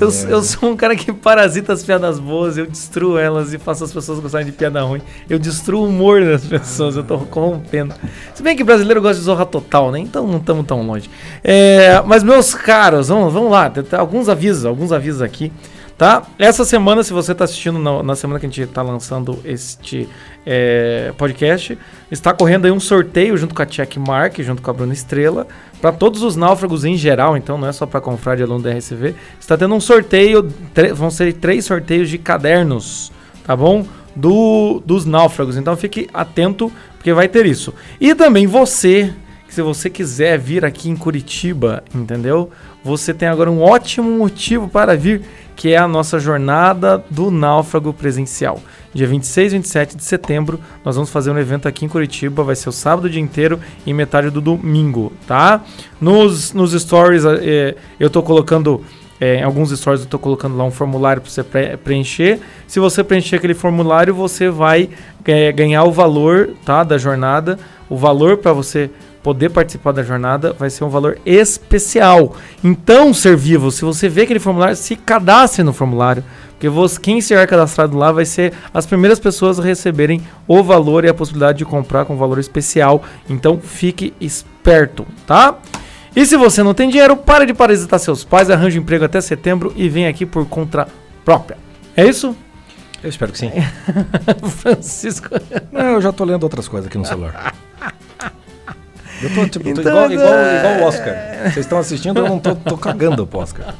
Eu, 0.00 0.42
sou 0.42 0.70
um 0.70 0.76
cara 0.76 0.96
que 0.96 1.12
parasita 1.12 1.72
as 1.72 1.82
piadas 1.82 2.18
boas, 2.18 2.58
eu 2.58 2.66
destruo 2.66 3.16
elas 3.16 3.52
e 3.52 3.58
faço 3.58 3.84
as 3.84 3.92
pessoas 3.92 4.18
gostarem 4.18 4.46
de 4.46 4.52
piada 4.52 4.82
ruim. 4.82 5.00
Eu 5.28 5.38
destruo 5.38 5.82
o 5.84 5.88
humor 5.88 6.24
das 6.24 6.44
pessoas, 6.44 6.96
eu 6.96 7.04
tô 7.04 7.18
corrompendo. 7.18 7.94
Se 8.34 8.42
bem 8.42 8.56
que 8.56 8.64
brasileiro 8.64 9.00
gosta 9.00 9.18
de 9.18 9.24
zorra 9.24 9.46
total, 9.46 9.92
né? 9.92 10.00
Então 10.00 10.26
não 10.26 10.38
estamos 10.38 10.66
tão 10.66 10.84
longe. 10.84 11.08
É, 11.44 12.02
mas, 12.06 12.22
meus 12.24 12.54
caros, 12.54 13.08
vamos, 13.08 13.32
vamos 13.32 13.50
lá. 13.50 13.72
Alguns 13.96 14.28
avisos, 14.28 14.64
alguns 14.64 14.90
avisos 14.90 15.22
aqui. 15.22 15.52
Tá? 15.96 16.24
Essa 16.38 16.62
semana, 16.62 17.02
se 17.02 17.10
você 17.10 17.32
está 17.32 17.44
assistindo 17.44 17.78
na, 17.78 18.02
na 18.02 18.14
semana 18.14 18.38
que 18.38 18.44
a 18.44 18.48
gente 18.50 18.60
está 18.60 18.82
lançando 18.82 19.38
este 19.46 20.06
é, 20.44 21.10
podcast, 21.16 21.78
está 22.10 22.34
correndo 22.34 22.66
aí 22.66 22.70
um 22.70 22.78
sorteio 22.78 23.34
junto 23.38 23.54
com 23.54 23.62
a 23.62 23.66
Checkmark, 23.66 24.42
junto 24.42 24.60
com 24.60 24.70
a 24.70 24.74
Bruna 24.74 24.92
Estrela, 24.92 25.46
para 25.80 25.92
todos 25.92 26.22
os 26.22 26.36
náufragos 26.36 26.84
em 26.84 26.98
geral, 26.98 27.34
então 27.34 27.56
não 27.56 27.66
é 27.66 27.72
só 27.72 27.86
para 27.86 27.98
confrade 27.98 28.42
aluno 28.42 28.62
da 28.62 28.72
RCV. 28.72 29.14
Está 29.40 29.56
tendo 29.56 29.74
um 29.74 29.80
sorteio, 29.80 30.52
vão 30.94 31.10
ser 31.10 31.32
três 31.32 31.64
sorteios 31.64 32.10
de 32.10 32.18
cadernos, 32.18 33.10
tá 33.42 33.56
bom? 33.56 33.86
Do, 34.14 34.82
dos 34.84 35.06
náufragos. 35.06 35.56
Então 35.56 35.74
fique 35.78 36.10
atento, 36.12 36.70
porque 36.98 37.14
vai 37.14 37.26
ter 37.26 37.46
isso. 37.46 37.72
E 37.98 38.14
também 38.14 38.46
você, 38.46 39.14
se 39.56 39.62
você 39.62 39.88
quiser 39.88 40.38
vir 40.38 40.66
aqui 40.66 40.90
em 40.90 40.94
Curitiba, 40.94 41.82
entendeu? 41.94 42.50
Você 42.84 43.14
tem 43.14 43.26
agora 43.26 43.50
um 43.50 43.62
ótimo 43.62 44.10
motivo 44.10 44.68
para 44.68 44.94
vir, 44.94 45.22
que 45.56 45.72
é 45.72 45.78
a 45.78 45.88
nossa 45.88 46.18
jornada 46.18 47.02
do 47.08 47.30
náufrago 47.30 47.90
presencial. 47.90 48.60
Dia 48.92 49.06
26 49.06 49.54
e 49.54 49.56
27 49.56 49.96
de 49.96 50.04
setembro, 50.04 50.60
nós 50.84 50.94
vamos 50.94 51.08
fazer 51.08 51.30
um 51.30 51.38
evento 51.38 51.66
aqui 51.66 51.86
em 51.86 51.88
Curitiba, 51.88 52.44
vai 52.44 52.54
ser 52.54 52.68
o 52.68 52.72
sábado 52.72 53.06
o 53.06 53.08
dia 53.08 53.22
inteiro 53.22 53.58
e 53.86 53.94
metade 53.94 54.28
do 54.28 54.42
domingo, 54.42 55.10
tá? 55.26 55.64
Nos, 55.98 56.52
nos 56.52 56.72
stories, 56.72 57.24
eh, 57.24 57.76
eu 57.98 58.10
tô 58.10 58.22
colocando 58.22 58.84
é, 59.18 59.36
em 59.36 59.42
alguns 59.42 59.70
stories 59.70 60.02
eu 60.02 60.08
tô 60.08 60.18
colocando 60.18 60.54
lá 60.56 60.64
um 60.64 60.70
formulário 60.70 61.22
para 61.22 61.30
você 61.30 61.42
pre- 61.42 61.78
preencher. 61.78 62.38
Se 62.66 62.78
você 62.78 63.02
preencher 63.02 63.36
aquele 63.36 63.54
formulário, 63.54 64.14
você 64.14 64.50
vai 64.50 64.90
é, 65.24 65.50
ganhar 65.52 65.84
o 65.84 65.92
valor 65.92 66.50
tá, 66.64 66.84
da 66.84 66.98
jornada. 66.98 67.58
O 67.88 67.96
valor 67.96 68.36
para 68.36 68.52
você 68.52 68.90
poder 69.26 69.48
participar 69.48 69.90
da 69.90 70.04
jornada 70.04 70.52
vai 70.52 70.70
ser 70.70 70.84
um 70.84 70.88
valor 70.88 71.18
especial. 71.26 72.36
Então, 72.62 73.12
ser 73.12 73.36
vivo, 73.36 73.72
se 73.72 73.84
você 73.84 74.08
vê 74.08 74.22
aquele 74.22 74.38
formulário, 74.38 74.76
se 74.76 74.94
cadastre 74.94 75.64
no 75.64 75.72
formulário. 75.72 76.22
Porque 76.50 76.68
você, 76.68 77.00
quem 77.00 77.18
estiver 77.18 77.44
cadastrado 77.48 77.98
lá 77.98 78.12
vai 78.12 78.24
ser 78.24 78.52
as 78.72 78.86
primeiras 78.86 79.18
pessoas 79.18 79.58
a 79.58 79.64
receberem 79.64 80.22
o 80.46 80.62
valor 80.62 81.04
e 81.04 81.08
a 81.08 81.12
possibilidade 81.12 81.58
de 81.58 81.64
comprar 81.64 82.04
com 82.04 82.16
valor 82.16 82.38
especial. 82.38 83.02
Então, 83.28 83.58
fique 83.60 84.14
esperto, 84.20 85.04
tá? 85.26 85.58
E 86.14 86.24
se 86.24 86.36
você 86.36 86.62
não 86.62 86.72
tem 86.72 86.88
dinheiro, 86.88 87.16
pare 87.16 87.46
de 87.46 87.52
parasitar 87.52 87.98
seus 87.98 88.22
pais, 88.22 88.48
arranje 88.48 88.78
um 88.78 88.82
emprego 88.82 89.06
até 89.06 89.20
setembro 89.20 89.72
e 89.74 89.88
vem 89.88 90.06
aqui 90.06 90.24
por 90.24 90.46
conta 90.46 90.86
própria. 91.24 91.58
É 91.96 92.06
isso? 92.06 92.36
Eu 93.02 93.10
espero 93.10 93.32
que 93.32 93.38
sim. 93.38 93.50
Francisco. 94.62 95.30
Não, 95.72 95.94
eu 95.94 96.00
já 96.00 96.12
tô 96.12 96.24
lendo 96.24 96.44
outras 96.44 96.68
coisas 96.68 96.86
aqui 96.86 96.96
no 96.96 97.04
celular. 97.04 97.52
Eu 99.22 99.30
tô, 99.34 99.46
tipo, 99.48 99.64
tô 99.72 99.80
Então, 99.80 99.82
igual, 99.92 100.12
igual, 100.12 100.34
é- 100.34 100.58
igual 100.58 100.74
o 100.80 100.82
Oscar. 100.88 101.14
Vocês 101.44 101.56
estão 101.58 101.78
assistindo, 101.78 102.18
eu 102.20 102.28
não 102.28 102.38
tô, 102.38 102.54
tô 102.54 102.76
cagando 102.76 103.26
pro 103.26 103.40
Oscar. 103.40 103.74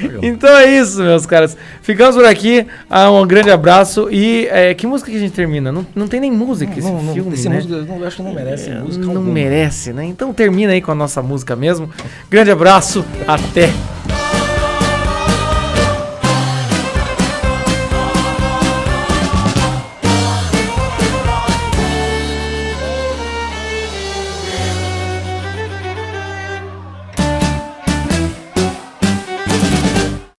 Cagando. 0.00 0.24
Então 0.26 0.50
é 0.56 0.66
isso, 0.78 1.00
meus 1.02 1.24
caras. 1.26 1.56
Ficamos 1.82 2.16
por 2.16 2.24
aqui. 2.24 2.66
Ah, 2.90 3.10
um 3.10 3.26
grande 3.26 3.50
abraço. 3.50 4.08
E 4.10 4.46
é, 4.50 4.74
que 4.74 4.86
música 4.86 5.10
que 5.10 5.16
a 5.16 5.20
gente 5.20 5.32
termina? 5.32 5.70
Não, 5.70 5.86
não 5.94 6.08
tem 6.08 6.20
nem 6.20 6.30
música 6.32 6.72
esse 6.78 6.88
Não, 6.90 7.02
não, 7.02 7.14
filme, 7.14 7.34
esse 7.34 7.48
né? 7.48 7.56
música, 7.56 7.74
eu 7.74 7.84
não- 7.84 8.04
acho 8.06 8.16
que 8.16 8.22
não 8.22 8.32
merece 8.34 8.70
música 8.70 9.04
não 9.04 9.16
alguma. 9.16 9.32
merece, 9.32 9.92
né? 9.92 10.04
Então 10.04 10.32
termina 10.32 10.72
aí 10.72 10.80
com 10.82 10.90
a 10.92 10.94
nossa 10.96 11.22
música 11.22 11.54
mesmo. 11.56 11.88
Grande 12.30 12.50
abraço. 12.50 13.04
Até. 13.26 13.70